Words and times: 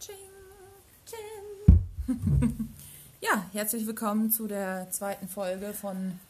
Ching, 0.00 0.14
ching. 1.06 2.68
Ja, 3.20 3.46
herzlich 3.52 3.84
willkommen 3.84 4.30
zu 4.30 4.46
der 4.46 4.88
zweiten 4.92 5.26
Folge 5.26 5.72
von 5.72 6.20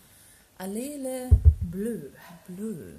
Allele 0.57 1.29
Bleu. 1.61 2.09
Bleu. 2.47 2.95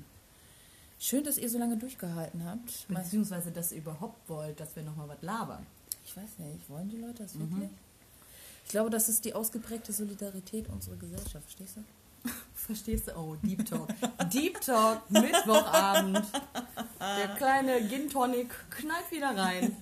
Schön, 0.99 1.23
dass 1.23 1.39
ihr 1.39 1.49
so 1.49 1.57
lange 1.57 1.77
durchgehalten 1.77 2.45
habt. 2.45 2.87
Beziehungsweise, 2.87 3.51
dass 3.51 3.71
ihr 3.71 3.79
überhaupt 3.79 4.29
wollt, 4.29 4.59
dass 4.59 4.75
wir 4.75 4.83
nochmal 4.83 5.09
was 5.09 5.21
labern. 5.23 5.65
Ich 6.05 6.15
weiß 6.15 6.37
nicht, 6.37 6.69
wollen 6.69 6.89
die 6.89 6.97
Leute 6.97 7.23
das 7.23 7.39
wirklich? 7.39 7.71
Ich 8.65 8.69
glaube, 8.69 8.91
das 8.91 9.09
ist 9.09 9.25
die 9.25 9.33
ausgeprägte 9.33 9.91
Solidarität 9.91 10.69
unserer 10.69 10.97
Gesellschaft, 10.97 11.45
verstehst 11.45 11.77
du? 11.77 11.83
Verstehst 12.65 13.07
du? 13.07 13.15
Oh, 13.15 13.35
Deep 13.41 13.65
Talk. 13.65 13.87
Deep 14.31 14.61
Talk, 14.61 15.09
Mittwochabend. 15.09 16.21
Der 16.99 17.35
kleine 17.37 17.87
Gin 17.87 18.09
Tonic 18.09 18.49
knallt 18.69 19.11
wieder 19.11 19.35
rein. 19.35 19.75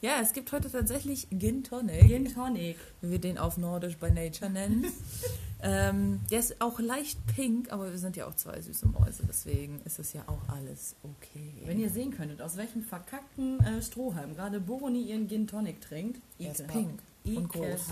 Ja, 0.00 0.20
es 0.20 0.32
gibt 0.32 0.50
heute 0.50 0.70
tatsächlich 0.70 1.28
Gin 1.30 1.62
Tonic, 1.62 2.08
Gin 2.08 2.32
Tonic. 2.32 2.76
wie 3.00 3.10
wir 3.10 3.20
den 3.20 3.38
auf 3.38 3.58
Nordisch 3.58 3.96
by 3.98 4.10
Nature 4.10 4.50
nennen. 4.50 4.86
ähm, 5.62 6.20
der 6.30 6.40
ist 6.40 6.60
auch 6.60 6.80
leicht 6.80 7.18
pink, 7.36 7.70
aber 7.70 7.90
wir 7.90 7.98
sind 7.98 8.16
ja 8.16 8.26
auch 8.26 8.34
zwei 8.34 8.60
süße 8.60 8.88
Mäuse, 8.88 9.22
deswegen 9.28 9.80
ist 9.84 9.98
es 9.98 10.12
ja 10.12 10.22
auch 10.26 10.52
alles 10.52 10.96
okay. 11.02 11.52
Wenn 11.64 11.78
ihr 11.78 11.90
sehen 11.90 12.10
könntet, 12.10 12.42
aus 12.42 12.56
welchem 12.56 12.82
verkackten 12.82 13.60
äh, 13.60 13.82
Strohhalm 13.82 14.34
gerade 14.34 14.58
Boni 14.58 15.02
ihren 15.02 15.28
Gin 15.28 15.46
Tonic 15.46 15.80
trinkt. 15.80 16.20
Er 16.38 16.50
ist 16.52 16.60
ekelhaft. 16.60 16.88
pink 17.22 17.38
und 17.38 17.48
groß. 17.50 17.86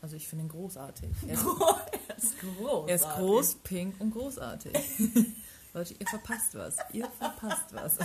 Also 0.00 0.16
ich 0.16 0.26
finde 0.26 0.46
ihn 0.46 0.48
großartig. 0.48 1.10
Er 1.28 1.34
ist, 1.34 1.46
er 2.16 2.22
ist 2.22 2.38
groß. 2.40 2.88
er 2.88 2.94
ist 2.96 3.08
groß, 3.16 3.54
pink 3.64 3.94
und 4.00 4.10
großartig. 4.12 4.72
Leute, 5.74 5.94
ihr 5.98 6.06
verpasst 6.06 6.54
was. 6.54 6.76
Ihr 6.92 7.08
verpasst 7.18 7.72
was. 7.72 7.98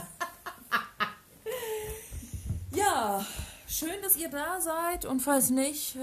ja, 2.75 3.25
schön, 3.67 4.01
dass 4.01 4.17
ihr 4.17 4.29
da 4.29 4.59
seid 4.61 5.05
und 5.05 5.21
falls 5.21 5.49
nicht, 5.49 5.95
äh, 5.95 5.99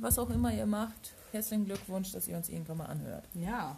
was 0.00 0.18
auch 0.18 0.30
immer 0.30 0.52
ihr 0.52 0.66
macht, 0.66 1.14
herzlichen 1.32 1.64
Glückwunsch, 1.64 2.12
dass 2.12 2.28
ihr 2.28 2.36
uns 2.36 2.48
irgendwann 2.48 2.78
mal 2.78 2.86
anhört. 2.86 3.24
Ja. 3.34 3.76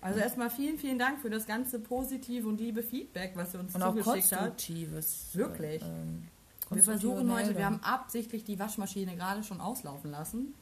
Also 0.00 0.20
erstmal 0.20 0.50
vielen, 0.50 0.78
vielen 0.78 0.98
Dank 0.98 1.20
für 1.20 1.30
das 1.30 1.46
ganze 1.46 1.80
positive 1.80 2.46
und 2.46 2.60
liebe 2.60 2.82
Feedback, 2.82 3.32
was 3.34 3.54
ihr 3.54 3.60
uns 3.60 3.74
Und 3.74 3.82
auch 3.82 3.94
zugeschickt 3.96 4.32
habt. 4.32 4.42
konstruktives. 4.42 5.28
Wirklich. 5.32 5.82
ähm, 5.82 6.28
Wir 6.70 6.82
versuchen 6.82 7.32
heute, 7.32 7.56
wir 7.56 7.64
haben 7.66 7.80
absichtlich 7.82 8.44
die 8.44 8.58
Waschmaschine 8.58 9.16
gerade 9.16 9.42
schon 9.42 9.60
auslaufen 9.60 10.10
lassen. 10.10 10.54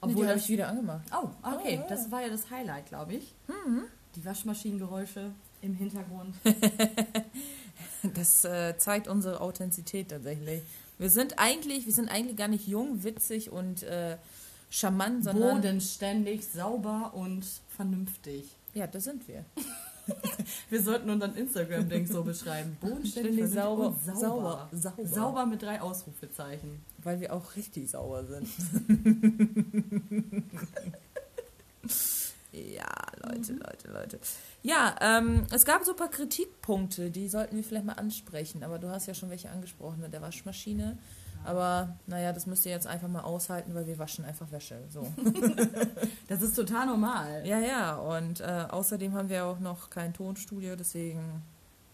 Nee, 0.00 0.12
Obwohl 0.12 0.24
die 0.24 0.28
habe 0.30 0.38
ich 0.38 0.48
wieder 0.48 0.68
angemacht. 0.68 1.02
Oh, 1.12 1.28
okay, 1.42 1.78
Oh, 1.78 1.82
ja. 1.82 1.86
das 1.88 2.10
war 2.10 2.22
ja 2.22 2.28
das 2.28 2.50
Highlight, 2.50 2.86
glaube 2.86 3.14
ich. 3.14 3.34
Die 4.14 4.24
Waschmaschinengeräusche 4.24 5.32
im 5.62 5.74
Hintergrund. 5.74 6.34
Das 8.14 8.44
äh, 8.44 8.76
zeigt 8.78 9.08
unsere 9.08 9.40
Authentizität 9.40 10.10
tatsächlich. 10.10 10.62
Wir 10.98 11.10
sind 11.10 11.38
eigentlich, 11.38 11.84
wir 11.86 11.92
sind 11.92 12.08
eigentlich 12.08 12.36
gar 12.36 12.46
nicht 12.48 12.66
jung, 12.68 13.02
witzig 13.02 13.50
und 13.50 13.82
äh, 13.82 14.16
charmant, 14.70 15.24
sondern 15.24 15.56
Bodenständig, 15.56 16.46
sauber 16.46 17.12
und 17.14 17.44
vernünftig. 17.76 18.44
ja, 18.74 18.86
das 18.86 19.02
sind 19.04 19.26
wir. 19.26 19.44
Wir 20.70 20.82
sollten 20.82 21.10
unseren 21.10 21.34
Instagram-Ding 21.34 22.06
so 22.06 22.22
beschreiben. 22.22 22.76
Bodenständig, 22.80 23.46
sauber, 23.50 23.94
sauber. 24.04 24.18
sauber, 24.20 24.68
sauber. 24.72 25.06
Sauber 25.06 25.46
mit 25.46 25.62
drei 25.62 25.80
Ausrufezeichen. 25.80 26.84
Weil 26.98 27.20
wir 27.20 27.32
auch 27.32 27.56
richtig 27.56 27.90
sauer 27.90 28.24
sind. 28.24 28.48
ja, 32.52 32.86
Leute, 33.22 33.52
Leute, 33.54 33.90
Leute. 33.92 34.18
Ja, 34.62 34.96
ähm, 35.00 35.46
es 35.52 35.64
gab 35.64 35.84
so 35.84 35.92
ein 35.92 35.96
paar 35.96 36.10
Kritikpunkte, 36.10 37.10
die 37.10 37.28
sollten 37.28 37.56
wir 37.56 37.64
vielleicht 37.64 37.86
mal 37.86 37.94
ansprechen. 37.94 38.62
Aber 38.62 38.78
du 38.78 38.88
hast 38.88 39.06
ja 39.06 39.14
schon 39.14 39.30
welche 39.30 39.50
angesprochen 39.50 40.00
mit 40.00 40.12
der 40.12 40.22
Waschmaschine. 40.22 40.98
Aber 41.48 41.96
naja, 42.06 42.34
das 42.34 42.46
müsst 42.46 42.66
ihr 42.66 42.72
jetzt 42.72 42.86
einfach 42.86 43.08
mal 43.08 43.22
aushalten, 43.22 43.74
weil 43.74 43.86
wir 43.86 43.98
waschen 43.98 44.22
einfach 44.26 44.52
Wäsche. 44.52 44.80
So. 44.90 45.10
Das 46.28 46.42
ist 46.42 46.54
total 46.54 46.84
normal. 46.84 47.46
ja, 47.46 47.58
ja. 47.58 47.96
Und 47.96 48.40
äh, 48.40 48.66
außerdem 48.68 49.14
haben 49.14 49.30
wir 49.30 49.46
auch 49.46 49.60
noch 49.60 49.88
kein 49.88 50.12
Tonstudio, 50.12 50.76
deswegen, 50.76 51.42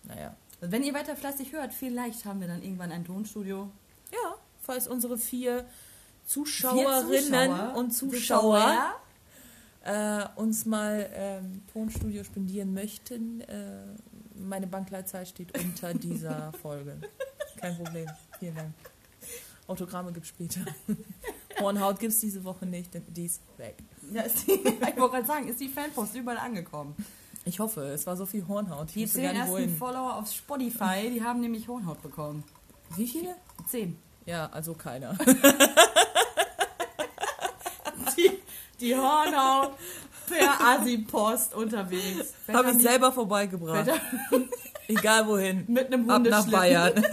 naja. 0.03 0.34
Wenn 0.61 0.83
ihr 0.83 0.93
weiter 0.93 1.15
fleißig 1.15 1.53
hört, 1.53 1.73
vielleicht 1.73 2.25
haben 2.25 2.41
wir 2.41 2.49
dann 2.49 2.62
irgendwann 2.62 2.91
ein 2.91 3.05
Tonstudio. 3.05 3.71
Ja, 4.11 4.34
falls 4.61 4.89
unsere 4.89 5.19
vier 5.19 5.65
Zuschauerinnen 6.27 7.51
Zuschauer, 7.51 7.77
und 7.77 7.91
Zuschauer 7.93 8.95
äh, 9.84 10.25
uns 10.34 10.67
mal 10.67 11.09
ähm, 11.15 11.62
Tonstudio 11.73 12.25
spendieren 12.25 12.75
möchten, 12.75 13.41
äh, 13.43 13.84
meine 14.34 14.67
Bankleitzahl 14.67 15.27
steht 15.27 15.57
unter 15.57 15.95
dieser 15.95 16.53
Folge. 16.61 16.97
Kein 17.57 17.77
Problem. 17.77 18.09
Vielen 18.41 18.57
Dank. 18.57 18.75
Autogramme 19.67 20.13
gibt's 20.13 20.29
später. 20.29 20.61
Hornhaut 21.61 21.99
gibt's 21.99 22.21
diese 22.21 22.45
Woche 22.45 22.67
nicht, 22.67 22.93
denn 22.95 23.05
die 23.09 23.27
ist 23.27 23.41
weg. 23.57 23.77
Ja, 24.13 24.23
ist 24.23 24.47
die, 24.47 24.53
ich 24.53 24.81
wollte 24.81 24.95
gerade 24.95 25.27
sagen, 25.27 25.49
ist 25.49 25.61
die 25.61 25.69
Fanpost 25.69 26.15
überall 26.15 26.39
angekommen. 26.39 26.95
Ich 27.47 27.59
hoffe, 27.61 27.83
es 27.83 28.07
war 28.07 28.17
so 28.17 28.27
viel 28.27 28.47
Hornhaut. 28.49 28.95
Die 28.95 29.07
zehn 29.07 29.25
ersten 29.25 29.53
wohin. 29.53 29.77
Follower 29.77 30.17
auf 30.17 30.31
Spotify, 30.31 31.11
die 31.13 31.23
haben 31.23 31.41
nämlich 31.41 31.69
Hornhaut 31.69 32.01
bekommen. 32.03 32.43
Wie 32.97 33.07
viele? 33.07 33.35
Zehn. 33.69 33.99
Ja, 34.27 34.49
also 34.53 34.75
keiner. 34.75 35.17
Die, 38.17 38.31
die 38.81 38.95
Hornhaut 38.95 39.73
per 40.29 40.61
Asi-Post 40.61 41.55
unterwegs. 41.55 42.33
Habe 42.53 42.71
ich 42.71 42.79
selber 42.79 43.11
vorbeigebracht. 43.13 43.91
Egal 44.89 45.27
wohin. 45.27 45.65
Mit 45.67 45.87
einem 45.93 46.09
Ab 46.09 46.23
nach 46.23 46.45
Hundeschlitten. 46.45 47.03
Bayern. 47.03 47.05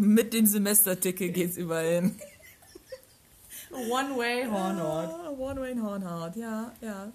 Mit 0.00 0.32
dem 0.32 0.46
Semesterticket 0.46 1.34
geht's 1.34 1.56
überall 1.56 1.94
hin. 1.94 2.20
One-Way 3.72 4.46
Hornhaut. 4.46 5.10
Ah, 5.10 5.30
One 5.36 5.60
Way 5.60 5.76
Hornhaut, 5.76 6.36
ja, 6.36 6.72
ja. 6.80 7.12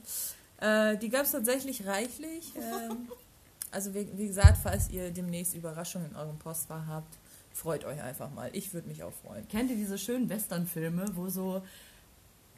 Äh, 0.59 0.97
die 0.97 1.07
gab 1.07 1.23
es 1.23 1.31
tatsächlich 1.31 1.88
reichlich. 1.88 2.51
Ähm, 2.57 3.07
also 3.71 3.94
wie, 3.94 4.05
wie 4.17 4.27
gesagt, 4.27 4.57
falls 4.61 4.89
ihr 4.89 5.11
demnächst 5.11 5.55
Überraschungen 5.55 6.11
in 6.11 6.17
eurem 6.17 6.38
Postfach 6.38 6.85
habt, 6.85 7.16
freut 7.53 7.85
euch 7.85 8.01
einfach 8.01 8.29
mal. 8.31 8.49
Ich 8.51 8.73
würde 8.73 8.89
mich 8.89 9.01
auch 9.01 9.13
freuen. 9.13 9.47
Kennt 9.47 9.71
ihr 9.71 9.77
diese 9.77 9.97
schönen 9.97 10.27
Western-Filme, 10.27 11.05
wo 11.13 11.29
so 11.29 11.63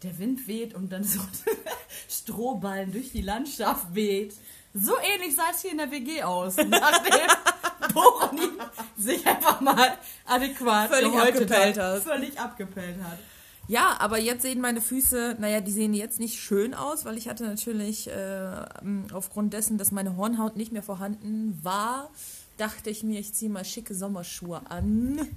der 0.02 0.18
Wind 0.18 0.48
weht 0.48 0.74
und 0.74 0.92
dann 0.92 1.04
so 1.04 1.20
Strohballen 2.10 2.92
durch 2.92 3.12
die 3.12 3.22
Landschaft 3.22 3.94
weht? 3.94 4.34
So 4.74 4.94
ähnlich 4.98 5.36
sah 5.36 5.52
es 5.54 5.62
hier 5.62 5.72
in 5.72 5.78
der 5.78 5.92
WG 5.92 6.24
aus, 6.24 6.58
nachdem 6.58 7.30
Boni 7.96 8.50
sich 8.98 9.26
einfach 9.26 9.60
mal 9.62 9.98
adäquat 10.26 10.90
Völlig 10.90 11.16
abgepellt 11.16 11.80
hat. 11.80 12.04
Völlig 12.04 12.40
abgepellt 12.40 12.98
hat. 13.04 13.18
Ja, 13.68 13.96
aber 14.00 14.20
jetzt 14.20 14.44
sehen 14.44 14.62
meine 14.62 14.80
Füße, 14.80 15.38
naja, 15.40 15.60
die 15.60 15.72
sehen 15.72 15.96
jetzt 15.96 16.20
nicht 16.20 16.40
schön 16.40 16.76
aus, 16.76 17.04
weil 17.06 17.18
ich 17.18 17.28
hatte 17.28 17.46
natürlich 17.46 18.08
äh, 18.08 18.52
aufgrund 19.12 19.54
dessen, 19.54 19.80
dass 19.80 19.92
meine 19.92 20.16
Hornhaut 20.18 20.56
nicht 20.56 20.72
mehr 20.72 20.84
vorhanden 20.84 21.60
war, 21.64 22.12
dachte 22.58 22.92
ich 22.92 23.02
mir, 23.02 23.20
ich 23.20 23.34
ziehe 23.34 23.50
mal 23.50 23.66
schicke 23.66 23.96
Sommerschuhe 23.96 24.62
an. 24.70 25.28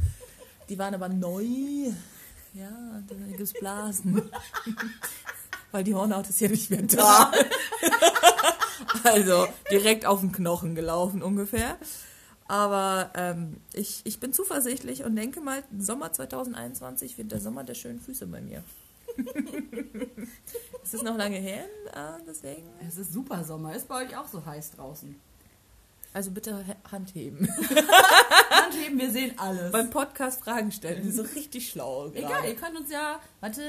Die 0.68 0.78
waren 0.78 0.94
aber 0.94 1.08
neu. 1.08 1.44
Ja, 2.52 3.02
da 3.06 3.14
gibt's 3.34 3.54
Blasen. 3.54 4.22
weil 5.72 5.84
die 5.84 5.94
Hornhaut 5.94 6.28
ist 6.28 6.40
ja 6.40 6.48
nicht 6.48 6.70
mehr 6.70 6.82
da. 6.82 7.32
also 9.04 9.46
direkt 9.70 10.06
auf 10.06 10.20
den 10.20 10.32
Knochen 10.32 10.74
gelaufen 10.74 11.22
ungefähr. 11.22 11.76
Aber 12.48 13.10
ähm, 13.14 13.58
ich, 13.74 14.00
ich 14.04 14.20
bin 14.20 14.32
zuversichtlich 14.32 15.04
und 15.04 15.14
denke 15.16 15.40
mal, 15.42 15.62
Sommer 15.78 16.12
2021 16.12 17.18
wird 17.18 17.30
der 17.30 17.40
Sommer 17.40 17.62
der 17.62 17.74
schönen 17.74 18.00
Füße 18.00 18.26
bei 18.26 18.40
mir. 18.40 18.64
es 20.82 20.94
ist 20.94 21.02
noch 21.02 21.16
lange 21.16 21.36
her, 21.36 21.64
äh, 21.92 22.22
deswegen. 22.26 22.68
Es 22.86 22.96
ist 22.96 23.12
super 23.12 23.44
Sommer. 23.44 23.74
Ist 23.74 23.88
bei 23.88 24.04
euch 24.06 24.16
auch 24.16 24.26
so 24.28 24.44
heiß 24.44 24.72
draußen? 24.72 25.14
Also 26.14 26.30
bitte 26.30 26.66
Ha- 26.66 26.90
Hand 26.90 27.14
heben. 27.14 27.46
Handheben, 28.50 28.98
wir 28.98 29.10
sehen 29.10 29.38
alles. 29.38 29.70
Beim 29.72 29.90
Podcast 29.90 30.40
Fragen 30.42 30.72
stellen, 30.72 31.02
die 31.02 31.10
sind 31.10 31.26
so 31.28 31.34
richtig 31.34 31.68
schlau. 31.68 32.08
Egal, 32.14 32.30
gerade. 32.32 32.48
ihr 32.48 32.54
könnt 32.56 32.78
uns 32.78 32.90
ja, 32.90 33.20
warte, 33.40 33.62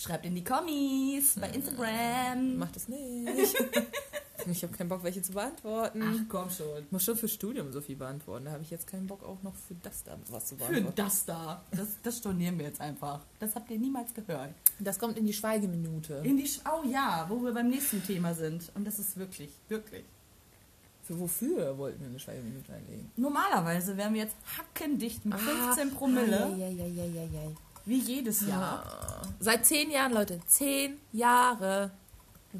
schreibt 0.00 0.24
in 0.24 0.34
die 0.34 0.44
Kommis 0.44 1.34
bei 1.38 1.50
Instagram. 1.50 2.56
Macht 2.56 2.76
es 2.76 2.88
nicht. 2.88 3.54
ich 4.50 4.62
habe 4.62 4.72
keinen 4.72 4.88
Bock, 4.88 5.02
welche 5.02 5.20
zu 5.20 5.32
beantworten. 5.32 6.02
Ach 6.02 6.24
komm 6.28 6.50
schon. 6.50 6.84
Ich 6.84 6.90
muss 6.90 7.04
schon 7.04 7.16
fürs 7.16 7.32
Studium 7.32 7.70
so 7.70 7.80
viel 7.80 7.96
beantworten. 7.96 8.46
Da 8.46 8.52
habe 8.52 8.62
ich 8.62 8.70
jetzt 8.70 8.86
keinen 8.86 9.06
Bock, 9.06 9.22
auch 9.22 9.42
noch 9.42 9.54
für 9.54 9.74
das 9.82 10.02
da 10.02 10.16
was 10.28 10.46
zu 10.46 10.56
Für 10.56 10.68
beantworten. 10.68 10.96
das 10.96 11.24
da. 11.26 11.62
Das, 11.70 11.88
das 12.02 12.18
stornieren 12.18 12.58
wir 12.58 12.66
jetzt 12.66 12.80
einfach. 12.80 13.20
Das 13.38 13.54
habt 13.54 13.70
ihr 13.70 13.78
niemals 13.78 14.14
gehört. 14.14 14.54
Das 14.78 14.98
kommt 14.98 15.18
in 15.18 15.26
die 15.26 15.34
Schweigeminute. 15.34 16.22
In 16.24 16.38
die 16.38 16.46
Sch 16.46 16.60
oh 16.64 16.86
ja, 16.88 17.26
wo 17.28 17.42
wir 17.42 17.52
beim 17.52 17.68
nächsten 17.68 18.02
Thema 18.04 18.34
sind. 18.34 18.72
Und 18.74 18.86
das 18.86 18.98
ist 18.98 19.18
wirklich, 19.18 19.50
wirklich. 19.68 20.04
Für 21.02 21.18
wofür 21.18 21.76
wollten 21.76 22.00
wir 22.00 22.08
eine 22.08 22.18
Schweigeminute 22.18 22.72
einlegen? 22.72 23.10
Normalerweise 23.16 23.96
wären 23.96 24.14
wir 24.14 24.22
jetzt 24.22 24.36
hackendicht 24.56 25.26
mit 25.26 25.38
15 25.38 25.90
Promille, 25.92 26.54
ja, 26.56 26.68
ja, 26.68 26.86
ja. 26.86 27.50
Wie 27.84 27.98
jedes 27.98 28.46
Jahr. 28.46 28.84
Ja. 28.84 29.22
Seit 29.38 29.66
zehn 29.66 29.90
Jahren, 29.90 30.12
Leute. 30.12 30.40
Zehn 30.46 30.98
Jahre. 31.12 31.90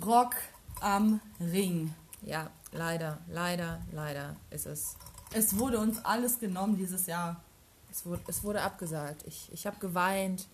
Rock 0.05 0.35
am 0.81 1.21
Ring. 1.41 1.95
Ja, 2.23 2.51
leider, 2.73 3.19
leider, 3.29 3.81
leider 3.93 4.37
ist 4.51 4.67
es. 4.67 4.97
Es 5.33 5.59
wurde 5.59 5.79
uns 5.79 6.05
alles 6.05 6.39
genommen 6.39 6.77
dieses 6.77 7.07
Jahr. 7.07 7.43
Es 7.91 8.07
wurde, 8.07 8.23
es 8.29 8.43
wurde 8.45 8.63
abgesagt. 8.63 9.25
Ich, 9.27 9.49
ich 9.53 9.67
habe 9.67 9.77
geweint. 9.79 10.47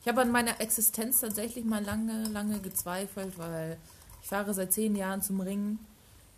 Ich 0.00 0.08
habe 0.08 0.20
an 0.20 0.30
meiner 0.30 0.60
Existenz 0.60 1.20
tatsächlich 1.20 1.64
mal 1.64 1.82
lange, 1.82 2.28
lange 2.28 2.60
gezweifelt, 2.60 3.38
weil 3.38 3.78
ich 4.22 4.28
fahre 4.28 4.54
seit 4.54 4.72
zehn 4.72 4.94
Jahren 4.94 5.22
zum 5.22 5.40
Ringen. 5.40 5.78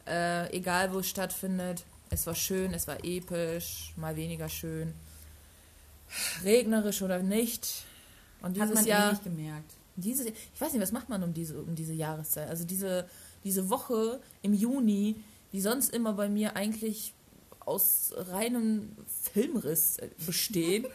Äh, 0.07 0.51
egal 0.57 0.93
wo 0.93 1.01
es 1.01 1.09
stattfindet. 1.09 1.85
Es 2.11 2.27
war 2.27 2.35
schön, 2.35 2.73
es 2.73 2.89
war 2.89 3.05
episch, 3.05 3.93
mal 3.97 4.17
weniger 4.17 4.49
schön. 4.49 4.95
Regnerisch 6.45 7.03
oder 7.03 7.23
nicht. 7.23 7.85
Und 8.41 8.59
Hat 8.59 8.69
dieses 8.69 8.75
man 8.75 8.85
eh 8.87 8.89
Jahr. 8.89 9.11
nicht 9.13 9.25
gemerkt. 9.25 9.73
Dieses, 9.97 10.27
ich 10.27 10.61
weiß 10.61 10.73
nicht, 10.73 10.83
was 10.83 10.93
macht 10.93 11.09
man 11.09 11.23
um 11.25 11.35
diese, 11.35 11.61
um 11.61 11.75
diese 11.75 11.93
Jahreszeit? 11.93 12.49
Also 12.49 12.65
diese, 12.65 13.09
diese 13.45 13.69
Woche 13.69 14.21
im 14.43 14.55
Juni, 14.55 15.17
die 15.53 15.61
sonst 15.61 15.93
immer 15.93 16.13
bei 16.13 16.29
mir 16.29 16.55
eigentlich 16.57 17.15
aus 17.61 18.13
reinem 18.17 18.93
Filmriss 19.33 19.99
äh, 19.99 20.09
besteht, 20.25 20.87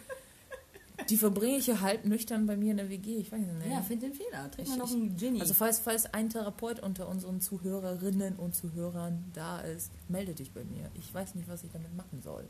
die 1.09 1.17
verbringe 1.17 1.57
ich 1.57 1.67
ja 1.67 1.81
halb 1.81 2.05
nüchtern 2.05 2.45
bei 2.47 2.55
mir 2.55 2.71
in 2.71 2.77
der 2.77 2.89
WG. 2.89 3.17
Ich 3.17 3.29
weiß 3.31 3.39
nicht. 3.41 3.69
Ja, 3.69 3.81
find 3.81 4.01
den 4.03 4.13
Fehler. 4.13 4.49
Trink 4.49 4.67
Ich- 4.67 4.69
mal 4.69 4.77
noch 4.77 4.91
einen 4.91 5.15
Ginny. 5.17 5.41
Also 5.41 5.53
falls, 5.53 5.79
falls 5.79 6.05
ein 6.13 6.29
Therapeut 6.29 6.79
unter 6.79 7.09
unseren 7.09 7.41
Zuhörerinnen 7.41 8.37
und 8.37 8.55
Zuhörern 8.55 9.25
da 9.33 9.59
ist, 9.59 9.91
melde 10.07 10.33
dich 10.33 10.51
bei 10.53 10.63
mir. 10.63 10.89
Ich 10.97 11.13
weiß 11.13 11.35
nicht, 11.35 11.49
was 11.49 11.63
ich 11.65 11.71
damit 11.73 11.93
machen 11.97 12.21
soll. 12.23 12.45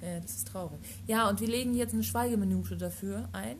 Äh, 0.00 0.20
das 0.20 0.32
ist 0.36 0.48
traurig. 0.48 0.78
Ja, 1.06 1.28
und 1.28 1.40
wir 1.40 1.48
legen 1.48 1.74
jetzt 1.74 1.94
eine 1.94 2.02
Schweigeminute 2.04 2.76
dafür 2.76 3.28
ein. 3.32 3.56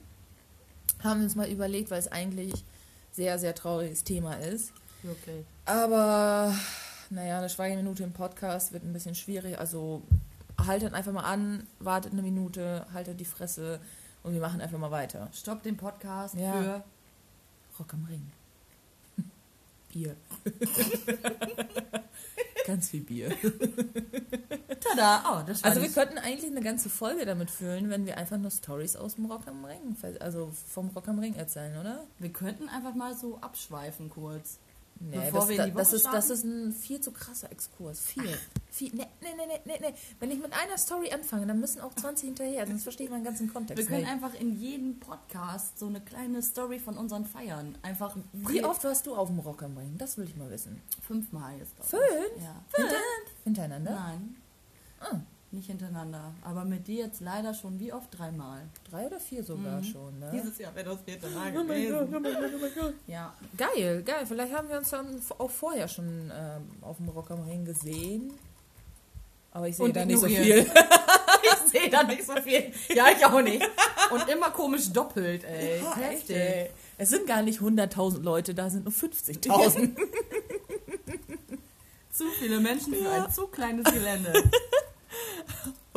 Haben 1.02 1.22
uns 1.22 1.34
mal 1.34 1.48
überlegt, 1.48 1.90
weil 1.90 1.98
es 1.98 2.08
eigentlich 2.08 2.64
sehr, 3.12 3.38
sehr 3.38 3.54
trauriges 3.54 4.04
Thema 4.04 4.34
ist. 4.34 4.72
okay. 5.04 5.44
Aber 5.64 6.54
naja, 7.10 7.38
eine 7.38 7.48
Schweigeminute 7.48 8.02
im 8.02 8.12
Podcast 8.12 8.72
wird 8.72 8.84
ein 8.84 8.92
bisschen 8.92 9.14
schwierig. 9.14 9.58
Also 9.58 10.02
haltet 10.58 10.92
einfach 10.94 11.12
mal 11.12 11.24
an, 11.24 11.66
wartet 11.78 12.12
eine 12.12 12.22
Minute, 12.22 12.86
haltet 12.92 13.20
die 13.20 13.24
Fresse 13.24 13.80
und 14.22 14.34
wir 14.34 14.40
machen 14.40 14.60
einfach 14.60 14.78
mal 14.78 14.90
weiter. 14.90 15.28
Stopp 15.32 15.62
den 15.62 15.76
Podcast 15.76 16.34
Ja. 16.34 16.52
für 16.52 16.84
Rock 17.78 17.94
am 17.94 18.04
Ring. 18.06 18.30
Bier. 19.92 20.16
Ganz 22.66 22.90
viel 22.90 23.00
Bier. 23.02 23.30
Tada. 24.96 25.22
Oh, 25.40 25.44
das 25.46 25.62
war 25.62 25.70
Also 25.70 25.82
wir 25.82 25.90
könnten 25.90 26.18
eigentlich 26.18 26.50
eine 26.50 26.60
ganze 26.62 26.88
Folge 26.88 27.24
damit 27.26 27.50
füllen, 27.50 27.90
wenn 27.90 28.06
wir 28.06 28.16
einfach 28.18 28.38
nur 28.38 28.50
Stories 28.50 28.96
aus 28.96 29.14
dem 29.16 29.26
Rock 29.26 29.46
am 29.46 29.64
Ring, 29.64 29.96
also 30.20 30.50
vom 30.68 30.88
Rock 30.88 31.08
am 31.08 31.18
Ring 31.18 31.34
erzählen, 31.34 31.78
oder? 31.78 32.04
wir 32.18 32.30
könnten 32.32 32.68
einfach 32.68 32.94
mal 32.94 33.14
so 33.14 33.38
abschweifen 33.40 34.10
kurz. 34.10 34.58
Nee, 34.98 35.16
Bevor 35.16 35.40
das, 35.40 35.48
wir 35.50 35.58
in 35.58 35.70
die 35.70 35.76
das, 35.76 35.88
Woche 35.88 35.96
ist, 35.96 36.06
das 36.06 36.30
ist 36.30 36.44
ein 36.44 36.72
viel 36.72 37.00
zu 37.02 37.12
krasser 37.12 37.52
Exkurs. 37.52 38.00
Viel. 38.00 38.38
viel 38.70 38.94
nee, 38.94 39.06
nee, 39.20 39.28
nee, 39.36 39.60
nee, 39.66 39.78
nee. 39.78 39.94
Wenn 40.20 40.30
ich 40.30 40.38
mit 40.38 40.54
einer 40.54 40.78
Story 40.78 41.12
anfange, 41.12 41.46
dann 41.46 41.60
müssen 41.60 41.82
auch 41.82 41.94
20 41.94 42.28
hinterher, 42.28 42.66
sonst 42.66 42.84
verstehe 42.84 43.04
ich 43.04 43.12
meinen 43.12 43.24
ganzen 43.24 43.52
Kontext 43.52 43.76
Wir 43.76 43.86
können 43.86 44.00
nicht. 44.04 44.10
einfach 44.10 44.32
in 44.40 44.58
jedem 44.58 44.98
Podcast 44.98 45.78
so 45.78 45.86
eine 45.88 46.00
kleine 46.00 46.42
Story 46.42 46.78
von 46.78 46.96
unseren 46.96 47.26
Feiern 47.26 47.76
einfach 47.82 48.16
Wie 48.32 48.64
oft 48.64 48.84
warst 48.84 49.06
du 49.06 49.14
auf 49.14 49.28
dem 49.28 49.38
Rock 49.40 49.62
am 49.64 49.76
Ring? 49.76 49.96
Das 49.98 50.16
will 50.16 50.24
ich 50.24 50.36
mal 50.36 50.48
wissen. 50.50 50.80
fünfmal 51.06 51.58
jetzt. 51.58 51.74
Fünf? 51.84 52.02
Ja. 52.42 52.54
Hinter, 52.74 52.96
hintereinander? 53.44 53.90
Nein, 53.90 54.36
Ah, 55.00 55.16
nicht 55.52 55.66
hintereinander. 55.66 56.34
Aber 56.42 56.64
mit 56.64 56.86
dir 56.86 57.06
jetzt 57.06 57.20
leider 57.20 57.54
schon 57.54 57.78
wie 57.78 57.92
oft 57.92 58.16
dreimal. 58.16 58.62
drei 58.90 59.06
oder 59.06 59.20
vier 59.20 59.42
sogar 59.44 59.82
schon, 59.82 60.18
ne? 60.18 60.30
Dieses 60.32 60.58
Jahr 60.58 60.74
wäre 60.74 60.90
das 60.90 61.00
vierte 61.02 61.28
Mal 61.28 61.52
Oh 61.56 61.64
mein 61.64 61.90
Gott, 61.90 62.08
oh 62.08 62.20
mein 62.20 62.34
Gott, 62.34 62.50
oh 62.54 62.58
mein 62.60 62.74
Gott. 62.74 62.94
Ja. 63.06 63.32
Geil, 63.56 64.02
geil. 64.02 64.26
Vielleicht 64.26 64.52
haben 64.54 64.68
wir 64.68 64.78
uns 64.78 64.90
dann 64.90 65.20
auch 65.38 65.50
vorher 65.50 65.88
schon 65.88 66.30
ähm, 66.34 66.62
auf 66.82 66.96
dem 66.96 67.08
Rock 67.08 67.30
am 67.30 67.42
Ring 67.42 67.64
gesehen. 67.64 68.32
Aber 69.52 69.68
ich 69.68 69.76
sehe 69.76 69.92
da 69.92 70.04
nicht 70.04 70.20
so 70.20 70.26
viel. 70.26 70.66
Ich 71.46 71.70
sehe 71.72 71.90
da 71.90 72.02
nicht 72.02 72.24
so 72.24 72.34
viel. 72.36 72.72
Ja, 72.94 73.06
ich 73.16 73.24
auch 73.24 73.40
nicht. 73.40 73.62
Und 74.10 74.28
immer 74.28 74.50
komisch 74.50 74.90
doppelt, 74.92 75.44
ey. 75.44 75.78
Echt, 75.78 75.96
Heftig. 75.96 76.36
ey. 76.36 76.70
Es 76.98 77.10
sind 77.10 77.26
gar 77.26 77.42
nicht 77.42 77.60
100.000 77.60 78.22
Leute, 78.22 78.54
da 78.54 78.70
sind 78.70 78.84
nur 78.84 78.94
50.000. 78.94 79.96
Zu 82.12 82.24
viele 82.40 82.60
Menschen 82.60 82.94
für 82.94 83.10
ein 83.10 83.30
zu 83.30 83.46
kleines 83.48 83.84
Gelände. 83.92 84.32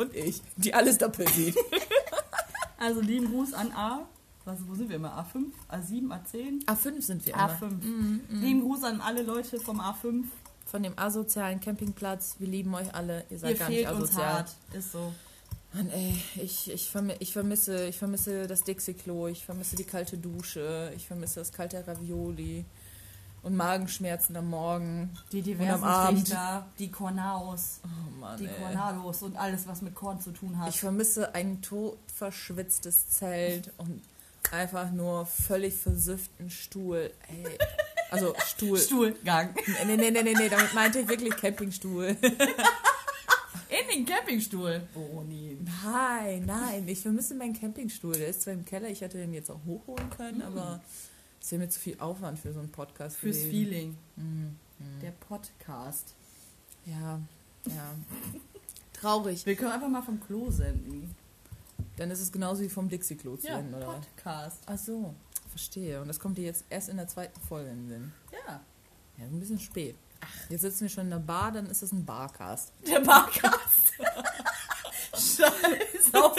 Und 0.00 0.14
ich, 0.16 0.40
die 0.56 0.72
alles 0.74 0.98
doppelt 0.98 1.28
sieht. 1.30 1.56
Also 2.82 3.02
lieben 3.02 3.30
Gruß 3.30 3.52
an 3.52 3.72
A. 3.72 4.08
Was, 4.46 4.56
wo 4.66 4.74
sind 4.74 4.88
wir 4.88 4.96
immer? 4.96 5.12
A5? 5.12 5.44
A7? 5.70 6.08
A10? 6.08 6.64
A5 6.64 7.02
sind 7.02 7.26
wir 7.26 7.34
immer. 7.34 7.50
A5. 7.50 8.20
Lieben 8.30 8.62
Gruß 8.62 8.84
an 8.84 9.02
alle 9.02 9.22
Leute 9.22 9.60
vom 9.60 9.82
A5. 9.82 10.24
Von 10.64 10.82
dem 10.82 10.98
asozialen 10.98 11.60
Campingplatz. 11.60 12.36
Wir 12.38 12.48
lieben 12.48 12.74
euch 12.74 12.94
alle. 12.94 13.26
Ihr 13.28 13.38
seid 13.38 13.50
Ihr 13.50 13.58
gar 13.58 13.68
nicht 13.68 13.80
fehlt 13.80 13.92
uns 13.92 14.04
asozial. 14.04 14.32
hart. 14.32 14.56
Ist 14.72 14.92
so. 14.92 15.12
Mann, 15.74 15.90
ey, 15.90 16.16
ich, 16.42 16.70
ich, 16.70 16.90
vermi 16.90 17.14
ich, 17.18 17.34
vermisse, 17.34 17.86
ich 17.86 17.98
vermisse 17.98 18.46
das 18.46 18.62
Dixie-Klo, 18.64 19.28
ich 19.28 19.44
vermisse 19.44 19.76
die 19.76 19.84
kalte 19.84 20.16
Dusche, 20.16 20.90
ich 20.96 21.06
vermisse 21.06 21.40
das 21.40 21.52
kalte 21.52 21.86
Ravioli 21.86 22.64
und 23.42 23.56
Magenschmerzen 23.56 24.36
am 24.36 24.48
Morgen. 24.50 25.10
Die 25.32 25.38
Und 25.38 25.46
diversen 25.46 25.70
am 25.70 25.84
Abend. 25.84 26.26
Trichter, 26.26 26.66
die 26.78 26.90
Cornaos, 26.90 27.80
Oh 27.84 28.20
Mann, 28.20 28.38
die 28.38 28.46
ey. 28.46 28.54
Cornados 28.60 29.22
und 29.22 29.36
alles, 29.36 29.66
was 29.66 29.82
mit 29.82 29.94
Korn 29.94 30.20
zu 30.20 30.30
tun 30.32 30.58
hat. 30.58 30.68
Ich 30.68 30.80
vermisse 30.80 31.34
ein 31.34 31.62
totverschwitztes 31.62 33.08
Zelt 33.08 33.70
und 33.78 34.02
einfach 34.52 34.90
nur 34.90 35.26
völlig 35.26 35.74
versüfften 35.76 36.50
Stuhl. 36.50 37.10
Ey. 37.28 37.58
Also 38.10 38.34
Stuhl. 38.46 38.78
Stuhlgang. 38.78 39.54
Nee, 39.86 39.96
nee, 39.96 40.10
nee, 40.10 40.22
nee, 40.22 40.34
nee, 40.34 40.48
damit 40.48 40.74
meinte 40.74 41.00
ich 41.00 41.08
wirklich 41.08 41.36
Campingstuhl. 41.36 42.16
In 43.70 43.88
den 43.98 44.04
Campingstuhl. 44.06 44.82
Boni. 44.92 45.56
Nein, 45.84 46.44
nein, 46.44 46.88
ich 46.88 47.00
vermisse 47.00 47.34
meinen 47.34 47.58
Campingstuhl. 47.58 48.14
Der 48.14 48.26
ist 48.28 48.42
zwar 48.42 48.52
im 48.54 48.64
Keller, 48.64 48.88
ich 48.88 49.00
hätte 49.00 49.16
den 49.18 49.32
jetzt 49.32 49.48
auch 49.50 49.60
hochholen 49.64 50.10
können, 50.10 50.42
aber 50.42 50.80
es 51.40 51.50
wäre 51.52 51.62
mir 51.62 51.68
zu 51.68 51.80
viel 51.80 51.98
Aufwand 52.00 52.38
für 52.38 52.52
so 52.52 52.60
einen 52.60 52.70
Podcast 52.70 53.16
Fürs 53.16 53.36
gewesen. 53.36 53.50
Feeling. 53.50 53.98
Mhm. 54.16 54.56
Der 55.02 55.12
Podcast. 55.12 56.14
Ja, 56.84 57.20
ja. 57.66 57.94
Traurig. 58.92 59.44
Wir 59.46 59.56
können 59.56 59.72
einfach 59.72 59.88
mal 59.88 60.02
vom 60.02 60.20
Klo 60.20 60.50
senden. 60.50 61.14
Dann 61.96 62.10
ist 62.10 62.20
es 62.20 62.30
genauso 62.32 62.62
wie 62.62 62.68
vom 62.68 62.88
Dixie-Klo 62.88 63.36
zu 63.36 63.46
senden, 63.46 63.74
oder? 63.74 63.86
Podcast. 63.86 64.62
Ach 64.66 64.78
so, 64.78 65.14
verstehe. 65.48 66.00
Und 66.00 66.08
das 66.08 66.18
kommt 66.18 66.38
dir 66.38 66.44
jetzt 66.44 66.64
erst 66.70 66.88
in 66.88 66.96
der 66.96 67.08
zweiten 67.08 67.40
Folge 67.40 67.70
in 67.70 67.76
den 67.76 67.88
Sinn. 67.88 68.12
Ja. 68.32 68.60
Ja, 69.18 69.24
ein 69.24 69.40
bisschen 69.40 69.58
spät. 69.58 69.96
Jetzt 70.48 70.62
sitzen 70.62 70.82
wir 70.82 70.88
schon 70.88 71.04
in 71.04 71.10
der 71.10 71.18
Bar, 71.18 71.52
dann 71.52 71.66
ist 71.66 71.82
es 71.82 71.92
ein 71.92 72.04
Barcast. 72.04 72.72
Der 72.86 73.00
Barcast. 73.00 73.94
Scheiß 75.12 76.14
auf 76.14 76.36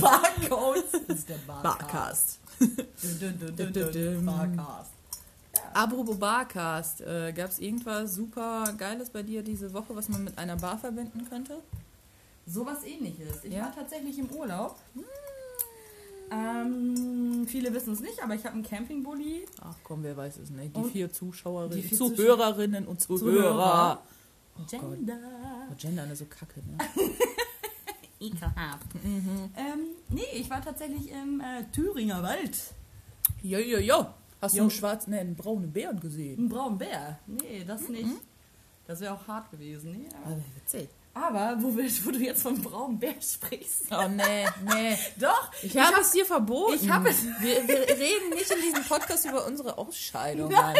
Barcodes. 0.00 0.92
Das 1.06 1.18
ist 1.18 1.28
der 1.28 1.38
Barcast. 1.38 2.38
Dun, 2.42 2.47
Barcast. 4.24 4.90
Apropos 5.74 6.16
Barcast, 6.18 7.00
äh, 7.02 7.32
gab 7.32 7.50
es 7.50 7.58
irgendwas 7.58 8.14
super 8.14 8.72
Geiles 8.76 9.10
bei 9.10 9.22
dir 9.22 9.42
diese 9.42 9.72
Woche, 9.72 9.94
was 9.94 10.08
man 10.08 10.24
mit 10.24 10.38
einer 10.38 10.56
Bar 10.56 10.78
verbinden 10.78 11.26
könnte? 11.28 11.58
Sowas 12.46 12.84
ähnliches. 12.84 13.44
Ich 13.44 13.52
Ja? 13.52 13.62
war 13.64 13.74
tatsächlich 13.74 14.18
im 14.18 14.30
Urlaub. 14.30 14.76
Ähm, 16.30 17.46
viele 17.46 17.72
wissen 17.72 17.92
es 17.94 18.00
nicht, 18.00 18.22
aber 18.22 18.34
ich 18.34 18.44
habe 18.44 18.54
einen 18.54 18.62
Campingbully. 18.64 19.46
Ach 19.62 19.74
komm, 19.82 20.02
wer 20.02 20.16
weiß 20.16 20.38
es 20.38 20.50
nicht. 20.50 20.76
Die 20.76 20.80
Und 20.80 20.90
vier 20.92 21.12
Zuschauerinnen, 21.12 21.76
die 21.80 21.82
vier 21.88 21.96
Zuhörerinnen 21.98 22.86
und 22.86 23.00
Zuhörer. 23.00 23.22
Zuhörer. 23.32 24.02
Gender. 24.68 25.18
Oh, 25.70 25.74
Gender 25.78 26.10
ist 26.12 26.18
so 26.18 26.24
kacke, 26.26 26.60
ne? 26.60 26.76
Ekelhaft. 28.20 28.86
Ähm, 29.04 29.80
nee, 30.08 30.22
ich 30.34 30.50
war 30.50 30.62
tatsächlich 30.62 31.10
im 31.10 31.40
äh, 31.40 31.64
Thüringer 31.72 32.22
Wald. 32.22 32.56
Jo, 33.42 33.58
jo, 33.58 33.78
jo. 33.78 34.06
Hast 34.40 34.54
Jo. 34.54 34.58
du 34.58 34.62
einen 34.62 34.70
schwarzen, 34.70 35.10
ne, 35.10 35.20
einen 35.20 35.34
braunen 35.36 35.72
Bären 35.72 35.98
gesehen? 36.00 36.44
Ein 36.44 36.48
braunen 36.48 36.78
Bär. 36.78 37.18
Nee, 37.26 37.64
das 37.66 37.88
nicht. 37.88 38.08
Das 38.86 39.00
wäre 39.00 39.14
auch 39.14 39.26
hart 39.26 39.50
gewesen. 39.50 39.92
Nee, 39.92 40.08
aber, 40.24 40.36
witzig. 40.56 40.88
aber 41.14 41.56
wo, 41.62 41.76
wir, 41.76 41.84
wo 42.04 42.10
du 42.12 42.18
jetzt 42.18 42.42
vom 42.42 42.60
braunen 42.62 42.98
Bär 42.98 43.14
sprichst. 43.20 43.86
Oh, 43.90 44.08
nee, 44.08 44.46
nee. 44.72 44.96
Doch, 45.20 45.50
Ich 45.62 45.76
habe 45.76 46.00
es 46.00 46.12
dir 46.12 46.24
verboten. 46.24 46.74
ich 46.80 46.88
hab 46.88 47.04
es- 47.06 47.22
Wir, 47.40 47.66
wir 47.68 47.78
reden 47.88 48.30
nicht 48.30 48.50
in 48.50 48.62
diesem 48.62 48.84
Podcast 48.84 49.26
über 49.26 49.44
unsere 49.46 49.76
Ausscheidung. 49.76 50.50
Nein. 50.50 50.76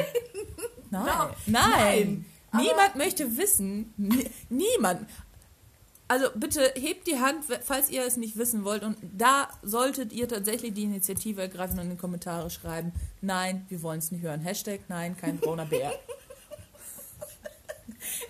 Nein. 0.90 1.04
Nein. 1.11 1.37
Nein. 1.47 2.25
Aber- 2.50 2.62
Niemand 2.62 2.97
möchte 2.97 3.37
wissen. 3.37 3.92
Nie- 3.97 4.30
Niemand. 4.49 5.07
Also 6.09 6.29
bitte 6.35 6.73
hebt 6.75 7.07
die 7.07 7.21
Hand, 7.21 7.45
falls 7.62 7.91
ihr 7.91 8.05
es 8.05 8.17
nicht 8.17 8.38
wissen 8.38 8.65
wollt. 8.65 8.83
Und 8.83 8.97
da 9.03 9.50
solltet 9.62 10.11
ihr 10.12 10.27
tatsächlich 10.27 10.73
die 10.73 10.85
Initiative 10.85 11.43
ergreifen 11.43 11.79
und 11.79 11.85
in 11.85 11.91
die 11.91 11.97
Kommentare 11.97 12.49
schreiben. 12.49 12.93
Nein, 13.21 13.67
wir 13.69 13.83
wollen 13.83 13.99
es 13.99 14.11
nicht 14.11 14.23
hören. 14.23 14.41
Hashtag 14.41 14.81
nein, 14.88 15.17
kein 15.19 15.37
brauner 15.37 15.67
Bär. 15.67 15.93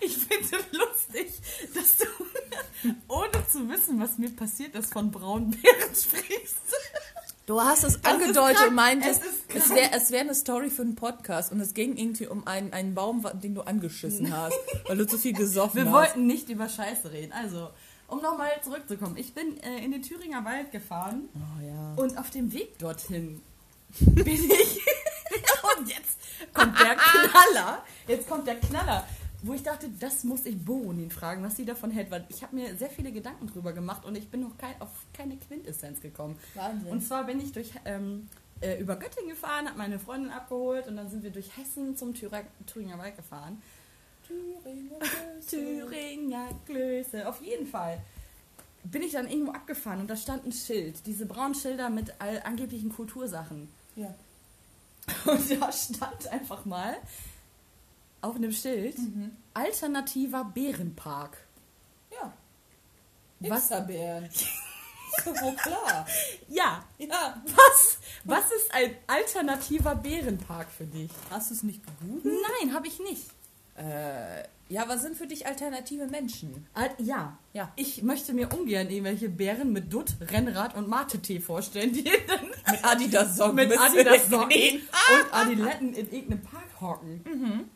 ich 0.01 0.17
finde 0.17 0.43
es 0.43 0.77
lustig, 0.77 1.31
dass 1.73 1.97
du, 1.97 2.93
ohne 3.07 3.47
zu 3.49 3.69
wissen, 3.69 3.99
was 4.01 4.17
mir 4.17 4.35
passiert 4.35 4.75
ist, 4.75 4.91
von 4.91 5.09
braunen 5.09 5.51
Bären 5.51 5.95
sprichst. 5.95 6.57
Du 7.49 7.59
hast 7.59 7.83
es 7.83 8.05
angedeutet 8.05 8.67
und 8.67 8.75
meintest, 8.75 9.23
Es 9.47 9.63
es 9.63 9.69
wäre 9.71 9.89
es 9.93 10.11
wär 10.11 10.19
eine 10.19 10.35
Story 10.35 10.69
für 10.69 10.83
einen 10.83 10.93
Podcast 10.93 11.51
und 11.51 11.59
es 11.59 11.73
ging 11.73 11.97
irgendwie 11.97 12.27
um 12.27 12.45
einen, 12.45 12.73
einen 12.73 12.93
Baum, 12.93 13.25
den 13.41 13.55
du 13.55 13.61
angeschissen 13.61 14.31
hast, 14.37 14.53
weil 14.87 14.97
du 14.97 15.07
zu 15.07 15.17
viel 15.17 15.33
gesoffen 15.33 15.77
Wir 15.77 15.85
hast. 15.85 15.91
wollten 15.93 16.27
nicht 16.27 16.47
über 16.49 16.69
Scheiße 16.69 17.11
reden. 17.11 17.31
Also, 17.31 17.71
um 18.07 18.21
nochmal 18.21 18.51
zurückzukommen. 18.63 19.17
Ich 19.17 19.33
bin 19.33 19.59
äh, 19.63 19.83
in 19.83 19.89
den 19.89 20.03
Thüringer 20.03 20.45
Wald 20.45 20.71
gefahren 20.71 21.27
Oh 21.33 21.65
ja. 21.65 21.93
und 21.95 22.19
auf 22.19 22.29
dem 22.29 22.53
Weg 22.53 22.77
dorthin 22.77 23.41
bin 23.99 24.27
ich. 24.27 24.81
und 25.75 25.89
jetzt 25.89 26.19
kommt 26.53 26.79
der 26.79 26.97
Knaller. 26.97 27.83
Jetzt 28.07 28.29
kommt 28.29 28.45
der 28.45 28.59
Knaller. 28.59 29.07
Wo 29.41 29.53
ich 29.53 29.63
dachte, 29.63 29.89
das 29.99 30.23
muss 30.25 30.45
ich 30.45 30.57
Bonin 30.63 31.11
fragen, 31.11 31.43
was 31.43 31.55
sie 31.55 31.65
davon 31.65 31.91
hält. 31.91 32.11
Weil 32.11 32.25
ich 32.29 32.43
habe 32.43 32.55
mir 32.55 32.75
sehr 32.75 32.89
viele 32.89 33.11
Gedanken 33.11 33.47
drüber 33.47 33.71
gemacht 33.71 34.05
und 34.05 34.15
ich 34.15 34.29
bin 34.29 34.41
noch 34.41 34.57
kein, 34.57 34.79
auf 34.81 34.89
keine 35.13 35.37
Quintessenz 35.37 36.01
gekommen. 36.01 36.37
Wahnsinn. 36.55 36.91
Und 36.91 37.01
zwar 37.01 37.23
bin 37.23 37.39
ich 37.39 37.53
durch, 37.53 37.71
ähm, 37.85 38.27
äh, 38.61 38.79
über 38.79 38.97
Göttingen 38.97 39.29
gefahren, 39.29 39.67
habe 39.67 39.77
meine 39.77 39.99
Freundin 39.99 40.31
abgeholt 40.31 40.87
und 40.87 40.97
dann 40.97 41.09
sind 41.09 41.23
wir 41.23 41.31
durch 41.31 41.55
Hessen 41.57 41.95
zum 41.95 42.13
Thürer, 42.13 42.41
Thüringer 42.65 42.97
Wald 42.97 43.15
gefahren. 43.15 43.61
Thüringer 45.49 46.49
Klöße, 46.65 47.27
auf 47.27 47.41
jeden 47.41 47.65
Fall. 47.65 48.01
Bin 48.83 49.01
ich 49.01 49.13
dann 49.13 49.27
irgendwo 49.27 49.53
abgefahren 49.53 50.01
und 50.01 50.09
da 50.09 50.15
stand 50.15 50.45
ein 50.45 50.51
Schild, 50.51 51.05
diese 51.05 51.25
braunen 51.25 51.55
Schilder 51.55 51.89
mit 51.89 52.13
all, 52.19 52.41
angeblichen 52.43 52.89
Kultursachen. 52.89 53.69
Ja. 53.95 54.13
Und 55.25 55.61
da 55.61 55.71
stand 55.71 56.27
einfach 56.27 56.65
mal 56.65 56.95
auf 58.21 58.35
einem 58.35 58.51
Schild 58.51 58.95
alternativer 59.53 60.43
Bärenpark. 60.45 61.37
Ja. 62.11 62.33
Was? 63.39 63.59
Hipsterbären. 63.69 64.29
Wohl 65.25 65.55
klar. 65.55 66.05
Ja, 66.47 66.83
Ja. 66.97 67.41
was? 67.45 67.97
Was 68.25 68.51
ist 68.51 68.73
ein 68.73 68.95
alternativer 69.07 69.95
Bärenpark 69.95 70.67
für 70.69 70.85
dich? 70.85 71.09
Hast 71.29 71.49
du 71.49 71.55
es 71.55 71.63
nicht 71.63 71.81
gegoogelt? 71.85 72.25
Nein, 72.61 72.73
habe 72.73 72.87
ich 72.87 72.99
nicht. 72.99 73.23
Äh, 73.75 74.43
ja, 74.67 74.87
was 74.87 75.01
sind 75.01 75.15
für 75.17 75.25
dich 75.25 75.47
alternative 75.47 76.05
Menschen? 76.07 76.67
Al- 76.73 76.91
Ja. 76.99 77.37
Ja. 77.53 77.71
Ich 77.75 78.03
möchte 78.03 78.33
mir 78.33 78.53
ungern 78.53 78.89
irgendwelche 78.89 79.29
Bären 79.29 79.71
mit 79.73 79.91
Dutt, 79.91 80.15
Rennrad 80.21 80.75
und 80.75 80.87
Mate-Tee 80.87 81.39
vorstellen, 81.39 81.91
die 81.93 82.03
dann 82.27 82.45
Mit 82.71 82.83
Adidas 82.85 83.35
Socken. 83.37 83.55
mit 83.55 83.77
Adidas 83.79 84.31
und 84.31 85.33
Adiletten 85.33 85.93
in 85.93 86.11
irgendeinem 86.11 86.41
Park 86.43 86.81
hocken. 86.81 87.69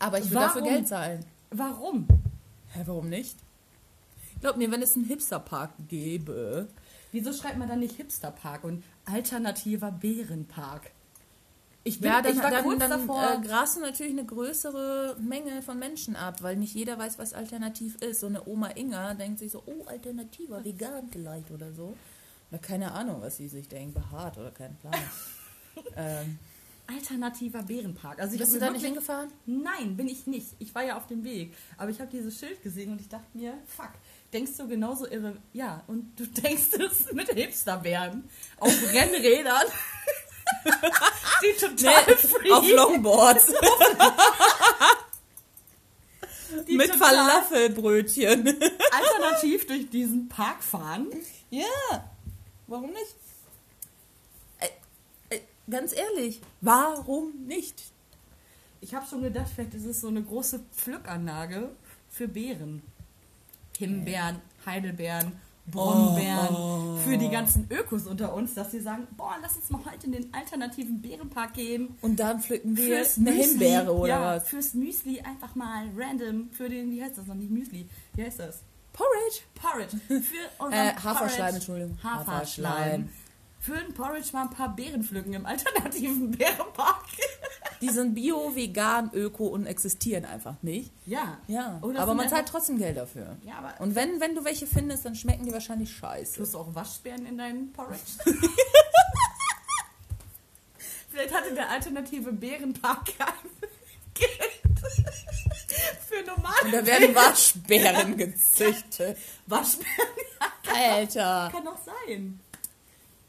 Aber 0.00 0.18
ich 0.18 0.28
will 0.30 0.36
Warum? 0.36 0.48
dafür 0.48 0.62
Geld 0.62 0.88
zahlen. 0.88 1.24
Warum? 1.50 2.06
Hä, 2.72 2.82
warum 2.86 3.08
nicht? 3.08 3.36
Glaub 4.40 4.56
mir, 4.56 4.70
wenn 4.72 4.82
es 4.82 4.96
einen 4.96 5.04
Hipsterpark 5.04 5.70
gäbe. 5.88 6.68
Wieso 7.12 7.32
schreibt 7.32 7.58
man 7.58 7.68
dann 7.68 7.80
nicht 7.80 7.96
Hipsterpark 7.96 8.64
und 8.64 8.82
alternativer 9.04 9.92
Bärenpark? 9.92 10.90
Ich 11.82 12.00
bin, 12.00 12.10
Ja, 12.10 12.20
dann, 12.22 12.32
ich 12.36 12.42
war 12.42 12.50
dann, 12.50 12.64
kurz 12.64 12.78
dann 12.78 12.90
davor. 12.90 13.32
äh, 13.42 13.46
grasen 13.46 13.82
natürlich 13.82 14.12
eine 14.12 14.24
größere 14.24 15.16
Menge 15.18 15.62
von 15.62 15.78
Menschen 15.78 16.14
ab, 16.14 16.42
weil 16.42 16.56
nicht 16.56 16.74
jeder 16.74 16.98
weiß, 16.98 17.18
was 17.18 17.32
alternativ 17.32 17.96
ist. 18.02 18.20
So 18.20 18.26
eine 18.26 18.46
Oma 18.46 18.70
Inga 18.76 19.14
denkt 19.14 19.38
sich 19.38 19.50
so, 19.52 19.62
oh, 19.66 19.84
alternativer, 19.86 20.62
vegan 20.64 21.08
vielleicht 21.10 21.50
oder 21.50 21.72
so. 21.72 21.96
Na, 22.50 22.58
keine 22.58 22.92
Ahnung, 22.92 23.20
was 23.22 23.36
sie 23.38 23.48
sich 23.48 23.68
denkt, 23.68 23.94
behaart 23.94 24.36
oder 24.38 24.50
kein 24.50 24.76
Plan. 24.76 24.94
ähm, 25.96 26.38
alternativer 26.94 27.62
Bärenpark. 27.62 28.18
Also 28.20 28.34
ich 28.34 28.40
bist 28.40 28.54
du 28.54 28.58
da 28.58 28.70
nicht 28.70 28.84
hingefahren? 28.84 29.30
Nein, 29.46 29.96
bin 29.96 30.08
ich 30.08 30.26
nicht. 30.26 30.48
Ich 30.58 30.74
war 30.74 30.82
ja 30.84 30.96
auf 30.96 31.06
dem 31.06 31.24
Weg. 31.24 31.54
Aber 31.76 31.90
ich 31.90 32.00
habe 32.00 32.10
dieses 32.10 32.38
Schild 32.38 32.62
gesehen 32.62 32.92
und 32.92 33.00
ich 33.00 33.08
dachte 33.08 33.26
mir, 33.34 33.54
fuck, 33.66 33.90
denkst 34.32 34.52
du 34.58 34.66
genauso 34.68 35.06
irre? 35.06 35.36
Ja, 35.52 35.82
und 35.86 36.18
du 36.18 36.26
denkst 36.42 36.68
es 36.78 37.12
mit 37.12 37.28
Hipsterbären 37.28 38.28
auf 38.58 38.72
Rennrädern. 38.92 39.62
Die 41.42 41.58
total 41.58 42.16
free. 42.16 42.50
auf 42.50 42.68
Longboards. 42.68 43.46
die 46.68 46.76
Mit 46.76 46.90
Falafelbrötchen. 46.96 48.46
alternativ 48.92 49.66
durch 49.66 49.88
diesen 49.90 50.28
Park 50.28 50.62
fahren. 50.62 51.06
ja, 51.50 51.64
warum 52.66 52.90
nicht? 52.90 53.16
Ganz 55.70 55.94
ehrlich, 55.94 56.40
warum 56.60 57.32
nicht? 57.46 57.82
Ich 58.80 58.94
habe 58.94 59.06
schon 59.06 59.22
gedacht, 59.22 59.48
vielleicht 59.54 59.74
ist 59.74 59.84
es 59.84 60.00
so 60.00 60.08
eine 60.08 60.22
große 60.22 60.60
Pflückanlage 60.74 61.70
für 62.08 62.26
Beeren. 62.28 62.82
Himbeeren, 63.78 64.40
Heidelbeeren, 64.66 65.32
Brombeeren. 65.66 66.54
Oh. 66.54 66.96
Für 66.96 67.16
die 67.16 67.28
ganzen 67.28 67.66
Ökos 67.70 68.06
unter 68.06 68.34
uns, 68.34 68.54
dass 68.54 68.70
sie 68.72 68.80
sagen, 68.80 69.06
boah, 69.16 69.36
lass 69.40 69.56
uns 69.56 69.70
mal 69.70 69.80
heute 69.84 70.06
in 70.06 70.12
den 70.12 70.34
alternativen 70.34 71.00
Bärenpark 71.00 71.54
gehen. 71.54 71.94
Und 72.00 72.18
dann 72.20 72.40
pflücken 72.40 72.76
wir 72.76 72.96
Fürs 72.98 73.16
eine 73.18 73.30
Müsli, 73.30 73.44
Himbeere 73.48 73.94
oder 73.94 74.08
ja, 74.08 74.36
was? 74.36 74.48
Fürs 74.48 74.74
Müsli 74.74 75.20
einfach 75.20 75.54
mal 75.54 75.88
random. 75.96 76.50
Für 76.52 76.68
den, 76.68 76.90
wie 76.90 77.02
heißt 77.02 77.18
das 77.18 77.26
noch 77.26 77.34
nicht 77.34 77.50
Müsli? 77.50 77.86
Wie 78.14 78.24
heißt 78.24 78.40
das? 78.40 78.60
Porridge. 78.92 79.40
Porridge. 79.54 79.96
Für 80.08 80.18
unseren 80.64 80.72
Äh, 80.88 80.94
Haferschleim, 80.94 81.26
Porridge. 81.38 81.56
Entschuldigung. 81.56 81.98
Haferschleim. 82.02 82.72
Haferschleim. 82.72 83.08
Für 83.60 83.76
den 83.76 83.92
Porridge 83.92 84.30
mal 84.32 84.44
ein 84.44 84.50
paar 84.50 84.74
Beeren 84.74 85.04
pflücken 85.04 85.34
im 85.34 85.44
alternativen 85.44 86.30
Bärenpark. 86.38 87.04
Die 87.82 87.90
sind 87.90 88.14
bio, 88.14 88.54
vegan, 88.54 89.10
öko 89.12 89.48
und 89.48 89.66
existieren 89.66 90.24
einfach 90.24 90.54
nicht. 90.62 90.90
Ja. 91.04 91.38
Ja, 91.46 91.78
Oder 91.82 92.00
aber 92.00 92.14
man 92.14 92.28
zahlt 92.30 92.48
trotzdem 92.48 92.78
Geld 92.78 92.96
dafür. 92.96 93.36
Ja, 93.44 93.58
aber 93.58 93.74
Und 93.80 93.94
wenn, 93.94 94.18
wenn 94.20 94.34
du 94.34 94.44
welche 94.44 94.66
findest, 94.66 95.04
dann 95.04 95.14
schmecken 95.14 95.44
die 95.44 95.52
wahrscheinlich 95.52 95.94
scheiße. 95.94 96.42
Du 96.42 96.58
auch 96.58 96.74
Waschbären 96.74 97.26
in 97.26 97.36
deinen 97.36 97.70
Porridge? 97.72 98.00
Vielleicht 101.10 101.34
hatte 101.34 101.54
der 101.54 101.68
alternative 101.68 102.32
Bärenpark 102.32 103.12
kein 103.18 103.50
Geld 104.14 104.60
für 106.08 106.24
normale 106.24 106.64
Und 106.64 106.72
da 106.72 106.86
werden 106.86 107.14
Waschbären 107.14 108.16
gezüchtet. 108.16 109.18
Waschbären. 109.46 110.08
Alter. 110.74 111.50
Kann 111.52 111.64
doch 111.64 111.78
sein. 111.84 112.40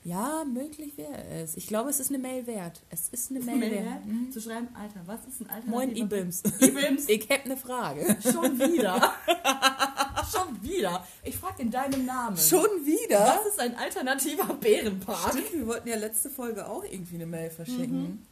Ja, 0.03 0.43
möglich 0.51 0.97
wäre 0.97 1.23
es. 1.25 1.55
Ich 1.55 1.67
glaube, 1.67 1.91
es 1.91 1.99
ist 1.99 2.09
eine 2.09 2.17
Mail 2.17 2.47
wert. 2.47 2.81
Es 2.89 3.09
ist 3.09 3.29
eine 3.29 3.39
Mail, 3.39 3.57
Mail 3.57 3.71
wert. 3.71 4.05
Mhm. 4.05 4.31
Zu 4.31 4.41
schreiben, 4.41 4.69
Alter, 4.73 5.01
was 5.05 5.19
ist 5.27 5.41
ein 5.41 5.49
alternativer 5.49 5.77
Moin, 5.77 5.95
Ibims. 5.95 6.43
Ibims. 6.59 7.07
Ich 7.07 7.29
hab 7.29 7.45
eine 7.45 7.57
Frage. 7.57 8.17
Schon 8.23 8.57
wieder. 8.59 9.13
Schon 10.31 10.63
wieder. 10.63 11.05
Ich 11.23 11.37
frage 11.37 11.61
in 11.61 11.71
deinem 11.71 12.05
Namen. 12.05 12.35
Schon 12.37 12.61
wieder? 12.83 13.19
Was 13.19 13.47
ist 13.47 13.59
ein 13.59 13.75
alternativer 13.75 14.53
Bärenpark? 14.55 15.33
Stimmt, 15.33 15.53
wir 15.53 15.67
wollten 15.67 15.87
ja 15.87 15.97
letzte 15.97 16.29
Folge 16.29 16.67
auch 16.67 16.83
irgendwie 16.83 17.15
eine 17.15 17.27
Mail 17.27 17.51
verschicken. 17.51 18.25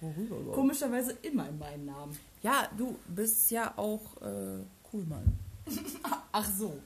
Worüber 0.00 0.36
überhaupt? 0.36 0.54
Komischerweise 0.54 1.16
immer 1.22 1.48
in 1.48 1.58
meinem 1.58 1.86
Namen. 1.86 2.16
Ja, 2.42 2.68
du 2.76 2.96
bist 3.08 3.50
ja 3.50 3.72
auch 3.76 4.16
äh, 4.22 4.60
cool, 4.92 5.04
Mann. 5.08 5.36
Ach 6.32 6.48
so. 6.56 6.78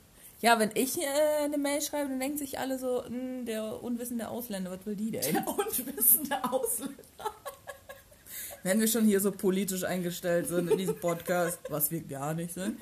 Ja, 0.43 0.59
wenn 0.59 0.73
ich 0.75 1.01
äh, 1.01 1.05
eine 1.45 1.57
Mail 1.57 1.81
schreibe, 1.81 2.09
dann 2.09 2.19
denken 2.19 2.37
sich 2.37 2.59
alle 2.59 2.77
so, 2.77 3.05
"Hm, 3.05 3.47
der 3.47 3.81
unwissende 3.83 4.29
Ausländer, 4.29 4.73
was 4.73 4.85
will 4.85 4.97
die 4.97 5.13
denn? 5.13 5.37
Und 5.37 5.97
wissende 5.97 6.43
Ausländer. 6.53 6.97
Wenn 8.65 8.79
wir 8.81 8.87
schon 8.89 9.05
hier 9.05 9.21
so 9.21 9.33
politisch 9.33 9.83
eingestellt 9.85 10.49
sind 10.49 10.71
in 10.71 10.79
diesem 10.79 10.99
Podcast, 10.99 11.59
was 11.69 11.91
wir 11.91 12.01
gar 12.01 12.35
nicht 12.35 12.55
sind, 12.55 12.81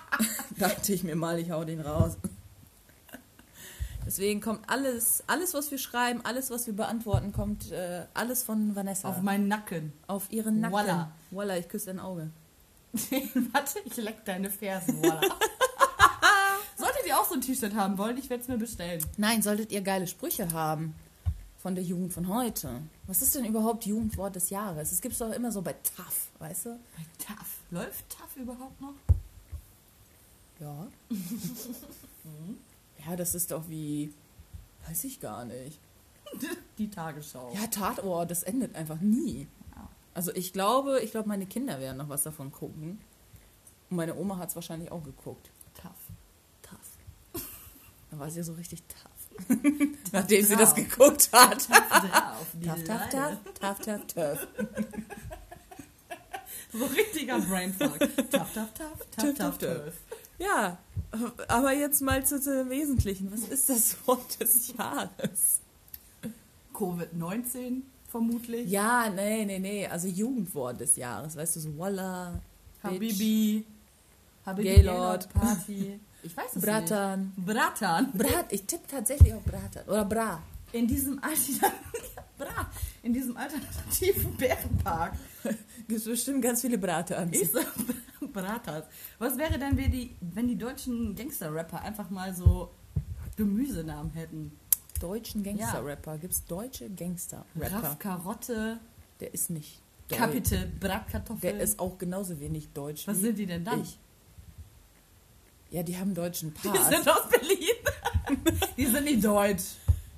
dachte 0.58 0.92
ich 0.92 1.02
mir 1.02 1.16
mal, 1.16 1.38
ich 1.38 1.50
hau 1.50 1.64
den 1.64 1.80
raus. 1.80 2.16
Deswegen 4.06 4.40
kommt 4.40 4.68
alles, 4.70 5.22
alles, 5.26 5.52
was 5.52 5.70
wir 5.70 5.76
schreiben, 5.76 6.20
alles, 6.24 6.50
was 6.50 6.66
wir 6.66 6.74
beantworten, 6.74 7.32
kommt 7.32 7.72
äh, 7.72 8.06
alles 8.14 8.42
von 8.42 8.74
Vanessa. 8.74 9.08
Auf 9.08 9.20
meinen 9.20 9.48
Nacken. 9.48 9.92
Auf 10.06 10.30
ihren 10.30 10.60
Nacken. 10.60 10.72
Voila. 10.72 11.12
Voila, 11.30 11.56
ich 11.58 11.68
küsse 11.68 11.86
dein 11.86 12.00
Auge. 12.00 12.30
Warte, 13.52 13.80
ich 13.84 13.96
leck 13.96 14.24
deine 14.24 14.48
Fersen. 14.50 15.02
Voila. 15.02 15.20
Ihr 17.08 17.18
auch 17.18 17.24
so 17.24 17.36
ein 17.36 17.40
T-Shirt 17.40 17.74
haben 17.74 17.96
wollen, 17.96 18.18
ich 18.18 18.28
werde 18.28 18.42
es 18.42 18.48
mir 18.48 18.58
bestellen. 18.58 19.02
Nein, 19.16 19.40
solltet 19.40 19.72
ihr 19.72 19.80
geile 19.80 20.06
Sprüche 20.06 20.52
haben 20.52 20.94
von 21.56 21.74
der 21.74 21.82
Jugend 21.82 22.12
von 22.12 22.28
heute. 22.28 22.82
Was 23.06 23.22
ist 23.22 23.34
denn 23.34 23.46
überhaupt 23.46 23.86
Jugendwort 23.86 24.36
des 24.36 24.50
Jahres? 24.50 24.92
Es 24.92 25.00
gibt 25.00 25.18
doch 25.18 25.32
immer 25.32 25.50
so 25.50 25.62
bei 25.62 25.72
TAF, 25.72 26.28
weißt 26.38 26.66
du? 26.66 26.70
Bei 26.96 27.24
TAF. 27.24 27.46
Läuft 27.70 28.10
TAF 28.10 28.36
überhaupt 28.36 28.78
noch? 28.82 28.92
Ja. 30.60 30.86
ja, 33.06 33.16
das 33.16 33.34
ist 33.34 33.52
doch 33.52 33.66
wie, 33.70 34.12
weiß 34.86 35.04
ich 35.04 35.18
gar 35.18 35.46
nicht. 35.46 35.78
Die 36.76 36.90
Tagesschau. 36.90 37.54
Ja, 37.54 37.68
Tatort, 37.68 38.30
das 38.30 38.42
endet 38.42 38.76
einfach 38.76 39.00
nie. 39.00 39.48
Also 40.12 40.30
ich 40.34 40.52
glaube, 40.52 41.00
ich 41.00 41.12
glaube, 41.12 41.26
meine 41.26 41.46
Kinder 41.46 41.80
werden 41.80 41.96
noch 41.96 42.10
was 42.10 42.24
davon 42.24 42.52
gucken. 42.52 43.00
Und 43.88 43.96
meine 43.96 44.14
Oma 44.14 44.36
hat 44.36 44.50
es 44.50 44.56
wahrscheinlich 44.56 44.92
auch 44.92 45.02
geguckt. 45.02 45.48
TAF. 45.74 45.94
Tough. 48.08 48.10
Da 48.10 48.18
war 48.18 48.30
sie 48.30 48.38
ja 48.38 48.44
so 48.44 48.54
richtig 48.54 48.82
tough. 48.84 49.48
Nachdem 50.12 50.44
sie 50.44 50.56
das 50.56 50.74
geguckt 50.74 51.30
hat. 51.32 51.68
Tough, 51.68 52.84
tough, 52.84 53.08
tough, 53.10 53.38
tough, 53.60 53.78
tough, 53.80 54.06
tough. 54.14 54.46
So 56.70 56.84
richtiger 56.84 57.38
Brainfuck. 57.40 57.98
Tough, 57.98 58.30
tough, 58.30 58.52
tough, 58.52 58.74
tough, 59.16 59.34
Tough, 59.38 59.58
tough. 59.58 59.94
Ja, 60.38 60.78
aber 61.48 61.72
jetzt 61.72 62.02
mal 62.02 62.24
zu 62.26 62.38
dem 62.38 62.68
Wesentlichen. 62.68 63.32
Was 63.32 63.48
ist 63.48 63.70
das 63.70 63.96
Wort 64.06 64.38
des 64.38 64.74
Jahres? 64.76 65.60
Covid-19 66.74 67.82
vermutlich. 68.06 68.70
Ja, 68.70 69.08
nee, 69.08 69.46
nee, 69.46 69.58
nee. 69.58 69.86
Also 69.86 70.08
Jugendwort 70.08 70.78
des 70.80 70.96
Jahres. 70.96 71.36
Weißt 71.36 71.56
du, 71.56 71.60
so 71.60 71.78
Walla. 71.78 72.40
Habibi. 72.82 73.64
Habe 74.44 74.62
die 74.62 74.68
Gaylord. 74.68 75.32
Gaylord 75.32 75.34
Party. 75.34 76.00
Ich 76.28 76.36
weiß 76.36 76.56
es 76.56 76.62
Bratan. 76.62 77.32
nicht. 77.36 77.46
Bratan. 77.46 78.12
Brat, 78.12 78.52
ich 78.52 78.64
tippe 78.66 78.86
tatsächlich 78.86 79.32
auf 79.32 79.42
Bratan. 79.44 79.82
Oder 79.86 80.04
Bra. 80.04 80.42
In 80.72 80.86
diesem, 80.86 81.18
Alter, 81.22 81.72
Bra, 82.38 82.70
in 83.02 83.14
diesem 83.14 83.34
alternativen 83.34 84.36
Bärenpark 84.36 85.14
Gibt 85.88 86.04
bestimmt 86.04 86.42
ganz 86.42 86.60
viele 86.60 86.76
Bratans. 86.76 87.34
ist 87.34 87.54
so 87.54 87.60
Bratas. 88.32 88.84
Was 89.18 89.38
wäre 89.38 89.58
denn, 89.58 89.74
wenn 89.78 89.90
die, 89.90 90.14
wenn 90.20 90.46
die 90.48 90.58
deutschen 90.58 91.14
Gangster-Rapper 91.14 91.80
einfach 91.80 92.10
mal 92.10 92.34
so 92.34 92.70
Gemüsenamen 93.36 94.12
hätten? 94.12 94.52
Deutschen 95.00 95.42
Gangster-Rapper. 95.42 96.18
Gibt 96.18 96.34
es 96.34 96.44
deutsche 96.44 96.90
Gangster-Rapper? 96.90 97.96
Raff 97.96 98.46
Der 98.48 98.78
Der 99.20 99.32
ist 99.32 99.48
nicht. 99.48 99.80
Kapitel 100.10 100.70
Bratkartoffel. 100.78 101.40
Der 101.40 101.60
ist 101.62 101.78
auch 101.78 101.96
genauso 101.96 102.38
wenig 102.38 102.68
deutsch 102.74 103.06
Was 103.06 103.18
sind 103.18 103.38
die 103.38 103.46
denn 103.46 103.64
dann? 103.64 103.80
ich. 103.80 103.98
Ja, 105.70 105.82
die 105.82 105.96
haben 105.98 106.14
deutschen 106.14 106.54
Die 106.62 106.68
Pass. 106.68 106.88
sind 106.88 107.08
aus 107.08 107.28
Berlin. 107.28 108.58
die 108.76 108.86
sind 108.86 109.04
nicht 109.04 109.24
deutsch. 109.24 109.62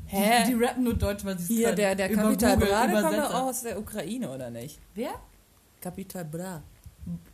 Hä? 0.07 0.45
Die, 0.45 0.55
die 0.55 0.65
rappen 0.65 0.85
nur 0.85 0.95
deutsch, 0.95 1.25
weil 1.25 1.37
sie 1.39 1.45
es 1.45 1.49
Hier, 1.49 1.73
der, 1.73 1.95
der 1.95 2.09
Kapital 2.13 2.57
Bra, 2.57 2.87
der 2.87 3.03
kommt 3.03 3.19
doch 3.19 3.35
auch 3.35 3.47
aus 3.47 3.63
der 3.63 3.79
Ukraine, 3.79 4.31
oder 4.31 4.51
nicht? 4.51 4.79
Wer? 4.95 5.15
Kapital 5.81 6.25
Bra. 6.25 6.63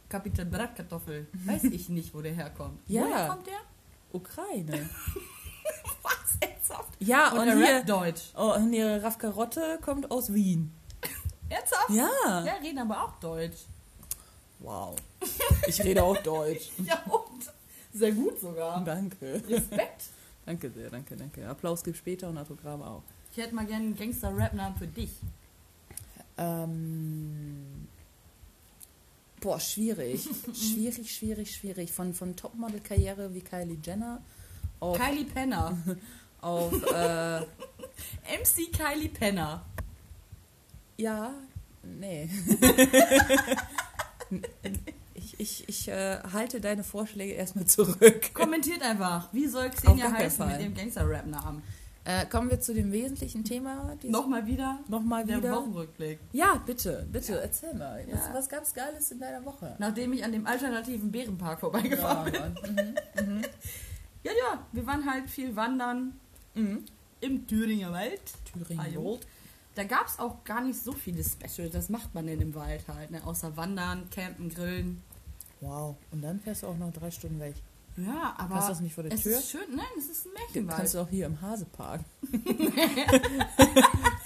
Kapitel 0.09 0.45
Bratkartoffel. 0.45 1.27
Weiß 1.33 1.65
ich 1.65 1.89
nicht, 1.89 2.15
wo 2.15 2.21
der 2.23 2.33
herkommt. 2.33 2.79
Ja. 2.87 3.03
Woher 3.03 3.27
kommt 3.29 3.47
der? 3.47 3.61
Ukraine. 4.13 4.89
Was? 6.03 6.13
Ernsthaft? 6.41 6.93
Ja, 7.01 7.33
Und, 7.33 7.41
und, 7.41 7.49
er 7.49 7.57
hier, 7.57 7.75
rappt 7.77 7.89
deutsch. 7.89 8.23
oh, 8.37 8.53
und 8.55 8.73
ihre 8.73 9.03
Raff 9.03 9.19
Karotte 9.19 9.79
kommt 9.83 10.11
aus 10.11 10.33
Wien. 10.33 10.73
Ernsthaft? 11.49 11.91
Ja. 11.91 12.45
Ja, 12.45 12.55
reden 12.63 12.79
aber 12.79 13.03
auch 13.05 13.19
deutsch. 13.19 13.59
Wow. 14.61 14.97
Ich 15.67 15.83
rede 15.83 16.03
auch 16.03 16.17
Deutsch. 16.19 16.71
Ja, 16.79 17.03
und? 17.11 17.53
Sehr 17.97 18.13
gut 18.13 18.39
sogar. 18.39 18.85
Danke. 18.85 19.43
Respekt. 19.49 20.05
Danke 20.47 20.71
sehr, 20.71 20.91
danke, 20.91 21.17
danke. 21.17 21.49
Applaus 21.49 21.83
gibt 21.83 21.97
später 21.97 22.29
und 22.29 22.39
Autogramm 22.39 22.81
auch. 22.81 23.03
Ich 23.33 23.39
hätte 23.39 23.53
mal 23.53 23.67
gerne 23.67 23.87
einen 23.87 23.97
Gangster-Rap-Namen 23.97 24.77
für 24.77 24.87
dich. 24.87 25.11
Ähm, 26.39 27.89
boah, 29.41 29.59
schwierig. 29.59 30.29
schwierig, 30.55 31.13
schwierig, 31.13 31.53
schwierig. 31.53 31.91
Von, 31.93 32.15
von 32.15 32.37
Topmodel-Karriere 32.37 33.35
wie 33.35 33.41
Kylie 33.41 33.79
Jenner 33.83 34.23
auf, 34.79 34.97
Kylie 34.97 35.25
Penner. 35.25 35.77
auf 36.41 36.73
äh, 36.93 37.41
MC 37.41 38.73
Kylie 38.73 39.09
Penner. 39.09 39.67
ja, 40.97 41.35
nee. 41.83 42.31
Ich 45.47 45.69
ich, 45.69 45.89
äh, 45.89 46.19
halte 46.33 46.61
deine 46.61 46.83
Vorschläge 46.85 47.33
erstmal 47.35 47.65
zurück. 47.77 48.35
Kommentiert 48.35 48.83
einfach. 48.83 49.33
Wie 49.33 49.47
soll 49.47 49.71
Xenia 49.71 50.11
heißen 50.11 50.47
mit 50.47 50.61
dem 50.61 50.75
Gangster-Rap-Namen? 50.75 51.63
Äh, 52.05 52.25
kommen 52.27 52.49
wir 52.51 52.61
zu 52.61 52.73
dem 52.73 52.93
wesentlichen 52.93 53.43
Thema. 53.45 53.97
Nochmal 54.05 54.47
wieder 54.47 54.79
Nochmal 54.89 55.25
der 55.25 55.39
wieder. 55.39 55.57
Wochenrückblick. 55.57 56.21
Ja, 56.33 56.63
bitte, 56.65 57.05
bitte, 57.11 57.41
erzähl 57.41 57.75
mal. 57.75 58.05
Was, 58.11 58.27
Ja. 58.29 58.35
was 58.35 58.49
ganz 58.49 58.73
Geiles 58.75 59.11
in 59.11 59.19
deiner 59.19 59.45
Woche? 59.45 59.75
Nachdem 59.79 60.13
ich 60.13 60.23
an 60.25 60.31
dem 60.31 60.47
alternativen 60.47 61.11
Bärenpark 61.11 61.59
vorbeigefahren 61.61 62.33
bin. 62.33 62.75
Mann. 62.75 62.95
Ja, 64.23 64.33
ja, 64.33 64.67
wir 64.73 64.85
waren 64.87 65.09
halt 65.09 65.31
viel 65.31 65.55
wandern 65.55 66.13
Mhm. 66.55 66.85
im 67.21 67.47
Thüringer 67.47 67.93
Wald. 67.93 68.21
Thüringen 68.53 68.81
Ah. 68.85 68.95
Gold. 68.95 69.27
Da 69.77 69.85
gab 69.85 70.07
es 70.09 70.19
auch 70.19 70.43
gar 70.43 70.63
nicht 70.63 70.81
so 70.83 70.93
viele 70.93 71.23
Specials. 71.23 71.71
Das 71.73 71.89
macht 71.91 72.15
man 72.15 72.27
denn 72.27 72.41
im 72.41 72.55
Wald 72.55 72.83
halt, 72.89 73.11
ne? 73.13 73.21
Außer 73.25 73.57
wandern, 73.57 74.09
campen, 74.11 74.49
grillen. 74.49 75.03
Wow. 75.61 75.97
Und 76.13 76.23
dann 76.23 76.41
fährst 76.41 76.63
du 76.63 76.67
auch 76.69 76.77
noch 76.79 76.93
drei 76.93 77.11
Stunden 77.11 77.41
weg. 77.41 77.55
Ja, 77.97 78.35
aber 78.37 78.55
Kannst 78.57 78.69
du 78.69 78.73
das 78.73 78.81
nicht 78.83 78.95
vor 78.95 79.05
der 79.05 79.13
es 79.15 79.23
Tür? 79.23 79.39
ist 79.39 79.51
schön. 79.51 79.61
Nein, 79.75 79.87
es 79.99 80.05
ist 80.11 80.27
ein 80.27 80.33
Kannst 80.35 80.55
Märchenwald. 80.55 80.95
du 80.95 81.01
auch 81.01 81.09
hier 81.09 81.27
im 81.27 81.41
Hasepark. 81.41 82.01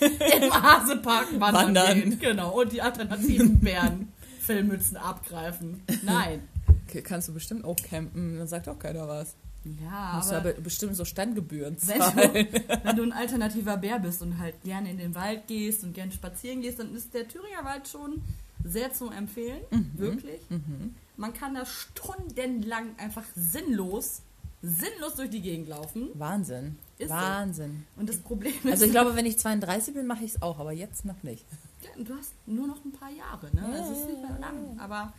Im 0.00 0.52
Hasepark 0.52 1.28
wandern, 1.38 1.66
Wandern. 1.66 1.94
gehen. 2.00 2.18
Genau. 2.18 2.60
Und 2.60 2.72
die 2.72 2.82
alternativen 2.82 3.60
Bären 3.60 4.08
Fellmützen 4.40 4.96
abgreifen. 4.96 5.82
Nein. 6.02 6.42
Okay, 6.88 7.02
kannst 7.02 7.28
du 7.28 7.34
bestimmt 7.34 7.64
auch 7.64 7.76
campen, 7.76 8.38
dann 8.38 8.48
sagt 8.48 8.68
auch 8.68 8.78
keiner 8.78 9.06
was. 9.06 9.34
Ja, 9.64 10.14
Musst 10.16 10.30
du 10.32 10.36
aber 10.36 10.50
aber 10.50 10.60
bestimmt 10.62 10.96
so 10.96 11.04
Standgebühren 11.04 11.76
wenn 11.86 12.00
zahlen. 12.00 12.32
du, 12.32 12.44
wenn 12.84 12.96
du 12.96 13.02
ein 13.02 13.12
alternativer 13.12 13.76
Bär 13.76 13.98
bist 13.98 14.22
und 14.22 14.38
halt 14.38 14.60
gerne 14.64 14.90
in 14.90 14.96
den 14.98 15.14
Wald 15.14 15.46
gehst 15.46 15.84
und 15.84 15.92
gerne 15.92 16.10
spazieren 16.10 16.62
gehst, 16.62 16.78
dann 16.80 16.94
ist 16.96 17.12
der 17.12 17.28
Thüringer 17.28 17.62
Wald 17.64 17.86
schon 17.86 18.22
sehr 18.64 18.92
zu 18.92 19.10
empfehlen. 19.10 19.60
Wirklich. 19.96 20.40
Mhm. 20.48 20.94
Man 21.20 21.34
kann 21.34 21.54
da 21.54 21.66
stundenlang 21.66 22.98
einfach 22.98 23.24
sinnlos, 23.36 24.22
sinnlos 24.62 25.16
durch 25.16 25.28
die 25.28 25.42
Gegend 25.42 25.68
laufen. 25.68 26.08
Wahnsinn. 26.14 26.78
Ist 26.96 27.10
so. 27.10 27.14
Wahnsinn. 27.14 27.86
Und 27.96 28.08
das 28.08 28.16
Problem 28.16 28.54
ist, 28.64 28.72
Also 28.72 28.86
ich 28.86 28.90
glaube, 28.90 29.14
wenn 29.14 29.26
ich 29.26 29.38
32 29.38 29.92
bin, 29.92 30.06
mache 30.06 30.24
ich 30.24 30.36
es 30.36 30.42
auch, 30.42 30.58
aber 30.58 30.72
jetzt 30.72 31.04
noch 31.04 31.22
nicht. 31.22 31.44
Ja, 31.82 32.02
du 32.02 32.14
hast 32.14 32.32
nur 32.46 32.66
noch 32.66 32.82
ein 32.86 32.92
paar 32.92 33.10
Jahre, 33.10 33.54
ne? 33.54 33.62
Also 33.66 33.92
es 33.92 33.98
ist 33.98 34.08
nicht 34.08 34.22
mehr 34.22 34.38
lang. 34.38 34.80
Aber 34.80 35.12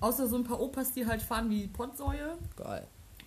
außer 0.00 0.28
so 0.28 0.36
ein 0.36 0.44
paar 0.44 0.60
Opas, 0.60 0.92
die 0.92 1.06
halt 1.06 1.22
fahren 1.22 1.48
wie 1.48 1.68
Pottsäue, 1.68 2.36
Geil. 2.56 2.86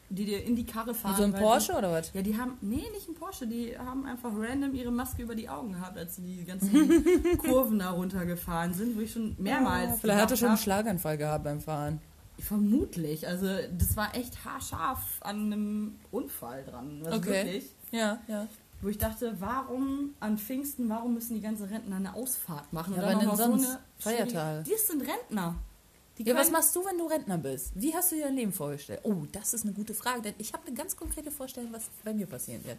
Die 0.09 0.25
dir 0.25 0.43
in 0.43 0.55
die 0.55 0.65
Karre 0.65 0.93
fahren. 0.93 1.15
so 1.17 1.23
ein 1.23 1.33
weil 1.33 1.41
Porsche 1.41 1.73
oder 1.73 1.91
was? 1.91 2.11
Die, 2.11 2.17
ja, 2.17 2.23
die 2.23 2.37
haben, 2.37 2.57
nee, 2.61 2.83
nicht 2.93 3.09
ein 3.09 3.15
Porsche, 3.15 3.45
die 3.47 3.77
haben 3.77 4.05
einfach 4.05 4.31
random 4.35 4.73
ihre 4.73 4.91
Maske 4.91 5.23
über 5.23 5.35
die 5.35 5.49
Augen 5.49 5.73
gehabt, 5.73 5.97
als 5.97 6.15
sie 6.15 6.21
die 6.21 6.45
ganzen 6.45 7.37
Kurven 7.39 7.79
da 7.79 7.91
runtergefahren 7.91 8.73
sind, 8.73 8.95
wo 8.95 9.01
ich 9.01 9.11
schon 9.11 9.35
mehrmals. 9.37 9.99
Vielleicht 9.99 10.21
hat 10.21 10.31
er 10.31 10.37
schon 10.37 10.49
einen 10.49 10.57
Schlaganfall 10.57 11.17
gehabt 11.17 11.43
beim 11.43 11.59
Fahren. 11.61 11.99
Vermutlich. 12.39 13.27
Also 13.27 13.47
das 13.77 13.97
war 13.97 14.15
echt 14.15 14.45
haarscharf 14.45 14.99
an 15.21 15.45
einem 15.51 15.95
Unfall 16.11 16.63
dran. 16.63 17.01
Also 17.03 17.17
Okay. 17.17 17.45
wirklich. 17.45 17.65
Ja, 17.91 18.19
ja. 18.27 18.47
Wo 18.81 18.89
ich 18.89 18.99
dachte, 18.99 19.35
warum 19.39 20.11
an 20.19 20.37
Pfingsten, 20.37 20.87
warum 20.87 21.15
müssen 21.15 21.33
die 21.33 21.41
ganze 21.41 21.69
Rentner 21.69 21.95
eine 21.95 22.13
Ausfahrt 22.13 22.71
machen? 22.71 22.93
Ja, 22.95 23.01
wann 23.01 23.09
dann 23.09 23.19
denn 23.19 23.27
noch 23.29 23.37
mal 23.37 23.43
sonst? 23.59 23.79
Feiertage. 23.97 24.63
Die 24.63 24.75
sind 24.77 25.01
Rentner. 25.01 25.55
Ja, 26.19 26.35
was 26.35 26.49
machst 26.51 26.75
du, 26.75 26.83
wenn 26.85 26.97
du 26.97 27.05
Rentner 27.05 27.37
bist? 27.37 27.71
Wie 27.75 27.93
hast 27.93 28.11
du 28.11 28.15
dir 28.15 28.25
dein 28.25 28.35
Leben 28.35 28.51
vorgestellt? 28.53 29.01
Oh, 29.03 29.23
das 29.31 29.53
ist 29.53 29.63
eine 29.65 29.73
gute 29.73 29.93
Frage, 29.93 30.21
denn 30.21 30.33
ich 30.39 30.51
habe 30.53 30.65
eine 30.67 30.75
ganz 30.75 30.95
konkrete 30.95 31.29
Vorstellung, 31.31 31.71
was 31.73 31.83
bei 32.03 32.13
mir 32.13 32.25
passieren 32.25 32.63
wird. 32.65 32.77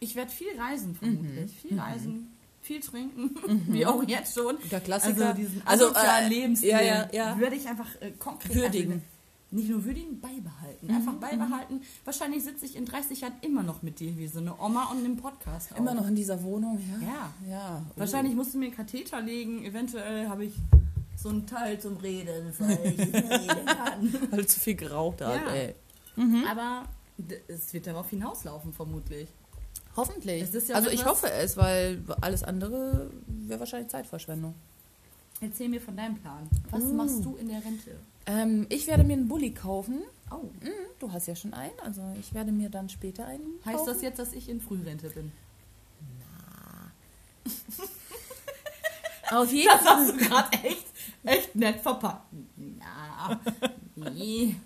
Ich 0.00 0.14
werde 0.16 0.30
viel 0.30 0.58
reisen, 0.58 0.90
Mhm. 0.90 0.96
vermutlich. 0.96 1.52
Viel 1.60 1.78
reisen, 1.80 2.36
viel 2.62 2.80
trinken, 2.80 3.30
wie 3.72 3.86
auch 3.86 4.02
jetzt 4.06 4.34
schon. 4.34 4.56
Der 4.70 4.80
Klassiker. 4.80 5.28
Also 5.28 5.38
diesen 5.40 5.62
Also, 5.66 5.92
äh, 5.94 6.28
Lebensstil 6.28 6.70
ja, 6.70 6.80
ja, 6.82 7.08
ja. 7.12 7.38
würde 7.38 7.56
ich 7.56 7.66
einfach 7.68 7.88
äh, 8.00 8.10
konkret 8.12 8.54
Würdigen. 8.54 8.92
einfach 8.94 9.06
nicht 9.50 9.68
nur 9.70 9.84
würdigen, 9.84 10.20
beibehalten. 10.20 10.88
Mhm, 10.88 10.96
Einfach 10.96 11.12
beibehalten. 11.14 11.80
Wahrscheinlich 12.04 12.42
sitze 12.42 12.66
ich 12.66 12.74
in 12.74 12.86
30 12.86 13.20
Jahren 13.20 13.34
immer 13.40 13.62
noch 13.62 13.82
mit 13.82 14.00
dir 14.00 14.16
wie 14.18 14.26
so 14.26 14.40
eine 14.40 14.58
Oma 14.60 14.86
und 14.90 14.98
einem 14.98 15.16
Podcast. 15.16 15.70
Immer 15.78 15.92
auf. 15.92 15.98
noch 15.98 16.08
in 16.08 16.16
dieser 16.16 16.42
Wohnung, 16.42 16.80
ja? 17.00 17.06
Ja. 17.06 17.50
Ja. 17.50 17.82
oh. 17.88 17.92
Wahrscheinlich 18.00 18.34
musst 18.34 18.52
du 18.54 18.58
mir 18.58 18.66
einen 18.66 18.74
Katheter 18.74 19.20
legen. 19.20 19.64
Eventuell 19.64 20.28
habe 20.28 20.44
ich 20.46 20.54
so 21.24 21.30
einen 21.30 21.46
Teil 21.46 21.80
zum 21.80 21.96
Reden, 21.96 22.52
weil 22.58 22.78
ich 22.86 22.98
nicht 22.98 23.14
reden 23.14 23.66
kann. 23.66 24.30
Weil 24.30 24.46
zu 24.46 24.60
viel 24.60 24.74
geraucht 24.76 25.22
hast, 25.22 25.34
Ja. 25.46 25.54
ey. 25.54 25.74
Aber 26.48 26.84
d- 27.18 27.40
es 27.48 27.72
wird 27.72 27.86
darauf 27.86 28.10
hinauslaufen, 28.10 28.72
vermutlich. 28.74 29.28
Hoffentlich. 29.96 30.42
Es 30.42 30.54
ist 30.54 30.68
ja 30.68 30.74
also 30.76 30.90
ich 30.90 31.04
hoffe 31.06 31.30
es, 31.32 31.56
weil 31.56 32.02
alles 32.20 32.42
andere 32.44 33.10
wäre 33.26 33.58
wahrscheinlich 33.60 33.88
Zeitverschwendung. 33.90 34.54
Erzähl 35.40 35.68
mir 35.68 35.80
von 35.80 35.96
deinem 35.96 36.16
Plan. 36.18 36.48
Was 36.70 36.82
Uh. 36.84 36.92
machst 36.92 37.24
du 37.24 37.36
in 37.36 37.48
der 37.48 37.64
Rente? 37.64 37.96
Ähm, 38.26 38.66
ich 38.68 38.86
werde 38.86 39.02
mir 39.04 39.14
einen 39.14 39.26
Bulli 39.28 39.50
kaufen. 39.52 40.02
Oh. 40.30 40.44
Mhm, 40.62 40.70
du 40.98 41.10
hast 41.12 41.26
ja 41.26 41.34
schon 41.36 41.54
einen, 41.54 41.78
also 41.82 42.02
ich 42.20 42.32
werde 42.34 42.52
mir 42.52 42.68
dann 42.70 42.88
später 42.88 43.26
einen 43.26 43.58
Heißt 43.64 43.76
kaufen. 43.78 43.92
das 43.94 44.02
jetzt, 44.02 44.18
dass 44.18 44.32
ich 44.34 44.48
in 44.48 44.60
Frührente 44.60 45.08
bin? 45.10 45.32
Auf 49.30 49.50
jeden 49.52 49.68
Das 49.68 49.84
hast 49.84 50.10
du 50.12 50.16
gerade 50.16 50.52
echt, 50.62 50.86
echt 51.24 51.54
nett 51.54 51.80
verpackt. 51.80 52.26
Ja. 52.56 53.40
Nee. 53.96 54.56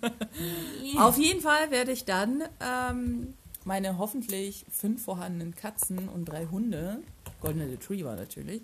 Auf 0.97 1.17
jeden 1.17 1.41
Fall 1.41 1.71
werde 1.71 1.91
ich 1.91 2.05
dann 2.05 2.43
ähm, 2.59 3.33
meine 3.63 3.97
hoffentlich 3.97 4.65
fünf 4.71 5.03
vorhandenen 5.03 5.55
Katzen 5.55 6.09
und 6.09 6.25
drei 6.25 6.47
Hunde, 6.47 7.01
Golden 7.41 7.61
Retriever 7.61 8.15
natürlich, 8.15 8.61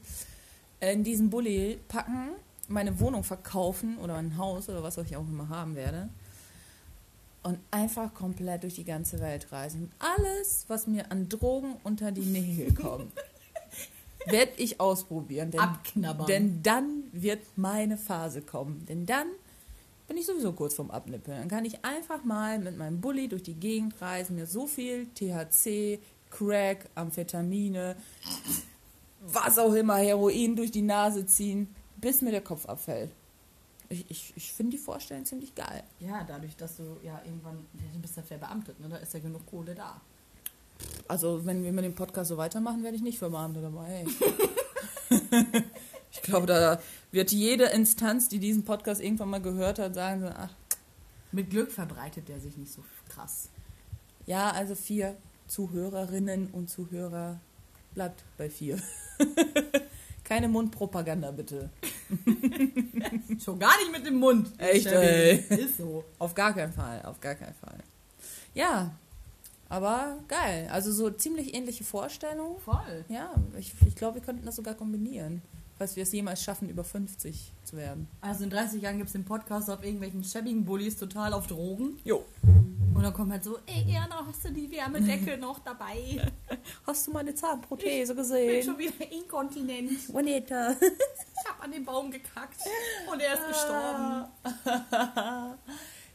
in 0.79 1.03
diesen 1.03 1.29
Bulli 1.29 1.79
packen, 1.88 2.29
meine 2.67 2.99
Wohnung 2.99 3.23
verkaufen 3.23 3.97
oder 3.99 4.15
ein 4.15 4.38
Haus 4.38 4.69
oder 4.69 4.81
was 4.83 4.97
ich 4.97 5.15
auch 5.15 5.27
immer 5.27 5.49
haben 5.49 5.75
werde 5.75 6.09
und 7.45 7.59
einfach 7.69 8.11
komplett 8.15 8.63
durch 8.63 8.73
die 8.73 8.83
ganze 8.83 9.19
Welt 9.19 9.51
reisen. 9.51 9.91
Alles, 9.99 10.65
was 10.67 10.88
mir 10.88 11.11
an 11.11 11.29
Drogen 11.29 11.75
unter 11.83 12.11
die 12.11 12.21
Nägel 12.21 12.73
kommt, 12.73 13.13
werde 14.25 14.51
ich 14.57 14.79
ausprobieren. 14.79 15.51
Denn, 15.51 15.59
Abknabbern. 15.59 16.27
denn 16.27 16.63
dann 16.63 17.03
wird 17.11 17.41
meine 17.55 17.97
Phase 17.97 18.41
kommen. 18.41 18.85
Denn 18.88 19.05
dann 19.05 19.27
bin 20.07 20.17
ich 20.17 20.25
sowieso 20.25 20.53
kurz 20.53 20.75
vorm 20.75 20.91
Abnippeln. 20.91 21.39
Dann 21.39 21.49
kann 21.49 21.65
ich 21.65 21.83
einfach 21.83 22.23
mal 22.23 22.59
mit 22.59 22.77
meinem 22.77 23.01
Bulli 23.01 23.27
durch 23.27 23.43
die 23.43 23.55
Gegend 23.55 23.99
reisen, 24.01 24.35
mir 24.35 24.45
so 24.45 24.67
viel 24.67 25.07
THC, 25.15 25.99
Crack, 26.29 26.89
Amphetamine, 26.95 27.95
was 29.21 29.57
auch 29.57 29.73
immer, 29.73 29.95
Heroin 29.95 30.55
durch 30.55 30.71
die 30.71 30.81
Nase 30.81 31.25
ziehen, 31.25 31.73
bis 31.97 32.21
mir 32.21 32.31
der 32.31 32.41
Kopf 32.41 32.65
abfällt. 32.65 33.11
ich, 33.89 34.05
ich, 34.09 34.33
ich 34.35 34.53
finde 34.53 34.73
die 34.73 34.77
Vorstellung 34.77 35.25
ziemlich 35.25 35.55
geil. 35.55 35.83
Ja, 35.99 36.23
dadurch, 36.23 36.55
dass 36.55 36.77
du 36.77 36.97
ja 37.03 37.21
irgendwann, 37.25 37.65
du 37.93 37.99
bist 37.99 38.17
ja 38.17 38.23
verbeamtet, 38.23 38.79
ne? 38.79 38.89
da 38.89 38.97
ist 38.97 39.13
ja 39.13 39.19
genug 39.19 39.45
Kohle 39.45 39.73
da. 39.73 40.01
Also, 41.07 41.45
wenn 41.45 41.63
wir 41.63 41.71
mit 41.71 41.85
dem 41.85 41.93
Podcast 41.95 42.29
so 42.29 42.38
weitermachen, 42.38 42.83
werde 42.83 42.97
ich 42.97 43.03
nicht 43.03 43.19
verbeamtet 43.19 43.63
dabei. 43.63 44.05
ich 46.11 46.21
glaube, 46.21 46.47
da 46.47 46.81
wird 47.11 47.31
jede 47.31 47.65
Instanz, 47.65 48.27
die 48.27 48.39
diesen 48.39 48.65
Podcast 48.65 49.01
irgendwann 49.01 49.29
mal 49.29 49.41
gehört 49.41 49.79
hat, 49.79 49.93
sagen 49.93 50.21
so, 50.21 50.27
ach, 50.27 50.49
Mit 51.31 51.49
Glück 51.49 51.71
verbreitet 51.71 52.27
der 52.27 52.39
sich 52.39 52.57
nicht 52.57 52.71
so 52.71 52.83
krass. 53.09 53.49
ja, 54.25 54.49
also 54.51 54.73
vier 54.75 55.15
Zuhörerinnen 55.47 56.47
und 56.51 56.69
Zuhörer 56.69 57.39
bleibt 57.93 58.23
bei 58.38 58.49
vier. 58.49 58.79
Keine 60.23 60.47
Mundpropaganda, 60.47 61.29
bitte. 61.31 61.69
Schon 63.43 63.59
gar 63.59 63.77
nicht 63.77 63.91
mit 63.91 64.05
dem 64.07 64.15
Mund. 64.15 64.51
Echt, 64.57 64.88
ey. 64.88 65.38
Ist 65.49 65.77
so. 65.77 66.03
Auf 66.17 66.33
gar 66.33 66.53
keinen 66.53 66.73
Fall, 66.73 67.03
auf 67.03 67.19
gar 67.19 67.35
keinen 67.35 67.53
Fall. 67.53 67.77
Ja, 68.55 68.97
aber 69.69 70.17
geil. 70.28 70.69
Also 70.71 70.91
so 70.91 71.10
ziemlich 71.10 71.54
ähnliche 71.56 71.84
Vorstellungen. 71.84 72.60
Voll. 72.60 73.06
Ja, 73.10 73.34
ich, 73.58 73.73
ich 73.88 73.95
glaube, 73.95 74.15
wir 74.15 74.21
könnten 74.21 74.45
das 74.45 74.56
sogar 74.56 74.75
kombinieren, 74.75 75.41
falls 75.78 75.95
wir 75.95 76.04
es 76.04 76.12
jemals 76.12 76.43
schaffen, 76.43 76.69
über 76.69 76.84
50 76.84 77.54
zu 77.63 77.78
werden. 77.78 78.08
Also 78.21 78.43
in 78.43 78.49
30 78.49 78.82
Jahren 78.82 78.97
gibt 78.97 79.08
es 79.08 79.13
den 79.13 79.25
Podcast 79.25 79.69
auf 79.69 79.84
irgendwelchen 79.84 80.23
schäbigen 80.23 80.65
Bullies 80.65 80.97
total 80.97 81.34
auf 81.34 81.47
Drogen. 81.47 81.99
Jo. 82.04 82.23
Und 82.93 83.04
dann 83.04 83.13
kommt 83.13 83.30
halt 83.34 83.43
so, 83.43 83.58
ey 83.65 83.93
Erna, 83.93 84.25
hast 84.25 84.45
du 84.45 84.54
die 84.54 84.71
Wärmedecke 84.71 85.38
noch 85.41 85.60
dabei? 85.60 86.32
Hast 86.88 87.08
du 87.08 87.12
meine 87.12 87.36
Zahnprothese 87.36 88.04
Ich 88.04 88.08
bin 88.08 88.17
gesehen? 88.17 88.63
schon 88.63 88.78
wieder 88.78 89.12
inkontinent. 89.12 90.08
Juanita. 90.08 90.71
Ich 90.80 91.49
hab 91.49 91.62
an 91.62 91.71
den 91.73 91.84
Baum 91.84 92.10
gekackt 92.10 92.56
und 93.12 93.19
er 93.19 93.34
ist 93.34 93.47
gestorben. 93.49 95.58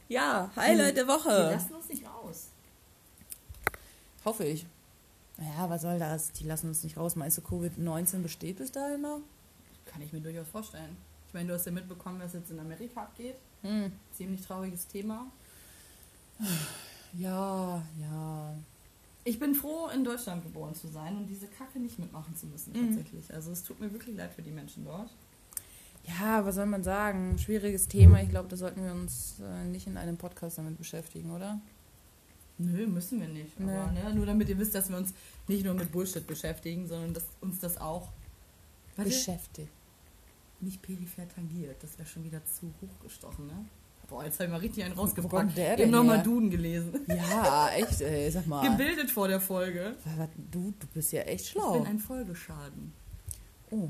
Ja, 0.07 0.49
Highlight 0.57 0.97
der 0.97 1.07
Wir 1.07 1.13
Woche. 1.13 1.29
lassen 1.53 1.73
uns 1.75 1.87
nicht 1.87 2.03
raus. 2.05 2.50
Hoffe 4.25 4.43
ich. 4.45 4.65
Ja, 5.39 5.69
was 5.69 5.81
soll 5.81 5.97
das? 5.99 6.31
Die 6.33 6.43
lassen 6.43 6.67
uns 6.67 6.83
nicht 6.83 6.97
raus. 6.97 7.15
Meinst 7.15 7.37
du, 7.37 7.41
Covid-19 7.41 8.21
besteht 8.21 8.57
bis 8.57 8.71
dahin 8.71 9.01
noch? 9.01 9.19
Kann 9.85 10.01
ich 10.01 10.13
mir 10.13 10.21
durchaus 10.21 10.47
vorstellen. 10.47 10.95
Ich 11.27 11.33
meine, 11.33 11.47
du 11.47 11.53
hast 11.55 11.65
ja 11.65 11.71
mitbekommen, 11.71 12.19
was 12.21 12.33
jetzt 12.33 12.51
in 12.51 12.59
Amerika 12.59 13.03
abgeht. 13.03 13.35
Hm. 13.63 13.91
Ziemlich 14.13 14.41
trauriges 14.41 14.87
Thema. 14.87 15.25
Ja, 17.13 17.81
ja. 17.99 18.53
Ich 19.23 19.37
bin 19.39 19.53
froh, 19.53 19.87
in 19.93 20.03
Deutschland 20.03 20.43
geboren 20.43 20.73
zu 20.73 20.87
sein 20.87 21.15
und 21.15 21.27
diese 21.27 21.47
Kacke 21.47 21.79
nicht 21.79 21.99
mitmachen 21.99 22.35
zu 22.35 22.47
müssen, 22.47 22.73
Mhm. 22.73 22.87
tatsächlich. 22.95 23.33
Also 23.33 23.51
es 23.51 23.63
tut 23.63 23.79
mir 23.79 23.91
wirklich 23.93 24.15
leid 24.15 24.31
für 24.33 24.41
die 24.41 24.51
Menschen 24.51 24.83
dort. 24.85 25.09
Ja, 26.05 26.43
was 26.43 26.55
soll 26.55 26.65
man 26.65 26.83
sagen? 26.83 27.37
Schwieriges 27.37 27.87
Thema. 27.87 28.21
Ich 28.23 28.29
glaube, 28.29 28.49
da 28.49 28.57
sollten 28.57 28.83
wir 28.83 28.91
uns 28.91 29.35
äh, 29.39 29.65
nicht 29.65 29.85
in 29.85 29.97
einem 29.97 30.17
Podcast 30.17 30.57
damit 30.57 30.77
beschäftigen, 30.77 31.29
oder? 31.31 31.59
Nö, 32.65 32.87
müssen 32.87 33.19
wir 33.21 33.27
nicht. 33.27 33.59
Nö. 33.59 33.71
Aber 33.71 33.91
ne, 33.91 34.13
nur 34.13 34.25
damit 34.25 34.49
ihr 34.49 34.57
wisst, 34.57 34.75
dass 34.75 34.89
wir 34.89 34.97
uns 34.97 35.13
nicht 35.47 35.63
nur 35.65 35.73
mit 35.73 35.91
Bullshit 35.91 36.25
beschäftigen, 36.27 36.87
sondern 36.87 37.13
dass 37.13 37.23
uns 37.41 37.59
das 37.59 37.77
auch 37.79 38.09
warte, 38.95 39.09
Beschäftigt. 39.09 39.69
nicht 40.59 40.81
peripher 40.81 41.27
tangiert. 41.27 41.81
Das 41.81 41.97
wäre 41.97 42.07
schon 42.07 42.23
wieder 42.23 42.41
zu 42.45 42.71
hochgestochen, 42.81 43.47
ne? 43.47 43.65
Boah, 44.09 44.25
jetzt 44.25 44.35
habe 44.35 44.45
ich 44.45 44.51
mal 44.51 44.57
richtig 44.59 44.83
einen 44.83 44.93
rausgepackt. 44.93 45.57
Ich 45.57 45.69
habe 45.69 45.87
nochmal? 45.87 46.21
Duden 46.21 46.49
gelesen. 46.49 46.99
Ja, 47.07 47.69
echt, 47.69 48.01
ey. 48.01 48.29
Sag 48.29 48.45
mal. 48.45 48.69
Gebildet 48.69 49.09
vor 49.09 49.29
der 49.29 49.39
Folge. 49.39 49.95
Du, 50.51 50.73
du 50.77 50.87
bist 50.93 51.13
ja 51.13 51.21
echt 51.21 51.45
Ich 51.45 51.51
schlau. 51.51 51.73
bin 51.73 51.85
ein 51.85 51.97
Folgeschaden. 51.97 52.91
Oh, 53.69 53.89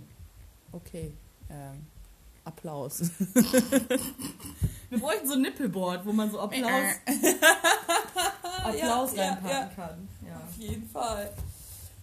okay. 0.72 1.12
Ähm, 1.50 1.88
Applaus. 2.44 3.02
Wir 4.90 5.00
bräuchten 5.00 5.28
so 5.28 5.34
ein 5.34 5.42
Nippelboard, 5.42 6.06
wo 6.06 6.12
man 6.14 6.30
so 6.30 6.40
Applaus, 6.40 6.84
Applaus 8.64 9.16
Ja, 9.16 9.24
reinpacken 9.34 9.50
ja. 9.50 9.66
kann. 9.76 10.08
Auf 10.48 10.56
jeden 10.58 10.90
Fall. 10.90 11.34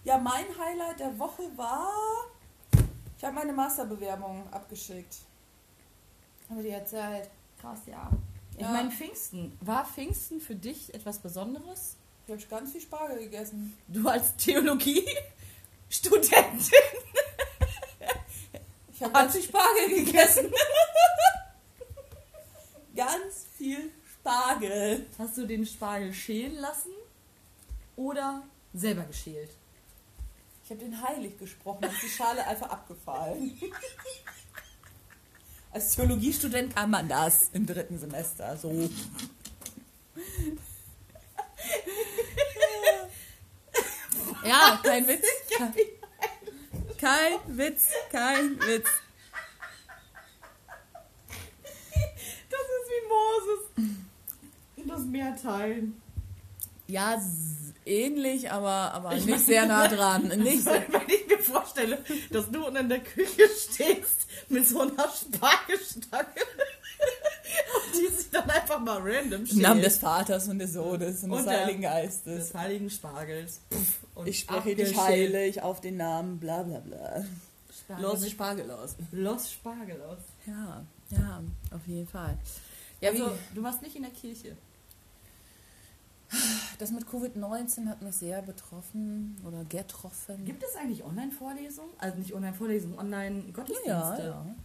Ja, 0.03 0.17
mein 0.17 0.45
Highlight 0.57 0.99
der 0.99 1.17
Woche 1.19 1.43
war, 1.55 1.89
ich 3.17 3.23
habe 3.23 3.35
meine 3.35 3.53
Masterbewerbung 3.53 4.51
abgeschickt. 4.51 5.17
Habe 6.49 6.63
dir 6.63 6.73
erzählt. 6.75 7.29
Krass, 7.61 7.79
ja. 7.85 8.09
Ich 8.57 8.65
meine, 8.65 8.91
Pfingsten. 8.91 9.57
War 9.61 9.85
Pfingsten 9.85 10.41
für 10.41 10.55
dich 10.55 10.93
etwas 10.93 11.19
Besonderes? 11.19 11.95
Ich 12.27 12.33
habe 12.33 12.45
ganz 12.47 12.71
viel 12.71 12.81
Spargel 12.81 13.19
gegessen. 13.19 13.77
Du 13.87 14.07
als 14.07 14.35
Theologie-Studentin. 14.37 16.45
Ich 18.93 19.01
habe 19.01 19.13
ganz 19.19 19.33
viel 19.33 19.43
Spargel 19.43 19.89
gegessen. 20.05 20.51
ganz 22.95 23.45
viel 23.57 23.91
Spargel. 24.21 25.05
Hast 25.17 25.37
du 25.37 25.45
den 25.45 25.65
Spargel 25.65 26.13
schälen 26.13 26.55
lassen 26.55 26.91
oder 27.95 28.43
selber 28.73 29.03
geschält? 29.03 29.51
Ich 30.63 30.71
habe 30.71 30.81
den 30.81 31.01
heilig 31.01 31.37
gesprochen, 31.39 31.83
ist 31.85 32.03
die 32.03 32.09
Schale 32.09 32.45
einfach 32.45 32.69
abgefallen. 32.69 33.59
Als 35.71 35.95
Theologiestudent 35.95 36.75
kann 36.75 36.91
man 36.91 37.07
das 37.07 37.49
im 37.53 37.65
dritten 37.65 37.97
Semester 37.97 38.55
so. 38.57 38.89
Ja, 44.45 44.79
kein 44.83 45.07
Witz. 45.07 45.25
Kein 46.97 47.39
Witz, 47.47 47.87
kein 48.11 48.59
Witz. 48.59 48.89
Das 52.49 52.61
ist 52.61 52.89
wie 52.89 53.03
Moses. 53.07 53.98
Das 54.99 55.07
Meer 55.07 55.35
teilen. 55.41 56.01
Ja, 56.87 57.21
ähnlich, 57.85 58.51
aber, 58.51 58.93
aber 58.93 59.15
nicht 59.15 59.45
sehr 59.45 59.65
nah 59.65 59.87
dran. 59.95 60.27
Nicht 60.27 60.63
so, 60.63 60.71
Wenn 60.89 61.07
ich 61.07 61.27
mir 61.27 61.39
vorstelle, 61.39 61.99
dass 62.31 62.49
du 62.49 62.65
unten 62.65 62.77
in 62.77 62.89
der 62.89 62.99
Küche 62.99 63.43
stehst 63.47 64.25
mit 64.49 64.67
so 64.67 64.81
einer 64.81 65.07
Spargelstange 65.09 66.27
die 67.93 68.13
sich 68.13 68.29
dann 68.29 68.49
einfach 68.49 68.79
mal 68.79 68.99
random 69.01 69.41
Im 69.41 69.47
schält. 69.47 69.61
Namen 69.61 69.81
des 69.81 69.97
Vaters 69.99 70.47
und 70.47 70.59
des 70.59 70.73
Sohnes 70.73 71.23
und, 71.23 71.31
Und 71.31 71.45
des 71.45 71.47
Heiligen 71.47 71.81
Geistes. 71.81 72.47
des 72.49 72.53
heiligen 72.53 72.89
Spargels. 72.89 73.61
Ich 74.25 74.39
spreche 74.39 74.75
dich 74.75 74.97
heilig 74.97 75.61
auf 75.61 75.79
den 75.81 75.97
Namen, 75.97 76.39
bla 76.39 76.63
bla 76.63 76.79
bla. 76.79 77.23
Spargel. 77.71 78.05
Los 78.05 78.29
Spargel 78.29 78.71
aus. 78.71 78.95
Los 79.11 79.51
Spargel 79.51 80.01
aus. 80.01 80.17
Ja, 80.45 80.83
ja, 81.11 81.41
auf 81.71 81.87
jeden 81.87 82.07
Fall. 82.07 82.37
Ja, 83.01 83.11
also, 83.11 83.31
du 83.55 83.63
warst 83.63 83.81
nicht 83.81 83.95
in 83.95 84.03
der 84.03 84.11
Kirche. 84.11 84.57
Das 86.77 86.91
mit 86.91 87.05
Covid-19 87.05 87.87
hat 87.87 88.01
mich 88.01 88.15
sehr 88.15 88.41
betroffen 88.41 89.37
oder 89.45 89.63
getroffen. 89.65 90.45
Gibt 90.45 90.63
es 90.63 90.75
eigentlich 90.75 91.03
Online-Vorlesungen? 91.03 91.91
Also 91.97 92.17
nicht 92.17 92.33
Online-Vorlesungen, 92.33 92.99
Online-Gottesdienste? 92.99 93.89
ja, 93.89 94.17
ja, 94.17 94.25
ja. 94.25 94.55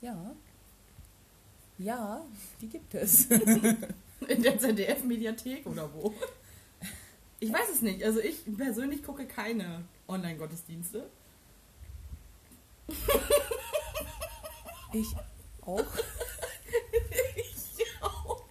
Ja. 0.00 0.34
Ja, 1.78 2.24
die 2.60 2.68
gibt 2.68 2.94
es. 2.94 3.26
In 4.28 4.42
der 4.42 4.58
ZDF-Mediathek 4.58 5.66
oder 5.66 5.92
wo? 5.92 6.14
Ich 7.40 7.52
weiß 7.52 7.68
es 7.72 7.82
nicht. 7.82 8.04
Also 8.04 8.20
ich 8.20 8.38
persönlich 8.56 9.02
gucke 9.02 9.26
keine 9.26 9.84
Online-Gottesdienste. 10.08 11.10
Ich 14.92 15.08
auch. 15.62 15.84
Ich 17.36 18.02
auch. 18.02 18.44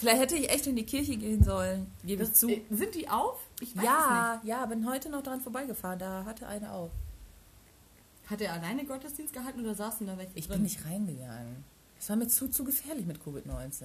Vielleicht 0.00 0.20
hätte 0.22 0.36
ich 0.36 0.48
echt 0.50 0.66
in 0.66 0.76
die 0.76 0.84
Kirche 0.86 1.16
gehen 1.16 1.42
sollen. 1.44 1.90
Gebe 2.04 2.22
ich 2.24 2.32
zu. 2.32 2.48
äh, 2.48 2.62
sind 2.70 2.94
die 2.94 3.08
auf? 3.08 3.38
Ich 3.60 3.76
weiß 3.76 3.84
Ja, 3.84 4.40
ja, 4.44 4.64
bin 4.66 4.88
heute 4.88 5.10
noch 5.10 5.22
dran 5.22 5.40
vorbeigefahren. 5.40 5.98
Da 5.98 6.24
hatte 6.24 6.46
eine 6.46 6.72
auf. 6.72 6.90
es 6.90 8.30
nicht. 8.30 8.30
Hat 8.30 8.40
er 8.40 8.52
alleine 8.54 8.84
Gottesdienst 8.86 9.32
gehalten 9.34 9.60
oder 9.60 9.74
saßen 9.74 10.06
da 10.06 10.16
welche 10.16 10.32
Ich 10.36 10.46
drin? 10.46 10.56
bin 10.56 10.62
nicht 10.62 10.84
reingegangen. 10.86 11.64
Es 11.98 12.08
war 12.08 12.16
mir 12.16 12.28
zu, 12.28 12.48
zu 12.48 12.64
gefährlich 12.64 13.04
mit 13.04 13.18
Covid-19. 13.22 13.82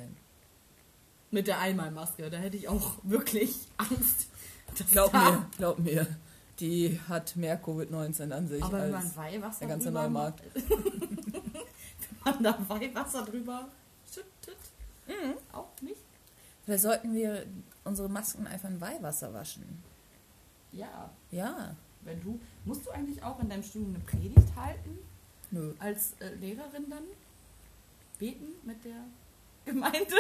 Mit 1.32 1.48
der 1.48 1.60
Einmalmaske, 1.60 2.30
da 2.30 2.38
hätte 2.38 2.56
ich 2.56 2.70
auch 2.70 2.94
wirklich 3.04 3.58
Angst. 3.78 4.28
Glaub 4.92 5.12
da- 5.12 5.32
mir, 5.32 5.46
glaub 5.58 5.80
mir. 5.80 6.08
Die 6.62 6.98
hat 7.10 7.36
mehr 7.36 7.62
Covid-19 7.62 8.32
an 8.32 8.48
sich 8.48 8.64
Aber 8.64 8.78
wenn 8.84 8.94
als 8.96 9.14
man 9.16 9.16
Weihwasser 9.18 9.60
der 9.60 9.68
ganze 9.68 9.92
Neumarkt. 9.92 10.42
wenn 10.54 11.54
man 12.24 12.42
da 12.44 12.58
Weihwasser 12.70 13.26
drüber 13.26 13.68
schüttet, 14.10 14.58
Mhm. 15.08 15.34
auch 15.52 15.68
nicht? 15.82 16.00
Vielleicht 16.66 16.84
sollten 16.84 17.14
wir 17.14 17.46
unsere 17.84 18.10
Masken 18.10 18.48
einfach 18.48 18.70
in 18.70 18.82
Weihwasser 18.82 19.34
waschen. 19.34 19.64
Ja, 20.72 21.10
Ja. 21.32 21.76
wenn 22.02 22.22
du, 22.22 22.40
musst 22.66 22.86
du 22.86 22.92
eigentlich 22.92 23.22
auch 23.24 23.40
in 23.40 23.50
deinem 23.50 23.64
Studium 23.64 23.96
eine 23.96 24.04
Predigt 24.04 24.56
halten? 24.56 24.98
Nö. 25.52 25.74
Als 25.80 26.14
äh, 26.20 26.34
Lehrerin 26.36 26.90
dann? 26.90 27.04
Beten 28.20 28.54
mit 28.64 28.84
der 28.84 29.04
Gemeinde? 29.66 30.08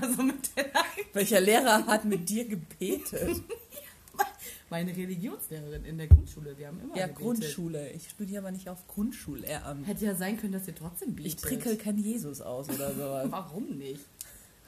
also 0.00 0.22
mit 0.22 0.56
der 0.56 0.66
Welcher 1.12 1.40
Lehrer 1.40 1.86
hat 1.86 2.04
mit 2.04 2.28
dir 2.28 2.46
gebetet? 2.46 3.42
Meine 4.70 4.96
Religionslehrerin 4.96 5.84
in 5.84 5.98
der 5.98 6.06
Grundschule, 6.06 6.56
wir 6.56 6.68
haben 6.68 6.78
immer 6.80 6.96
Ja, 6.96 7.08
gebetet. 7.08 7.22
Grundschule. 7.24 7.90
Ich 7.90 8.08
studiere 8.10 8.40
aber 8.42 8.52
nicht 8.52 8.68
auf 8.68 8.86
Grundschullehramt. 8.86 9.84
Hätte 9.86 10.04
ja 10.04 10.14
sein 10.14 10.38
können, 10.38 10.52
dass 10.52 10.68
ihr 10.68 10.74
trotzdem 10.76 11.16
betet. 11.16 11.34
Ich 11.34 11.42
prickel 11.42 11.76
kein 11.76 11.98
Jesus 11.98 12.40
aus 12.40 12.68
oder 12.68 12.94
sowas. 12.94 13.26
Warum 13.30 13.78
nicht? 13.78 14.04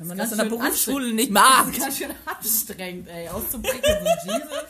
Wenn 0.03 0.09
man 0.09 0.19
Das 0.19 0.31
das 0.31 0.38
in 0.38 0.49
der 0.51 0.57
Berufsschule 0.57 1.12
nicht 1.15 1.29
Das 1.35 1.43
macht. 1.43 1.69
ist 1.73 1.81
ganz 1.81 1.97
schön 1.99 2.11
anstrengend, 2.25 3.09
ey. 3.09 3.29
Auszuprickeln 3.29 4.05
so 4.25 4.31
Jesus. 4.33 4.49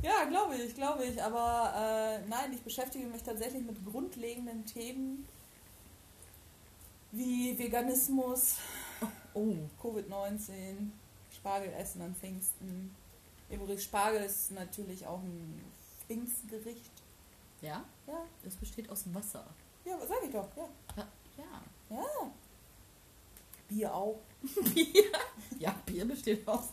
Ja, 0.00 0.24
glaube 0.26 0.54
ich, 0.54 0.74
glaube 0.76 1.04
ich. 1.04 1.20
Aber 1.22 1.74
äh, 2.22 2.28
nein, 2.28 2.52
ich 2.54 2.62
beschäftige 2.62 3.04
mich 3.06 3.22
tatsächlich 3.24 3.64
mit 3.64 3.84
grundlegenden 3.84 4.64
Themen 4.64 5.26
wie 7.10 7.58
Veganismus, 7.58 8.56
Oh, 9.34 9.54
Covid-19, 9.82 10.90
Spargelessen 11.34 12.02
an 12.02 12.14
Pfingsten. 12.14 12.94
Übrigens, 13.50 13.84
Spargel 13.84 14.22
ist 14.22 14.50
natürlich 14.52 15.06
auch 15.06 15.20
ein 15.20 15.60
Pfingstgericht. 16.06 16.90
ja? 17.62 17.84
Ja, 18.06 18.20
Das 18.44 18.54
besteht 18.56 18.88
aus 18.90 19.04
Wasser. 19.12 19.46
ja, 19.84 19.96
sag 20.06 20.18
ich 20.24 20.30
doch, 20.32 20.48
ja. 20.56 20.68
Ja. 20.96 21.06
Ja. 21.90 22.30
Bier 23.68 23.94
auch. 23.94 24.20
Bier? 24.74 25.12
Ja, 25.58 25.74
Bier 25.86 26.06
besteht 26.06 26.46
aus. 26.48 26.70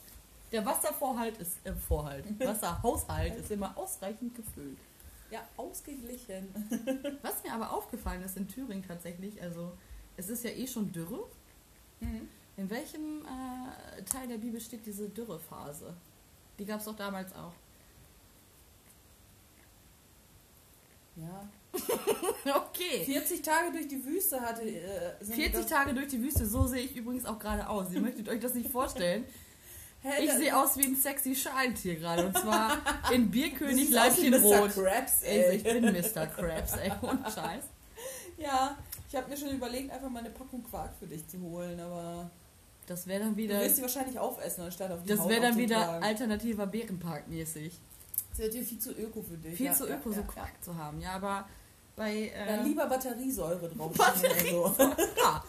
Der 0.51 0.65
Wasservorhalt 0.65 1.37
ist 1.37 1.65
äh, 1.65 1.73
Vorhalt. 1.73 2.25
Wasserhaushalt 2.39 3.35
ist 3.35 3.51
immer 3.51 3.77
ausreichend 3.77 4.35
gefüllt. 4.35 4.77
Ja, 5.29 5.41
ausgeglichen. 5.57 6.47
Was 7.21 7.43
mir 7.43 7.53
aber 7.53 7.73
aufgefallen 7.73 8.23
ist 8.23 8.37
in 8.37 8.47
Thüringen 8.47 8.85
tatsächlich, 8.87 9.41
also 9.41 9.73
es 10.17 10.29
ist 10.29 10.43
ja 10.43 10.51
eh 10.51 10.67
schon 10.67 10.91
Dürre. 10.91 11.25
Mhm. 11.99 12.29
In 12.57 12.69
welchem 12.69 13.25
äh, 13.25 14.03
Teil 14.03 14.27
der 14.27 14.37
Bibel 14.37 14.61
steht 14.61 14.85
diese 14.85 15.09
Dürrephase? 15.09 15.93
Die 16.57 16.65
gab 16.65 16.79
es 16.79 16.85
doch 16.85 16.95
damals 16.95 17.33
auch. 17.35 17.51
Ja. 21.17 21.49
Okay. 22.45 23.03
40 23.05 23.41
Tage 23.41 23.71
durch 23.71 23.87
die 23.87 24.03
Wüste 24.05 24.39
hatte. 24.41 24.61
Äh, 24.63 25.13
sind 25.21 25.35
40 25.35 25.53
das- 25.61 25.67
Tage 25.67 25.93
durch 25.93 26.07
die 26.07 26.21
Wüste, 26.21 26.45
so 26.45 26.65
sehe 26.67 26.81
ich 26.83 26.95
übrigens 26.95 27.25
auch 27.25 27.39
gerade 27.39 27.67
aus. 27.67 27.91
Ihr 27.91 28.01
möchtet 28.01 28.29
euch 28.29 28.39
das 28.39 28.53
nicht 28.53 28.69
vorstellen. 28.69 29.25
Hä, 30.01 30.23
Ich 30.23 30.31
sehe 30.33 30.55
aus 30.55 30.77
wie 30.77 30.83
ein 30.85 30.95
sexy 30.95 31.35
Schalentier 31.35 31.95
gerade. 31.95 32.27
Und 32.27 32.37
zwar 32.37 32.77
in 33.11 33.23
Du 33.25 33.31
Bierkönig 33.31 33.89
wie 33.89 34.29
Mr. 34.29 34.67
Krabs, 34.69 35.23
Ey, 35.23 35.55
ich 35.55 35.63
bin 35.63 35.83
Mr. 35.83 36.27
Krabs, 36.27 36.73
ey, 36.77 36.91
und 37.01 37.21
Scheiß. 37.23 37.63
Ja, 38.37 38.77
ich 39.09 39.15
habe 39.15 39.29
mir 39.29 39.37
schon 39.37 39.49
überlegt, 39.49 39.91
einfach 39.91 40.09
mal 40.09 40.19
eine 40.19 40.29
Packung 40.29 40.63
Quark 40.63 40.91
für 40.99 41.07
dich 41.07 41.27
zu 41.27 41.39
holen, 41.41 41.79
aber 41.79 42.29
Das 42.85 43.07
wäre 43.07 43.21
dann 43.21 43.31
du 43.31 43.37
wieder, 43.37 43.59
wirst 43.61 43.77
sie 43.77 43.81
wahrscheinlich 43.81 44.19
aufessen, 44.19 44.63
anstatt 44.65 44.91
auf 44.91 45.01
die 45.01 45.09
das 45.09 45.27
wäre 45.27 45.41
dann 45.41 45.57
wieder 45.57 45.77
aufzutragen. 45.79 46.03
alternativer 46.03 46.67
Bärenpark 46.67 47.27
mäßig. 47.27 47.73
Das 48.29 48.39
wäre 48.39 48.49
dir 48.51 48.63
viel 48.63 48.77
zu 48.79 48.91
öko 48.91 49.23
für 49.23 49.37
dich. 49.37 49.55
Viel 49.55 49.67
ja, 49.67 49.73
zu 49.73 49.85
öko, 49.87 50.09
ja, 50.09 50.15
so 50.17 50.21
ja. 50.21 50.27
Quark 50.27 50.63
zu 50.63 50.75
haben. 50.75 51.01
Ja, 51.01 51.13
aber 51.13 51.47
bei. 51.95 52.31
Dann 52.47 52.59
Äh, 52.59 52.63
lieber 52.63 52.85
Batteriesäure 52.87 53.69
drauf. 53.69 53.91
Batterie- 53.97 54.49
So. 54.51 54.73
ja, 55.17 55.43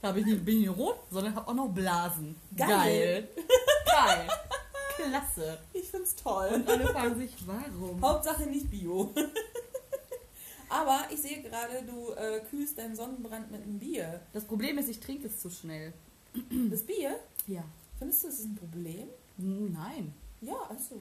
da 0.00 0.08
habe 0.08 0.20
ich 0.20 0.26
nicht, 0.26 0.44
bin 0.44 0.60
ich 0.62 0.68
nicht 0.68 0.76
rot, 0.78 0.96
sondern 1.10 1.34
habe 1.34 1.48
auch 1.48 1.54
noch 1.54 1.68
Blasen. 1.68 2.36
Geil. 2.56 2.68
Geil. 2.68 3.28
Geil. 3.86 4.28
Klasse. 4.96 5.58
Ich 5.72 5.88
find's 5.90 6.14
toll. 6.16 6.48
Und 6.54 6.68
alle 6.68 6.86
fragen 6.88 7.16
sich, 7.18 7.30
warum? 7.46 8.00
Hauptsache 8.02 8.42
nicht 8.44 8.70
Bio. 8.70 9.12
aber 10.68 11.04
ich 11.10 11.20
sehe 11.20 11.42
gerade, 11.42 11.82
du 11.86 12.12
äh, 12.12 12.40
kühlst 12.50 12.78
deinen 12.78 12.94
Sonnenbrand 12.96 13.50
mit 13.50 13.62
einem 13.62 13.78
Bier. 13.78 14.20
Das 14.32 14.44
Problem 14.44 14.78
ist, 14.78 14.88
ich 14.88 15.00
trinke 15.00 15.26
es 15.28 15.40
zu 15.40 15.50
schnell. 15.50 15.92
Das 16.70 16.82
Bier? 16.82 17.16
Ja. 17.46 17.62
Findest 17.98 18.22
du, 18.22 18.26
das 18.28 18.38
ist 18.38 18.46
ein 18.46 18.56
Problem? 18.56 19.08
Nein. 19.36 20.14
Ja, 20.40 20.54
achso. 20.70 21.00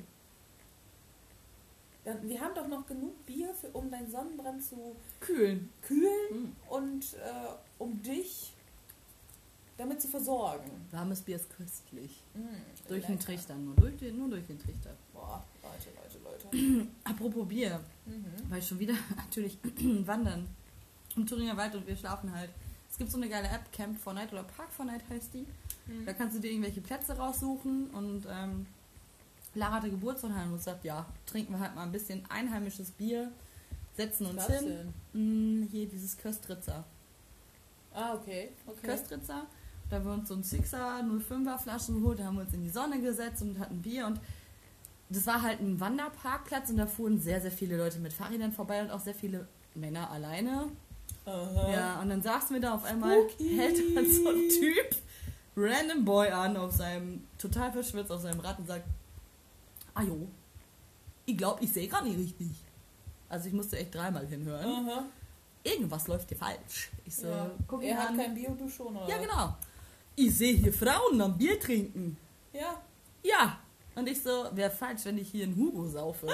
Dann, 2.03 2.27
wir 2.27 2.41
haben 2.41 2.55
doch 2.55 2.67
noch 2.67 2.85
genug 2.87 3.25
Bier, 3.25 3.53
für, 3.53 3.67
um 3.69 3.91
deinen 3.91 4.09
Sonnenbrand 4.09 4.63
zu 4.63 4.95
Kühlen. 5.19 5.69
kühlen 5.83 6.09
Mhm. 6.31 6.55
und 6.69 7.13
äh, 7.13 7.47
um 7.77 8.01
dich 8.01 8.53
damit 9.77 10.01
zu 10.01 10.07
versorgen. 10.07 10.69
Warmes 10.91 11.21
Bier 11.21 11.35
ist 11.37 11.49
köstlich. 11.55 12.21
Mm, 12.33 12.39
Durch 12.87 13.05
den 13.05 13.13
lecker. 13.13 13.25
Trichter 13.25 13.55
nur. 13.55 13.75
Durch 13.75 13.97
den, 13.97 14.17
nur 14.17 14.29
durch 14.29 14.45
den 14.45 14.59
Trichter. 14.59 14.91
Boah, 15.13 15.43
Leute, 15.63 16.19
Leute, 16.23 16.49
Leute. 16.53 16.87
Apropos 17.03 17.47
Bier. 17.47 17.79
Mhm. 18.05 18.25
Weil 18.49 18.61
schon 18.61 18.79
wieder 18.79 18.93
natürlich 19.15 19.57
wandern 20.05 20.47
im 21.15 21.25
Thüringer 21.25 21.57
Wald 21.57 21.75
und 21.75 21.85
wir 21.87 21.95
schlafen 21.95 22.33
halt. 22.33 22.49
Es 22.91 22.97
gibt 22.97 23.09
so 23.09 23.17
eine 23.17 23.29
geile 23.29 23.47
App, 23.47 23.71
Camp 23.71 23.97
for 23.99 24.13
Night 24.13 24.31
oder 24.33 24.43
Park 24.43 24.71
for 24.71 24.85
Night 24.85 25.01
heißt 25.09 25.33
die. 25.33 25.45
Mhm. 25.87 26.05
Da 26.05 26.13
kannst 26.13 26.35
du 26.35 26.41
dir 26.41 26.51
irgendwelche 26.51 26.81
Plätze 26.81 27.13
raussuchen 27.17 27.89
und 27.91 28.27
ähm, 28.29 28.65
Lara 29.53 29.75
hatte 29.75 29.89
Geburtstag 29.89 30.31
und 30.31 30.53
gesagt, 30.53 30.85
ja, 30.85 31.05
trinken 31.25 31.53
wir 31.53 31.59
halt 31.59 31.75
mal 31.75 31.83
ein 31.83 31.91
bisschen 31.91 32.23
einheimisches 32.29 32.91
Bier, 32.91 33.31
setzen 33.97 34.25
uns 34.27 34.37
Was 34.37 34.59
hin. 34.59 34.93
Mm, 35.13 35.67
hier 35.69 35.87
dieses 35.87 36.17
Köstritzer. 36.17 36.83
Ah, 37.93 38.13
okay. 38.13 38.49
okay. 38.65 38.87
Köstritzer. 38.87 39.45
Da 39.89 39.97
haben 39.97 40.05
wir 40.05 40.13
uns 40.13 40.29
so 40.29 40.35
ein 40.35 40.43
Sixer 40.43 41.03
05er 41.03 41.57
Flaschen 41.57 42.01
geholt, 42.01 42.19
da 42.19 42.25
haben 42.25 42.35
wir 42.35 42.43
uns 42.43 42.53
in 42.53 42.63
die 42.63 42.69
Sonne 42.69 43.01
gesetzt 43.01 43.41
und 43.41 43.59
hatten 43.59 43.81
Bier 43.81 44.07
und 44.07 44.21
das 45.09 45.27
war 45.27 45.41
halt 45.41 45.59
ein 45.59 45.79
Wanderparkplatz 45.81 46.69
und 46.69 46.77
da 46.77 46.87
fuhren 46.87 47.19
sehr, 47.19 47.41
sehr 47.41 47.51
viele 47.51 47.75
Leute 47.75 47.99
mit 47.99 48.13
Fahrrädern 48.13 48.53
vorbei 48.53 48.81
und 48.81 48.91
auch 48.91 49.01
sehr 49.01 49.13
viele 49.13 49.45
Männer 49.75 50.09
alleine. 50.09 50.69
Aha. 51.25 51.71
Ja, 51.71 52.01
und 52.01 52.09
dann 52.09 52.21
saßen 52.21 52.53
wir 52.53 52.61
da 52.61 52.73
auf 52.73 52.85
einmal, 52.85 53.29
Spooky. 53.29 53.57
hält 53.57 53.95
dann 53.95 54.09
so 54.09 54.29
ein 54.29 54.47
Typ, 54.47 54.95
random 55.57 56.05
Boy 56.05 56.29
an, 56.29 56.55
auf 56.55 56.71
seinem, 56.71 57.25
total 57.37 57.73
verschwitzt 57.73 58.11
auf 58.11 58.21
seinem 58.21 58.39
Rad 58.39 58.59
und 58.59 58.67
sagt, 58.67 58.85
ah 59.93 60.03
jo, 60.03 60.27
ich 61.25 61.37
glaube, 61.37 61.63
ich 61.63 61.71
sehe 61.71 61.87
gerade 61.87 62.07
nicht 62.07 62.19
richtig. 62.19 62.49
Also 63.29 63.47
ich 63.47 63.53
musste 63.53 63.77
echt 63.77 63.95
dreimal 63.95 64.25
hinhören. 64.27 64.65
Aha. 64.65 65.05
Irgendwas 65.63 66.07
läuft 66.07 66.27
hier 66.29 66.37
falsch. 66.37 66.91
Ich 67.05 67.15
so, 67.15 67.27
ja. 67.27 67.51
guck 67.67 67.83
er 67.83 67.97
hat 67.97 68.09
an. 68.09 68.17
kein 68.17 68.33
Bio, 68.33 68.55
du 68.59 68.67
schon, 68.67 68.95
oder? 68.95 69.07
Ja, 69.07 69.17
genau. 69.17 69.55
Ich 70.15 70.35
sehe 70.35 70.55
hier 70.55 70.73
Frauen 70.73 71.21
am 71.21 71.37
Bier 71.37 71.59
trinken. 71.59 72.17
Ja. 72.51 72.81
Ja. 73.23 73.59
Und 73.95 74.07
ich 74.07 74.21
so, 74.21 74.47
wäre 74.53 74.71
falsch, 74.71 75.05
wenn 75.05 75.17
ich 75.17 75.29
hier 75.29 75.45
in 75.45 75.55
Hugo 75.55 75.87
saufe. 75.87 76.27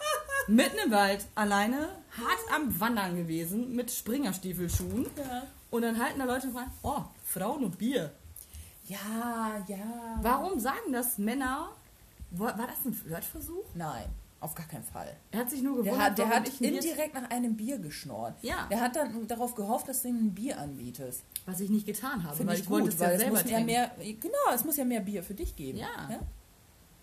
Mitten 0.48 0.78
im 0.84 0.90
Wald, 0.90 1.26
alleine, 1.34 1.90
hart 2.16 2.54
am 2.54 2.80
Wandern 2.80 3.16
gewesen, 3.16 3.76
mit 3.76 3.90
Springerstiefelschuhen. 3.90 5.06
Ja. 5.16 5.46
Und 5.70 5.82
dann 5.82 6.02
halten 6.02 6.18
da 6.18 6.24
Leute 6.24 6.48
und 6.48 6.54
fragen, 6.54 6.72
oh, 6.82 7.02
Frauen 7.24 7.64
und 7.64 7.78
Bier. 7.78 8.12
Ja, 8.86 9.64
ja. 9.68 10.18
Warum 10.22 10.58
sagen 10.58 10.92
das 10.92 11.18
Männer? 11.18 11.70
War, 12.32 12.56
war 12.58 12.66
das 12.66 12.84
ein 12.84 12.92
Flirtversuch? 12.94 13.64
Nein, 13.74 14.04
auf 14.40 14.54
gar 14.54 14.66
keinen 14.66 14.84
Fall. 14.84 15.16
Er 15.32 15.40
hat 15.40 15.50
sich 15.50 15.62
nur 15.62 15.82
Der 15.82 15.92
gewundert, 15.92 16.10
hat, 16.10 16.18
der 16.18 16.28
hat 16.28 16.48
ich 16.48 16.54
ein 16.54 16.58
Bier- 16.70 16.74
indirekt 16.82 17.14
nach 17.14 17.30
einem 17.30 17.56
Bier 17.56 17.78
geschnorrt. 17.78 18.34
Ja. 18.42 18.66
Der 18.70 18.80
hat 18.80 18.96
dann 18.96 19.26
darauf 19.26 19.54
gehofft, 19.54 19.88
dass 19.88 20.02
du 20.02 20.08
ihm 20.08 20.26
ein 20.26 20.34
Bier 20.34 20.58
anbietest. 20.58 21.22
Was 21.46 21.60
ich 21.60 21.70
nicht 21.70 21.86
getan 21.86 22.22
habe, 22.24 22.36
Finde 22.36 22.52
weil 22.52 22.58
ich, 22.58 22.64
ich, 22.64 22.70
wollte 22.70 22.84
gut, 22.86 22.94
es 22.94 23.00
weil 23.00 23.08
ja 23.08 23.14
es 23.14 23.20
selber 23.22 23.42
muss 23.42 23.50
ja 23.50 23.60
mehr, 23.60 23.90
genau, 24.20 24.54
es 24.54 24.64
muss 24.64 24.76
ja 24.76 24.84
mehr 24.84 25.00
Bier 25.00 25.22
für 25.22 25.34
dich 25.34 25.54
geben. 25.56 25.78
Ja. 25.78 26.08
Ja. 26.08 26.20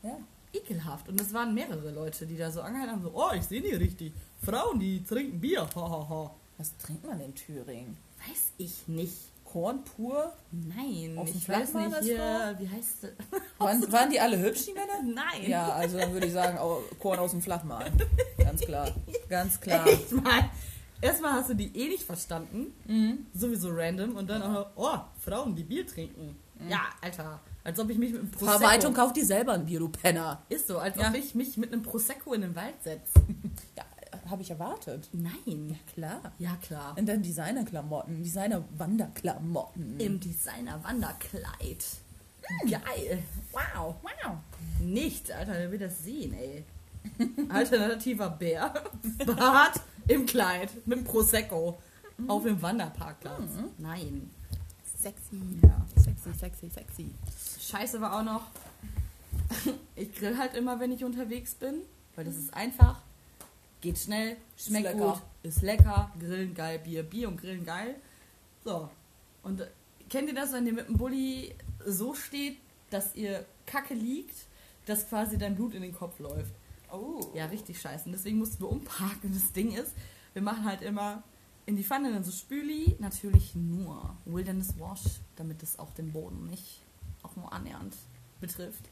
ja. 0.03 0.17
Ekelhaft. 0.53 1.09
Und 1.09 1.19
es 1.19 1.33
waren 1.33 1.53
mehrere 1.53 1.91
Leute, 1.91 2.25
die 2.25 2.37
da 2.37 2.49
so 2.49 2.61
angehalten 2.61 2.93
haben, 2.95 3.01
so, 3.03 3.11
oh, 3.13 3.31
ich 3.35 3.43
sehe 3.43 3.61
nicht 3.61 3.77
richtig. 3.79 4.13
Frauen, 4.41 4.79
die 4.79 5.03
trinken 5.03 5.39
Bier. 5.41 5.61
Ha, 5.75 5.81
ha, 5.81 6.09
ha. 6.09 6.31
Was 6.57 6.75
trinkt 6.77 7.05
man 7.05 7.19
in 7.19 7.35
Thüringen? 7.35 7.97
Weiß 8.27 8.51
ich 8.57 8.87
nicht. 8.87 9.13
Korn 9.51 9.83
pur? 9.83 10.33
Nein, 10.51 11.17
Auf 11.17 11.29
dem 11.31 11.37
ich 11.37 11.47
weiß 11.47 11.73
nicht 11.73 11.91
das 11.95 12.05
hier, 12.05 12.55
wie 12.59 12.69
heißt 12.69 13.03
das? 13.03 13.11
Waren, 13.57 13.91
waren 13.91 14.09
die 14.09 14.19
alle 14.19 14.37
hübsch, 14.37 14.65
die 14.65 14.73
Männer? 14.73 15.01
Nein. 15.03 15.49
Ja, 15.49 15.69
also 15.69 15.97
dann 15.97 16.11
würde 16.11 16.27
ich 16.27 16.33
sagen, 16.33 16.57
Korn 16.99 17.17
aus 17.19 17.31
dem 17.31 17.41
Flachmann. 17.41 17.91
Ganz 18.37 18.61
klar. 18.61 18.91
Ganz 19.29 19.59
klar. 19.59 19.87
Ich 19.87 20.11
meine, 20.11 20.49
erstmal 21.01 21.31
hast 21.33 21.49
du 21.49 21.53
die 21.55 21.75
eh 21.75 21.87
nicht 21.87 22.03
verstanden. 22.03 22.73
Mhm. 22.85 23.25
Sowieso 23.33 23.69
random. 23.71 24.15
Und 24.17 24.29
dann 24.29 24.41
auch 24.43 24.51
noch, 24.51 24.67
oh, 24.75 24.97
Frauen, 25.19 25.55
die 25.55 25.63
Bier 25.63 25.87
trinken. 25.87 26.35
Ja, 26.69 26.81
Alter. 27.01 27.39
Als 27.63 27.79
ob 27.79 27.89
ich 27.89 27.97
mich 27.97 28.11
mit 28.11 28.21
einem 28.21 28.31
Prosecco... 28.31 28.59
Verwaltung 28.59 28.93
kauft 28.93 29.15
dir 29.15 29.25
selber 29.25 29.53
ein 29.53 29.65
Bier, 29.65 29.79
du 29.79 29.89
Penner. 29.89 30.41
Ist 30.49 30.67
so, 30.67 30.77
als 30.77 30.97
Ja. 30.97 31.09
ob 31.09 31.15
ich 31.15 31.35
mich 31.35 31.57
mit 31.57 31.71
einem 31.71 31.83
Prosecco 31.83 32.33
in 32.33 32.41
den 32.41 32.55
Wald 32.55 32.75
setze. 32.83 33.13
Ja, 34.27 34.31
habe 34.31 34.41
ich 34.41 34.49
erwartet. 34.49 35.09
Nein. 35.13 35.79
Klar. 35.93 36.33
Ja, 36.37 36.57
klar. 36.61 36.95
Und 36.97 37.07
dann 37.07 37.23
Designerklamotten, 37.23 38.23
Designer-Wanderklamotten. 38.23 39.99
Im 39.99 40.19
Designer-Wanderkleid. 40.19 41.85
Geil. 42.69 43.23
Wow. 43.51 43.95
Wow. 44.01 44.37
Nicht, 44.79 45.31
Alter, 45.31 45.53
wer 45.53 45.71
will 45.71 45.79
das 45.79 46.03
sehen, 46.03 46.33
ey? 46.33 46.65
Alternativer 47.49 48.29
Bär. 48.29 48.73
Bart 49.25 49.79
im 50.07 50.25
Kleid 50.25 50.71
mit 50.85 51.05
Prosecco. 51.05 51.79
Auf 52.27 52.43
dem 52.43 52.61
Wanderparkplatz. 52.61 53.51
Nein. 53.77 54.29
Sexy. 54.97 55.41
Ja. 55.61 55.85
Sexy, 56.01 56.33
sexy, 56.37 56.69
sexy. 56.69 57.13
Scheiße 57.59 58.01
war 58.01 58.19
auch 58.19 58.23
noch, 58.23 58.41
ich 59.95 60.13
grill 60.13 60.37
halt 60.37 60.55
immer, 60.55 60.79
wenn 60.79 60.91
ich 60.91 61.03
unterwegs 61.03 61.53
bin, 61.53 61.81
weil 62.15 62.25
das 62.25 62.35
ist 62.35 62.53
einfach, 62.53 63.01
geht 63.81 63.97
schnell, 63.97 64.37
schmeckt 64.57 64.85
lecker. 64.85 65.13
gut, 65.13 65.21
ist 65.43 65.61
lecker, 65.61 66.11
grillen 66.19 66.53
geil, 66.53 66.79
Bier, 66.79 67.03
Bier 67.03 67.27
und 67.27 67.37
grillen 67.39 67.65
geil. 67.65 67.95
So. 68.63 68.89
Und 69.43 69.61
äh, 69.61 69.67
kennt 70.09 70.27
ihr 70.29 70.35
das, 70.35 70.51
wenn 70.53 70.65
ihr 70.65 70.73
mit 70.73 70.87
dem 70.87 70.97
Bulli 70.97 71.53
so 71.85 72.13
steht, 72.13 72.57
dass 72.89 73.15
ihr 73.15 73.45
Kacke 73.65 73.93
liegt, 73.93 74.35
dass 74.85 75.07
quasi 75.07 75.37
dein 75.37 75.55
Blut 75.55 75.73
in 75.73 75.81
den 75.81 75.93
Kopf 75.93 76.19
läuft? 76.19 76.53
Oh. 76.91 77.19
Ja, 77.33 77.45
richtig 77.45 77.79
scheiße. 77.81 78.05
Und 78.05 78.13
deswegen 78.13 78.37
mussten 78.37 78.61
wir 78.63 78.69
umparken. 78.69 79.31
Das 79.33 79.51
Ding 79.51 79.73
ist, 79.73 79.91
wir 80.33 80.41
machen 80.41 80.63
halt 80.65 80.81
immer 80.81 81.23
in 81.65 81.75
die 81.75 81.83
Pfanne 81.83 82.13
dann 82.13 82.23
so 82.23 82.31
Spüli, 82.31 82.95
natürlich 82.99 83.53
nur 83.55 84.15
Wilderness 84.25 84.73
Wash, 84.79 85.19
damit 85.35 85.61
es 85.63 85.77
auch 85.79 85.91
den 85.93 86.13
Boden 86.13 86.47
nicht 86.49 86.81
auch 87.23 87.35
nur 87.35 87.51
annähernd 87.51 87.93
betrifft. 88.39 88.85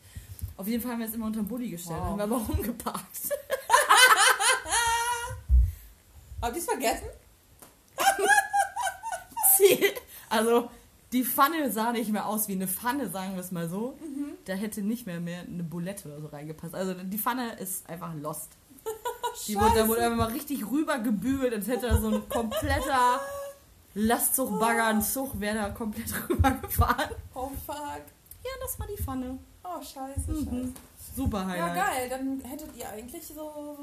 Auf 0.57 0.67
jeden 0.67 0.81
Fall 0.83 0.91
haben 0.93 0.99
wir 0.99 1.07
es 1.07 1.13
immer 1.13 1.27
unter 1.27 1.39
den 1.41 1.47
Bulli 1.47 1.69
gestellt, 1.69 1.99
Wow. 1.99 2.05
haben 2.07 2.17
wir 2.17 2.23
aber 2.25 2.49
umgeparkt. 2.49 3.19
Habt 6.45 6.55
ihr 6.55 6.61
es 6.61 6.67
vergessen? 6.67 7.07
Ziel. 9.57 9.91
Also, 10.29 10.69
die 11.11 11.23
Pfanne 11.23 11.71
sah 11.71 11.91
nicht 11.91 12.11
mehr 12.11 12.25
aus 12.25 12.47
wie 12.47 12.53
eine 12.53 12.67
Pfanne, 12.67 13.09
sagen 13.09 13.33
wir 13.35 13.41
es 13.41 13.51
mal 13.51 13.69
so. 13.69 13.97
Mhm. 14.01 14.33
Da 14.45 14.53
hätte 14.53 14.81
nicht 14.81 15.05
mehr, 15.05 15.19
mehr 15.19 15.41
eine 15.41 15.63
Bulette 15.63 16.07
oder 16.09 16.21
so 16.21 16.27
reingepasst. 16.27 16.75
Also, 16.75 16.93
die 16.93 17.17
Pfanne 17.17 17.53
ist 17.59 17.89
einfach 17.89 18.13
lost. 18.15 18.49
Die 19.47 19.55
wurde, 19.55 19.75
da 19.75 19.87
wurde 19.87 20.01
einfach 20.05 20.17
mal 20.17 20.31
richtig 20.31 20.65
rüber 20.69 20.99
gebügelt, 20.99 21.53
als 21.53 21.67
hätte 21.67 21.89
da 21.89 21.97
so 21.99 22.07
ein 22.09 22.29
kompletter 22.29 23.19
Lastzug-Bagger, 23.93 24.85
ein 24.87 25.01
Zug, 25.01 25.37
wäre 25.41 25.55
da 25.57 25.69
komplett 25.69 26.13
rübergefahren. 26.29 27.09
Oh 27.33 27.49
fuck. 27.65 27.77
Ja, 28.43 28.51
das 28.61 28.79
war 28.79 28.87
die 28.87 29.01
Pfanne. 29.01 29.37
Oh 29.63 29.81
scheiße, 29.81 30.31
Mhm. 30.31 30.45
scheiße. 30.45 30.73
Super 31.17 31.39
Ja, 31.41 31.47
Highlight. 31.47 31.75
geil. 31.75 32.09
Dann 32.09 32.41
hättet 32.49 32.75
ihr 32.77 32.87
eigentlich 32.89 33.25
so 33.27 33.77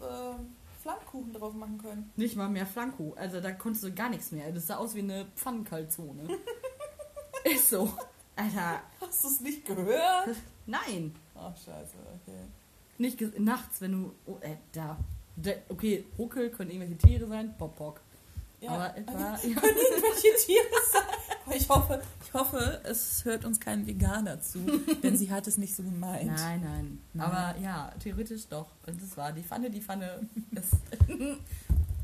äh, 0.00 0.34
Flammkuchen 0.82 1.32
drauf 1.32 1.54
machen 1.54 1.78
können. 1.78 2.12
Nicht 2.16 2.36
mal 2.36 2.48
mehr 2.48 2.66
Flanko. 2.66 3.14
Also, 3.16 3.40
da 3.40 3.52
konntest 3.52 3.84
du 3.84 3.92
gar 3.92 4.08
nichts 4.10 4.32
mehr. 4.32 4.50
Das 4.52 4.66
sah 4.66 4.76
aus 4.76 4.94
wie 4.94 5.00
eine 5.00 5.26
Pfannenkalzone. 5.36 6.28
ist 7.44 7.70
so. 7.70 7.90
Alter, 8.36 8.80
Hast 9.00 9.24
du 9.24 9.28
es 9.28 9.40
nicht 9.40 9.64
gehört? 9.66 10.30
nein. 10.66 11.14
Oh 11.34 11.50
scheiße, 11.50 11.96
okay. 12.22 12.38
Nicht 12.98 13.18
ges- 13.20 13.38
nachts, 13.40 13.80
wenn 13.80 13.92
du. 13.92 14.12
Oh, 14.26 14.38
äh, 14.40 14.56
da. 14.72 14.96
da. 15.36 15.50
Okay, 15.68 16.04
Ruckel 16.18 16.50
können 16.50 16.70
irgendwelche 16.70 16.96
Tiere 16.98 17.26
sein. 17.26 17.54
Bock, 17.58 17.76
Bock. 17.76 18.00
Ja. 18.60 18.70
Aber 18.70 18.96
etwa. 18.96 19.12
Ja. 19.12 19.36
Können 19.38 19.76
irgendwelche 19.76 20.36
Tiere 20.46 20.66
sein? 20.92 21.02
Ich 21.54 21.68
hoffe, 21.68 22.02
ich 22.24 22.32
hoffe, 22.34 22.80
es 22.84 23.24
hört 23.24 23.44
uns 23.44 23.58
kein 23.60 23.86
Veganer 23.86 24.40
zu, 24.40 24.60
denn 25.02 25.16
sie 25.16 25.30
hat 25.30 25.46
es 25.46 25.58
nicht 25.58 25.74
so 25.74 25.82
gemeint. 25.82 26.26
Nein, 26.26 26.60
nein, 26.62 26.98
Nein. 27.12 27.26
Aber 27.26 27.58
ja, 27.58 27.92
theoretisch 28.00 28.46
doch. 28.48 28.68
Und 28.86 29.00
das 29.02 29.16
war 29.16 29.32
die 29.32 29.42
Pfanne. 29.42 29.70
Die 29.70 29.80
Pfanne 29.82 30.20
ist. 30.52 30.74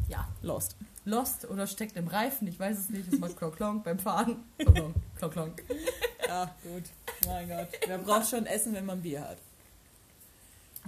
ja, 0.09 0.27
Lost. 0.43 0.77
lost 1.05 1.49
oder 1.49 1.67
steckt 1.67 1.97
im 1.97 2.09
Reifen. 2.09 2.49
Ich 2.49 2.59
weiß 2.59 2.79
es 2.79 2.91
nicht. 2.91 3.13
Es 3.13 3.19
macht 3.19 3.37
klonk 3.37 3.57
klonk 3.57 3.85
beim 3.85 3.99
Fahren. 3.99 4.37
Klonk 4.59 4.75
klonk, 4.77 4.95
klonk 5.19 5.33
klonk. 5.33 5.63
Ja, 6.27 6.55
gut. 6.63 6.85
Mein 7.27 7.49
Gott. 7.49 7.69
Wer 7.87 7.99
braucht 7.99 8.29
schon 8.29 8.45
Essen, 8.47 8.75
wenn 8.75 8.87
man 8.87 9.01
Bier 9.03 9.23
hat? 9.23 9.39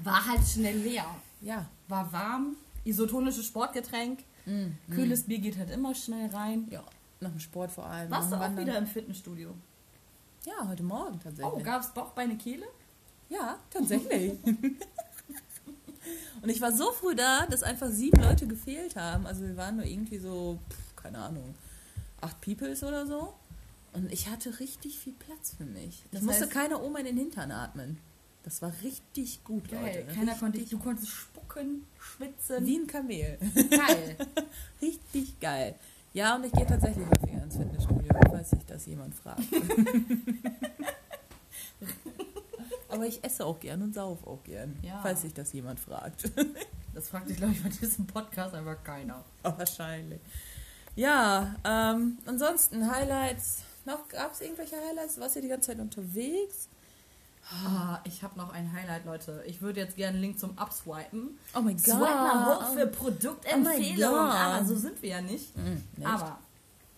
War 0.02 0.26
halt 0.26 0.46
schnell 0.46 0.76
leer. 0.78 1.04
Ja. 1.40 1.66
War 1.88 2.12
warm. 2.12 2.56
Isotonisches 2.84 3.46
Sportgetränk. 3.46 4.20
Mm, 4.46 4.68
Kühles 4.90 5.24
Bier 5.24 5.38
geht 5.38 5.58
halt 5.58 5.70
immer 5.70 5.94
schnell 5.94 6.30
rein. 6.30 6.66
Ja, 6.70 6.82
nach 7.20 7.30
dem 7.30 7.40
Sport 7.40 7.70
vor 7.70 7.86
allem. 7.86 8.10
Warst 8.10 8.30
du 8.32 8.36
auch 8.36 8.40
Wandern. 8.40 8.66
wieder 8.66 8.78
im 8.78 8.86
Fitnessstudio? 8.86 9.54
Ja, 10.46 10.66
heute 10.68 10.82
Morgen 10.82 11.20
tatsächlich. 11.20 11.52
Oh, 11.54 11.60
gab 11.62 11.82
es 11.82 11.88
Bauch, 11.90 12.10
Beine, 12.12 12.36
Kehle? 12.36 12.66
Ja, 13.28 13.58
tatsächlich. 13.70 14.38
Und 16.42 16.48
ich 16.48 16.60
war 16.62 16.72
so 16.72 16.90
früh 16.92 17.14
da, 17.14 17.46
dass 17.46 17.62
einfach 17.62 17.88
sieben 17.90 18.22
Leute 18.22 18.46
gefehlt 18.46 18.96
haben. 18.96 19.26
Also 19.26 19.42
wir 19.42 19.56
waren 19.56 19.76
nur 19.76 19.84
irgendwie 19.84 20.18
so, 20.18 20.58
pff, 20.70 20.96
keine 20.96 21.18
Ahnung, 21.18 21.54
acht 22.22 22.40
Peoples 22.40 22.82
oder 22.82 23.06
so. 23.06 23.34
Und 23.92 24.10
ich 24.10 24.28
hatte 24.30 24.58
richtig 24.60 24.98
viel 24.98 25.12
Platz 25.12 25.54
für 25.58 25.66
mich. 25.66 26.04
Das 26.10 26.22
ich 26.22 26.26
musste 26.26 26.46
heißt- 26.46 26.50
keiner 26.50 26.82
Oma 26.82 27.00
in 27.00 27.06
den 27.06 27.16
Hintern 27.18 27.50
atmen. 27.50 27.98
Das 28.42 28.62
war 28.62 28.72
richtig 28.82 29.44
gut, 29.44 29.68
Geil. 29.70 30.04
Leute. 30.06 30.14
Keiner 30.18 30.34
konnte, 30.34 30.56
richtig 30.58 30.78
du 30.78 30.82
konntest 30.82 31.08
spucken, 31.08 31.84
schwitzen. 31.98 32.64
wie 32.64 32.78
ein 32.78 32.86
Kamel. 32.86 33.38
Geil. 33.68 34.16
richtig 34.80 35.38
geil. 35.40 35.74
Ja, 36.12 36.34
und 36.36 36.44
ich 36.44 36.52
gehe 36.52 36.66
tatsächlich 36.66 37.06
häufiger 37.06 37.42
ins 37.42 37.56
Fitnessstudio, 37.56 38.08
falls 38.30 38.50
sich 38.50 38.66
das 38.66 38.86
jemand 38.86 39.14
fragt. 39.14 39.42
Aber 42.88 43.06
ich 43.06 43.22
esse 43.22 43.46
auch 43.46 43.60
gern 43.60 43.82
und 43.82 43.94
sauf 43.94 44.26
auch 44.26 44.42
gern, 44.42 44.76
Ja. 44.82 45.00
falls 45.02 45.22
sich 45.22 45.32
das 45.34 45.52
jemand 45.52 45.78
fragt. 45.80 46.30
Das 46.92 47.08
fragt 47.08 47.28
sich, 47.28 47.36
glaube 47.36 47.52
ich, 47.52 47.62
bei 47.62 47.68
diesem 47.68 48.04
Podcast 48.08 48.52
einfach 48.52 48.82
keiner. 48.82 49.24
Oh, 49.44 49.52
wahrscheinlich. 49.56 50.20
Ja, 50.96 51.54
ähm, 51.64 52.18
ansonsten 52.26 52.90
Highlights. 52.90 53.60
Noch 53.84 54.08
gab 54.08 54.32
es 54.32 54.40
irgendwelche 54.40 54.74
Highlights? 54.76 55.20
Warst 55.20 55.36
du 55.36 55.40
die 55.40 55.46
ganze 55.46 55.68
Zeit 55.68 55.78
unterwegs? 55.78 56.68
Ah, 57.52 57.98
ich 58.04 58.22
habe 58.22 58.38
noch 58.38 58.52
ein 58.52 58.72
Highlight, 58.72 59.04
Leute. 59.06 59.42
Ich 59.46 59.60
würde 59.60 59.80
jetzt 59.80 59.96
gerne 59.96 60.14
einen 60.14 60.20
Link 60.22 60.38
zum 60.38 60.50
Upswipen. 60.56 61.38
Oh 61.54 61.60
mein 61.60 61.78
Swipe 61.78 61.98
mal 61.98 62.46
hoch 62.46 62.72
für 62.72 62.86
Oh 62.86 62.90
Produktempfehlungen. 62.96 63.98
Gott. 63.98 64.36
Aber 64.36 64.64
so 64.64 64.76
sind 64.76 65.02
wir 65.02 65.08
ja 65.10 65.20
nicht. 65.20 65.54
Hm, 65.56 65.82
nicht? 65.96 66.06
Aber 66.06 66.38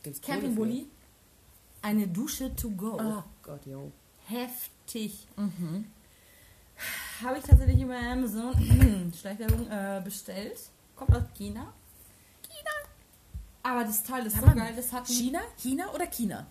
Gibt's 0.03 0.21
Campingbully, 0.21 0.87
eine 1.81 2.07
Dusche 2.09 2.55
to 2.55 2.69
go. 2.71 2.99
Oh 3.01 3.23
Gott, 3.43 3.65
jo. 3.67 3.91
Heftig. 4.27 5.27
Mhm. 5.37 5.87
Habe 7.25 7.39
ich 7.39 7.45
tatsächlich 7.45 7.81
über 7.81 7.97
Amazon 7.97 9.13
Schleichwerbung 9.19 9.71
äh, 9.71 10.01
bestellt. 10.05 10.59
Kommt 10.97 11.15
aus 11.15 11.23
China. 11.35 11.73
China. 12.43 12.71
Aber 13.63 13.85
das 13.85 14.03
Teil 14.03 14.27
ist 14.27 14.35
so 14.35 14.41
Kann 14.41 14.57
man 14.57 14.67
geil. 14.67 14.75
Das 14.77 14.93
hat 14.93 15.07
China? 15.07 15.41
China 15.57 15.87
oder 15.95 16.07
China? 16.07 16.47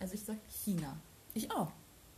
Also 0.00 0.14
ich 0.14 0.22
sag 0.24 0.36
China. 0.64 0.96
Ich 1.34 1.50
auch. 1.50 1.70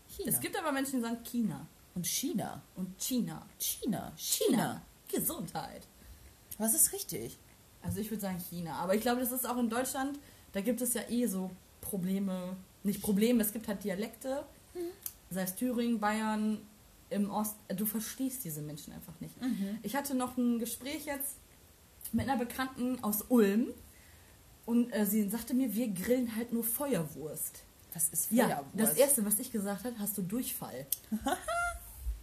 China. 0.09 0.29
Es 0.29 0.41
gibt 0.41 0.59
aber 0.59 0.73
Menschen, 0.73 0.97
die 0.97 1.03
sagen 1.03 1.23
China 1.25 1.67
und 1.95 2.07
China. 2.07 2.63
und 2.77 3.01
China. 3.01 3.47
China. 3.59 4.13
China. 4.17 4.83
Gesundheit. 5.11 5.87
Was 6.59 6.75
ist 6.75 6.93
richtig? 6.93 7.39
Also 7.83 8.01
ich 8.01 8.11
würde 8.11 8.21
sagen 8.21 8.39
China. 8.51 8.75
Aber 8.75 8.95
ich 8.95 9.01
glaube, 9.01 9.21
das 9.21 9.33
ist 9.33 9.49
auch 9.49 9.57
in 9.59 9.71
Deutschland, 9.71 10.19
da 10.53 10.61
gibt 10.61 10.81
es 10.81 10.95
ja 10.95 11.03
eh 11.09 11.27
so 11.27 11.51
Probleme. 11.81 12.57
Nicht 12.83 13.03
Probleme, 13.03 13.43
es 13.43 13.53
gibt 13.53 13.69
halt 13.69 13.83
Dialekte. 13.85 14.45
Sei 15.31 15.43
es 15.43 15.55
Thüringen, 15.55 16.01
Bayern, 16.01 16.59
im 17.11 17.31
Ost. 17.31 17.57
Du 17.69 17.87
verstehst 17.87 18.45
diese 18.45 18.63
Menschen 18.63 18.93
einfach 18.93 19.19
nicht. 19.21 19.35
Ich 19.83 19.97
hatte 19.97 20.15
noch 20.15 20.37
ein 20.37 20.59
Gespräch 20.59 21.07
jetzt 21.07 21.37
mit 22.13 22.29
einer 22.29 22.39
Bekannten 22.39 23.03
aus 23.03 23.25
Ulm. 23.29 23.69
Und 24.67 24.93
äh, 24.93 25.07
sie 25.07 25.29
sagte 25.29 25.55
mir, 25.55 25.75
wir 25.75 25.89
grillen 25.89 26.37
halt 26.37 26.53
nur 26.53 26.63
Feuerwurst. 26.63 27.63
Was 27.95 28.09
ist 28.11 28.31
Ja, 28.31 28.47
Feuerwurst? 28.47 28.69
das 28.75 28.93
erste, 28.95 29.25
was 29.25 29.39
ich 29.39 29.51
gesagt 29.51 29.85
habe, 29.85 29.99
hast 29.99 30.17
du 30.19 30.23
Durchfall. 30.23 30.87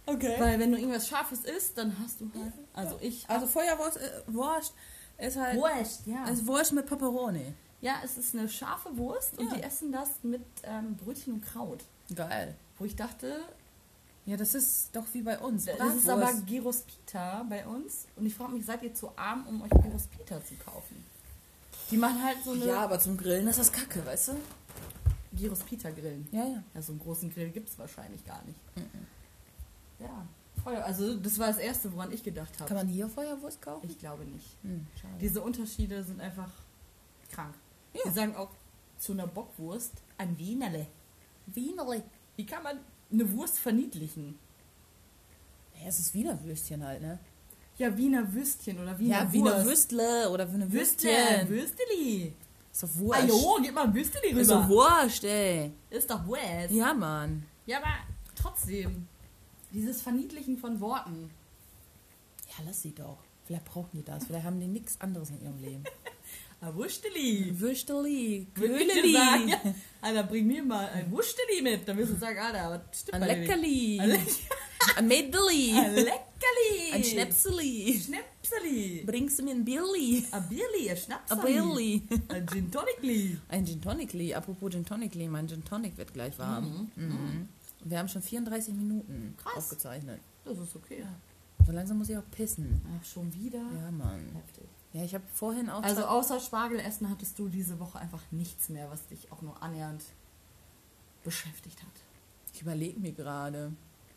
Okay. 0.08 0.36
Weil 0.38 0.60
wenn 0.60 0.70
du 0.70 0.78
irgendwas 0.78 1.08
Scharfes 1.08 1.40
isst, 1.40 1.76
dann 1.78 1.92
hast 2.00 2.20
du 2.20 2.30
halt. 2.38 2.52
Also 2.74 2.96
ich. 3.00 3.28
also 3.28 3.46
Feuerwurst 3.48 3.96
äh, 3.96 4.10
Wurst 4.28 4.72
ist 5.18 5.36
halt 5.36 5.56
Wurst, 5.58 6.06
ja. 6.06 6.24
ist 6.26 6.46
Wurst 6.46 6.72
mit 6.72 6.86
Pepperoni. 6.86 7.52
Ja, 7.80 7.96
es 8.04 8.16
ist 8.16 8.34
eine 8.36 8.48
scharfe 8.48 8.96
Wurst 8.96 9.36
und 9.36 9.48
Ja. 9.50 9.54
die 9.56 9.62
essen 9.64 9.90
das 9.90 10.10
mit 10.22 10.42
ähm, 10.62 10.94
Brötchen 10.96 11.34
und 11.34 11.44
Kraut. 11.44 11.82
Geil. 12.14 12.54
Wo 12.78 12.84
ich 12.84 12.94
dachte, 12.94 13.40
Ja, 14.26 14.36
das 14.36 14.54
ist 14.54 14.94
doch 14.94 15.06
wie 15.12 15.22
bei 15.22 15.40
uns. 15.40 15.64
das 15.64 15.96
ist 15.96 16.08
aber 16.08 16.32
Gyros 16.46 16.82
Pita 16.82 17.42
bei 17.48 17.66
uns. 17.66 18.06
Und 18.14 18.26
ich 18.26 18.34
frage 18.36 18.52
mich, 18.52 18.64
seid 18.64 18.84
ihr 18.84 18.94
zu 18.94 19.10
arm, 19.16 19.44
um 19.48 19.62
euch 19.62 19.70
Gyros 19.70 20.06
Pita 20.06 20.40
zu 20.44 20.54
kaufen? 20.54 21.04
Die 21.90 21.96
machen 21.96 22.22
halt 22.24 22.38
so 22.44 22.52
eine 22.52 22.64
Ja, 22.64 22.80
aber 22.82 23.00
zum 23.00 23.16
Grillen 23.16 23.48
ist 23.48 23.58
das 23.58 23.72
kacke, 23.72 24.06
weißt 24.06 24.28
du? 24.28 24.32
Gyros 25.36 25.60
Pita 25.60 25.90
grillen. 25.90 26.26
Ja, 26.32 26.44
ja. 26.44 26.62
Ja, 26.74 26.82
so 26.82 26.92
einen 26.92 27.00
großen 27.00 27.30
Grill 27.30 27.50
gibt 27.50 27.68
es 27.68 27.78
wahrscheinlich 27.78 28.24
gar 28.24 28.42
nicht. 28.44 28.58
Ja, 29.98 30.26
Feuer. 30.62 30.84
Also 30.84 31.16
das 31.16 31.38
war 31.38 31.48
das 31.48 31.58
Erste, 31.58 31.92
woran 31.92 32.12
ich 32.12 32.22
gedacht 32.22 32.52
Kann 32.58 32.68
habe. 32.68 32.74
man 32.80 32.88
hier 32.88 33.08
Feuerwurst 33.08 33.62
kaufen? 33.62 33.88
Ich 33.88 33.98
glaube 33.98 34.24
nicht. 34.24 34.46
Hm, 34.62 34.86
schade. 35.00 35.14
Diese 35.20 35.40
Unterschiede 35.42 36.02
sind 36.02 36.20
einfach 36.20 36.50
krank. 37.30 37.54
Ja. 37.94 38.00
Wir 38.04 38.12
sagen 38.12 38.34
auch 38.36 38.50
zu 38.98 39.12
einer 39.12 39.26
Bockwurst 39.26 39.92
ein 40.18 40.36
Wienerle. 40.38 40.86
Wienerli. 41.46 42.02
Wie 42.36 42.46
kann 42.46 42.62
man 42.62 42.78
eine 43.12 43.30
Wurst 43.32 43.58
verniedlichen? 43.58 44.38
Ja, 45.80 45.88
es 45.88 45.98
ist 45.98 46.14
Wiener 46.14 46.42
Würstchen 46.42 46.84
halt, 46.84 47.02
ne? 47.02 47.18
Ja, 47.78 47.94
Wiener 47.96 48.32
Würstchen 48.32 48.78
oder 48.80 48.98
Wiener 48.98 49.24
ja, 49.24 49.32
Wiener 49.32 49.54
Wurst. 49.56 49.66
Würstle 49.66 50.30
oder 50.30 50.50
Wiener 50.52 50.72
Würstchen. 50.72 51.10
Würstchen. 51.10 51.48
Würsteli. 51.48 52.32
Ist 52.76 52.82
doch 52.82 52.94
Wurst. 52.96 53.22
Ah 53.22 53.24
jo, 53.24 53.58
gib 53.62 53.74
mal 53.74 53.84
ein 53.84 53.94
Würsteli 53.94 54.28
rüber. 54.32 54.40
Ist 54.42 54.50
doch 54.50 54.68
Wurst, 54.68 55.24
ey. 55.24 55.72
Ist 55.88 56.10
doch 56.10 56.26
Wurst. 56.26 56.70
Ja, 56.70 56.92
Mann. 56.92 57.46
Ja, 57.64 57.78
aber 57.78 57.94
trotzdem. 58.34 59.08
Dieses 59.72 60.02
Verniedlichen 60.02 60.58
von 60.58 60.78
Worten. 60.78 61.30
Ja, 62.50 62.64
lass 62.66 62.82
sie 62.82 62.94
doch. 62.94 63.16
Vielleicht 63.46 63.64
brauchen 63.64 63.88
die 63.94 64.04
das. 64.04 64.26
Vielleicht 64.26 64.44
haben 64.44 64.60
die 64.60 64.66
nichts 64.66 65.00
anderes 65.00 65.30
in 65.30 65.40
ihrem 65.40 65.58
Leben. 65.58 65.84
Dir 69.12 69.12
sagen, 69.12 69.46
Köhleli. 69.46 69.50
ja. 69.50 69.74
Alter, 70.02 70.22
bring 70.24 70.46
mir 70.46 70.62
mal 70.62 70.86
ein 70.88 71.10
Würsteli 71.10 71.62
mit. 71.62 71.88
Dann 71.88 71.96
wirst 71.96 72.12
du 72.12 72.16
sagen, 72.16 72.38
Alter, 72.38 72.82
was 72.90 73.00
stimmt 73.00 73.22
Ein? 73.22 73.40
Leckerli. 73.40 74.00
Ein, 74.00 74.10
Le 74.10 74.18
Ein 74.96 75.08
Mädeli. 75.08 75.72
ein 75.76 75.94
Leckerli. 75.94 76.92
Ein 76.92 77.04
Schnäpseli. 77.04 78.00
Schnäpseli. 78.04 79.02
Bringst 79.06 79.38
du 79.38 79.42
mir 79.42 79.52
ein 79.52 79.64
Billy? 79.64 80.24
Ein 80.30 80.48
Bierli, 80.48 80.88
ein 80.88 80.90
Ein 80.90 80.96
Schnapseli. 80.96 81.42
Billy. 81.42 82.02
Ein 82.28 82.46
Gin 82.46 82.70
Tonicli. 82.70 83.38
Ein 83.48 83.66
Gin 83.66 83.80
Tonicli. 83.80 84.34
Apropos 84.34 84.70
Gin 84.70 84.84
Tonicli. 84.84 85.28
Mein 85.28 85.48
Gin 85.48 85.64
Tonic 85.64 85.96
wird 85.96 86.12
gleich 86.14 86.38
warm. 86.38 86.90
Mhm. 86.96 87.48
Wir 87.84 87.98
haben 87.98 88.08
schon 88.08 88.22
34 88.22 88.74
Minuten 88.74 89.34
Krass. 89.42 89.56
aufgezeichnet. 89.56 90.20
Das 90.44 90.58
ist 90.58 90.74
okay. 90.76 91.04
So 91.66 91.72
langsam 91.72 91.98
muss 91.98 92.08
ich 92.08 92.16
auch 92.16 92.30
pissen. 92.30 92.80
Ach, 93.00 93.04
schon 93.04 93.32
wieder? 93.34 93.58
Ja, 93.58 93.90
Mann. 93.90 94.20
Heftig. 94.34 94.68
Ja, 94.92 95.02
ich 95.04 95.14
habe 95.14 95.24
vorhin 95.34 95.68
auch... 95.68 95.82
Also 95.82 96.04
außer 96.04 96.40
Spargel 96.40 96.78
essen 96.80 97.10
hattest 97.10 97.38
du 97.38 97.48
diese 97.48 97.78
Woche 97.80 97.98
einfach 97.98 98.22
nichts 98.30 98.68
mehr, 98.68 98.88
was 98.90 99.06
dich 99.08 99.30
auch 99.32 99.42
nur 99.42 99.60
annähernd 99.62 100.02
beschäftigt 101.24 101.82
hat. 101.82 101.90
ich 102.54 102.62
überlege 102.62 102.98
mir 103.00 103.12
gerade. 103.12 103.72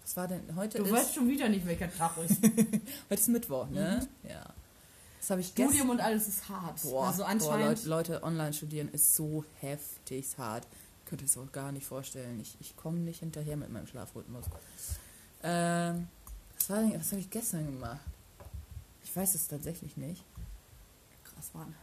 Was 0.10 0.18
war 0.18 0.28
denn... 0.28 0.56
Heute 0.56 0.80
Du 0.80 0.86
ist... 0.86 0.92
weißt 0.92 1.14
schon 1.14 1.28
wieder 1.30 1.48
nicht, 1.50 1.68
welcher 1.68 1.96
Tag 1.96 2.18
ist. 2.18 2.42
Heute 2.44 2.82
ist 3.10 3.28
Mittwoch, 3.28 3.70
ne? 3.70 4.08
Ja. 4.28 4.44
Das 5.20 5.30
habe 5.30 5.42
ich 5.42 5.54
gestern... 5.54 5.68
Studium 5.68 5.92
und 5.92 6.02
alles 6.02 6.28
ist 6.28 6.50
hart. 6.50 6.82
Boah, 6.82 7.10
also 7.10 7.22
boah 7.22 7.30
anscheinend. 7.30 7.86
Leute, 7.86 8.14
Leute, 8.16 8.24
online 8.24 8.54
studieren 8.54 8.90
ist 8.90 9.16
so 9.16 9.46
heftig 9.60 10.36
hart. 10.40 10.66
Könnte 11.06 11.26
es 11.26 11.38
auch 11.38 11.52
gar 11.52 11.72
nicht 11.72 11.86
vorstellen. 11.86 12.40
Ich, 12.40 12.58
ich 12.60 12.76
komme 12.76 12.98
nicht 12.98 13.20
hinterher 13.20 13.56
mit 13.56 13.70
meinem 13.72 13.86
Schlafrhythmus. 13.86 14.46
Ähm, 15.44 16.08
was 16.58 16.70
war 16.72 16.80
denn, 16.80 17.00
was 17.00 17.12
habe 17.12 17.22
ich 17.22 17.30
gestern 17.30 17.68
gemacht? 17.68 18.00
Ich 19.04 19.16
weiß 19.16 19.36
es 19.36 19.48
tatsächlich 19.48 19.96
nicht. 19.96 20.24
krass, 21.24 21.52
Mann. 21.54 21.76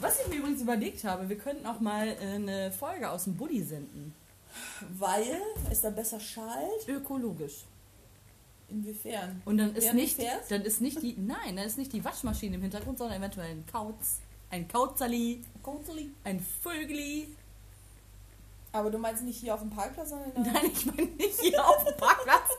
Was 0.00 0.20
ich 0.20 0.28
mir 0.28 0.36
übrigens 0.36 0.60
überlegt 0.60 1.04
habe, 1.04 1.28
wir 1.28 1.38
könnten 1.38 1.66
auch 1.66 1.80
mal 1.80 2.08
äh, 2.08 2.34
eine 2.34 2.70
Folge 2.70 3.10
aus 3.10 3.24
dem 3.24 3.36
Buddy 3.36 3.62
senden. 3.62 4.14
Weil? 4.98 5.40
Ist 5.70 5.84
da 5.84 5.90
besser 5.90 6.20
Schalt? 6.20 6.88
Ökologisch. 6.88 7.64
Inwiefern? 8.68 9.42
Und 9.44 9.58
dann 9.58 9.74
ist 9.74 9.94
nicht, 9.94 10.18
dann 10.48 10.62
ist 10.62 10.80
nicht 10.80 11.02
die, 11.02 11.14
nein, 11.18 11.56
dann 11.56 11.66
ist 11.66 11.78
nicht 11.78 11.92
die 11.92 12.04
Waschmaschine 12.04 12.56
im 12.56 12.62
Hintergrund, 12.62 12.98
sondern 12.98 13.18
eventuell 13.18 13.50
ein 13.50 13.64
Kauz, 13.70 14.20
ein 14.50 14.66
Kauzerli, 14.68 15.42
Konzeli. 15.62 16.10
ein 16.24 16.40
Vögeli. 16.62 17.28
Aber 18.72 18.90
du 18.90 18.98
meinst 18.98 19.22
nicht 19.22 19.38
hier 19.38 19.54
auf 19.54 19.60
dem 19.60 19.70
Parkplatz, 19.70 20.10
sondern? 20.10 20.32
Nein, 20.34 20.70
ich 20.70 20.84
meine 20.84 21.06
nicht 21.06 21.40
hier 21.40 21.66
auf 21.66 21.84
dem 21.84 21.96
Parkplatz. 21.96 22.50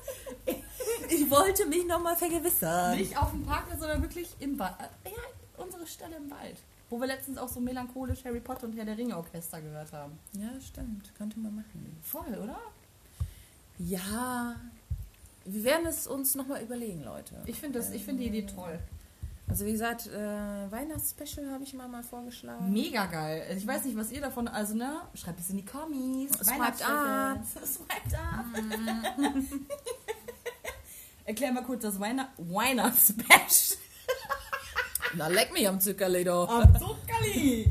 Ich 1.09 1.29
wollte 1.29 1.65
mich 1.65 1.85
nochmal 1.85 2.15
vergewissern. 2.15 2.97
Nicht 2.97 3.17
auf 3.17 3.31
dem 3.31 3.45
Parkplatz, 3.45 3.79
sondern 3.79 4.01
wirklich 4.01 4.29
im 4.39 4.57
Wald. 4.57 4.75
Ja, 5.05 5.11
unsere 5.57 5.85
Stelle 5.85 6.15
im 6.15 6.29
Wald. 6.29 6.57
Wo 6.89 6.99
wir 6.99 7.07
letztens 7.07 7.37
auch 7.37 7.49
so 7.49 7.59
melancholisch 7.59 8.23
Harry 8.23 8.39
Potter 8.39 8.65
und 8.67 8.73
Herr 8.73 8.85
der 8.85 8.97
Ringe 8.97 9.17
Orchester 9.17 9.61
gehört 9.61 9.91
haben. 9.91 10.17
Ja, 10.33 10.49
stimmt. 10.61 11.13
Könnte 11.17 11.39
man 11.39 11.55
machen. 11.55 11.97
Voll, 12.01 12.33
oder? 12.41 12.57
Ja. 13.77 14.55
Wir 15.45 15.63
werden 15.63 15.85
es 15.85 16.07
uns 16.07 16.35
nochmal 16.35 16.61
überlegen, 16.61 17.03
Leute. 17.03 17.35
Ich 17.45 17.59
finde 17.59 17.79
ich 17.79 18.03
finde 18.03 18.23
die 18.23 18.29
Idee 18.29 18.45
toll. 18.45 18.79
Also 19.49 19.65
wie 19.65 19.71
gesagt, 19.71 20.07
äh, 20.07 20.71
Weihnachtsspecial 20.71 21.49
habe 21.51 21.63
ich 21.63 21.73
mal 21.73 21.87
mal 21.87 22.03
vorgeschlagen. 22.03 22.71
Mega 22.71 23.05
geil. 23.05 23.55
Ich 23.57 23.65
weiß 23.65 23.85
nicht, 23.85 23.95
was 23.95 24.11
ihr 24.11 24.19
davon, 24.19 24.49
also 24.49 24.75
ne, 24.75 25.01
schreibt 25.13 25.39
es 25.39 25.49
in 25.49 25.57
die 25.57 25.65
Kommis. 25.65 26.31
Swiped 26.33 26.47
Weihnachtsspecials. 26.47 27.75
Swiped 27.75 28.13
up. 28.13 28.45
Erklär 31.25 31.51
mal 31.53 31.63
kurz 31.63 31.83
das 31.83 31.99
Weihnacht 31.99 32.31
Weihnachtsspecial. 32.37 33.79
Na, 35.15 35.27
leck 35.27 35.51
mich 35.53 35.67
am 35.67 35.79
Zuckerli 35.79 36.23
doch. 36.23 36.49
Am 36.49 36.73
Zuckerli. 36.77 37.65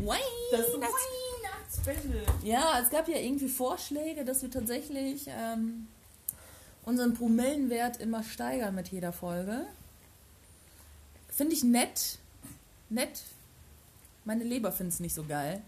Das 0.50 0.60
Weihnachts 0.60 1.86
Weihnachtsspecial. 1.86 2.22
Ja, 2.42 2.80
es 2.82 2.90
gab 2.90 3.08
ja 3.08 3.18
irgendwie 3.18 3.48
Vorschläge, 3.48 4.24
dass 4.24 4.42
wir 4.42 4.50
tatsächlich 4.50 5.26
ähm, 5.28 5.86
unseren 6.84 7.14
Promillenwert 7.14 7.98
immer 7.98 8.22
steigern 8.22 8.74
mit 8.74 8.88
jeder 8.88 9.12
Folge. 9.12 9.66
Finde 11.28 11.54
ich 11.54 11.62
nett. 11.64 12.18
Nett. 12.88 13.22
Meine 14.24 14.44
Leber 14.44 14.72
findet 14.72 14.94
es 14.94 15.00
nicht 15.00 15.14
so 15.14 15.24
geil, 15.24 15.60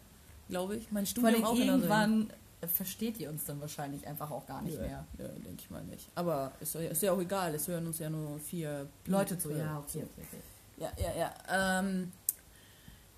glaube 0.49 0.77
ich. 0.77 0.91
Mein 0.91 1.07
Studium 1.07 1.45
auch 1.45 1.55
irgendwann 1.57 2.33
versteht 2.75 3.21
ihr 3.21 3.31
uns 3.31 3.45
dann 3.45 3.61
wahrscheinlich 3.61 4.05
einfach 4.07 4.31
auch 4.33 4.45
gar 4.47 4.63
nicht 4.63 4.79
Nö, 4.81 4.87
mehr. 4.87 5.05
nö, 5.17 5.29
denke 5.29 5.63
ich 5.63 5.71
mal 5.71 5.85
nicht. 5.85 6.09
Aber 6.17 6.51
ist, 6.61 6.75
ja- 6.75 6.81
ist 6.81 7.03
ja 7.03 7.13
auch 7.13 7.21
egal, 7.21 7.55
es 7.55 7.69
hören 7.69 7.87
uns 7.87 8.01
ja 8.01 8.11
nur 8.11 8.41
vier 8.41 8.89
Leute 9.07 9.39
zu, 9.39 9.51
ja, 9.53 9.79
okay, 9.79 9.99
okay, 10.05 10.23
okay. 10.29 10.43
Ja, 10.79 10.91
ja, 10.99 11.13
ja. 11.19 11.81
Ähm, 11.81 12.13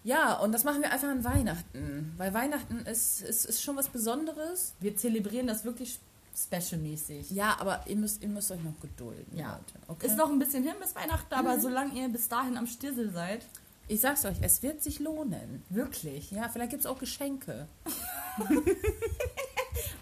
ja, 0.03 0.35
und 0.39 0.53
das 0.53 0.65
machen 0.65 0.81
wir 0.83 0.91
einfach 0.91 1.09
an 1.09 1.25
Weihnachten. 1.25 2.15
Weil 2.17 2.33
Weihnachten 2.33 2.79
ist, 2.87 3.21
ist, 3.23 3.45
ist 3.45 3.63
schon 3.63 3.77
was 3.77 3.89
Besonderes. 3.89 4.73
Wir 4.81 4.97
zelebrieren 4.97 5.47
das 5.47 5.65
wirklich 5.65 5.99
specialmäßig. 6.37 7.31
Ja, 7.33 7.57
aber 7.61 7.83
ihr 7.87 7.97
müsst, 7.97 8.23
ihr 8.23 8.29
müsst 8.29 8.51
euch 8.51 8.63
noch 8.63 8.79
gedulden, 8.81 9.37
Ja. 9.37 9.53
Leute. 9.53 9.65
Okay? 9.89 10.07
Ist 10.07 10.17
noch 10.17 10.31
ein 10.31 10.39
bisschen 10.39 10.63
hin 10.63 10.73
bis 10.81 10.95
Weihnachten, 10.95 11.35
aber 11.35 11.57
Mhm. 11.57 11.61
solange 11.61 12.01
ihr 12.01 12.09
bis 12.09 12.29
dahin 12.29 12.57
am 12.57 12.67
Stissel 12.67 13.11
seid, 13.13 13.45
ich 13.89 14.01
sag's 14.01 14.25
euch, 14.25 14.37
es 14.41 14.63
wird 14.63 14.83
sich 14.83 15.01
lohnen. 15.01 15.63
wirklich. 15.69 16.31
Ja, 16.31 16.49
vielleicht 16.49 16.71
gibt's 16.71 16.87
auch 16.87 16.99
Geschenke. 16.99 17.67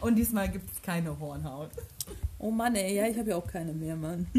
Und 0.00 0.16
diesmal 0.16 0.48
gibt 0.48 0.70
es 0.72 0.82
keine 0.82 1.18
Hornhaut. 1.18 1.70
Oh 2.38 2.50
Mann, 2.50 2.74
ey, 2.76 2.94
ja, 2.96 3.06
ich 3.06 3.18
habe 3.18 3.30
ja 3.30 3.36
auch 3.36 3.46
keine 3.46 3.72
mehr, 3.72 3.96
Mann. 3.96 4.26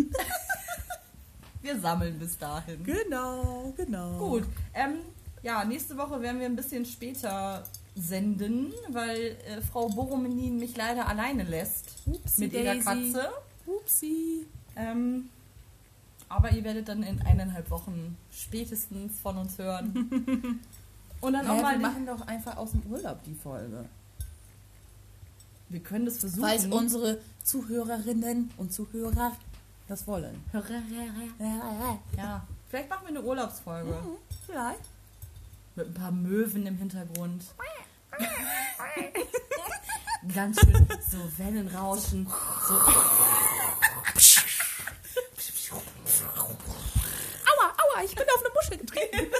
Wir 1.61 1.79
sammeln 1.79 2.17
bis 2.19 2.37
dahin. 2.37 2.83
Genau, 2.83 3.73
genau. 3.75 4.17
Gut. 4.17 4.43
Ähm, 4.73 4.99
ja, 5.41 5.63
nächste 5.65 5.97
Woche 5.97 6.21
werden 6.21 6.39
wir 6.39 6.45
ein 6.45 6.55
bisschen 6.55 6.85
später 6.85 7.63
senden, 7.95 8.73
weil 8.89 9.37
äh, 9.47 9.61
Frau 9.61 9.89
Boromenin 9.89 10.57
mich 10.57 10.77
leider 10.77 11.07
alleine 11.07 11.43
lässt 11.43 11.85
Upsi 12.05 12.41
mit 12.41 12.53
ihrer. 12.53 12.75
Katze. 12.77 13.29
Upsi. 13.65 14.45
Ähm, 14.75 15.29
aber 16.29 16.51
ihr 16.51 16.63
werdet 16.63 16.87
dann 16.87 17.03
in 17.03 17.21
eineinhalb 17.23 17.69
Wochen 17.71 18.15
spätestens 18.31 19.19
von 19.19 19.37
uns 19.37 19.57
hören. 19.57 20.61
Und 21.21 21.33
dann 21.33 21.45
Hä, 21.45 21.51
auch 21.51 21.61
mal. 21.61 21.73
wir 21.73 21.79
machen 21.87 22.05
doch 22.05 22.21
einfach 22.27 22.55
aus 22.55 22.71
dem 22.71 22.83
Urlaub 22.89 23.21
die 23.23 23.35
Folge. 23.35 23.85
wir 25.67 25.79
können 25.81 26.05
das 26.05 26.19
versuchen. 26.19 26.41
Falls 26.41 26.65
unsere 26.67 27.19
Zuhörerinnen 27.43 28.51
und 28.57 28.71
Zuhörer 28.71 29.33
das 29.89 30.07
wollen. 30.07 30.43
ja, 32.17 32.41
vielleicht 32.69 32.89
machen 32.89 33.01
wir 33.03 33.09
eine 33.09 33.21
Urlaubsfolge. 33.21 33.91
Mhm, 33.91 34.17
vielleicht. 34.45 34.79
Mit 35.75 35.87
ein 35.87 35.93
paar 35.93 36.11
Möwen 36.11 36.65
im 36.65 36.77
Hintergrund. 36.77 37.43
Ganz 40.35 40.59
schön 40.59 40.87
so 41.09 41.17
Wellenrauschen. 41.37 42.27
So, 42.27 42.73
Aua, 47.45 47.73
aua, 47.77 48.03
ich 48.03 48.15
bin 48.15 48.25
auf 48.35 48.43
eine 48.43 48.53
Muschel 48.53 48.77
getreten. 48.77 49.31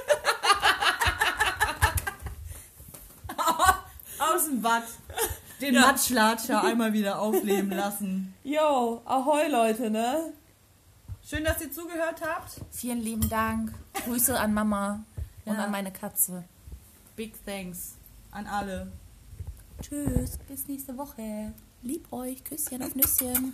aus 4.20 4.46
dem 4.46 4.64
Watt. 4.64 4.84
Den 5.62 5.76
Ja. 5.76 5.82
Matschlatscher 5.82 6.64
einmal 6.64 6.94
wieder 6.94 7.20
aufleben 7.20 7.72
lassen. 7.72 8.34
Yo, 8.44 9.02
ahoi 9.06 9.48
Leute, 9.50 9.90
ne? 9.90 10.32
Schön, 11.30 11.44
dass 11.44 11.62
ihr 11.62 11.72
zugehört 11.72 12.22
habt. 12.26 12.60
Vielen 12.72 13.02
lieben 13.02 13.30
Dank. 13.30 13.72
Grüße 14.06 14.40
an 14.40 14.52
Mama 14.52 15.04
und 15.46 15.54
Ja. 15.54 15.66
an 15.66 15.72
meine 15.72 15.92
Katze. 15.92 16.44
Big 17.16 17.34
thanks 17.46 17.98
an 18.32 18.48
alle. 18.48 18.92
Tschüss, 19.80 20.40
bis 20.48 20.68
nächste 20.68 20.98
Woche. 20.98 21.54
Lieb 21.84 22.12
euch, 22.12 22.44
Küsschen 22.44 22.82
auf 22.82 22.96
Nüsschen. 22.96 23.54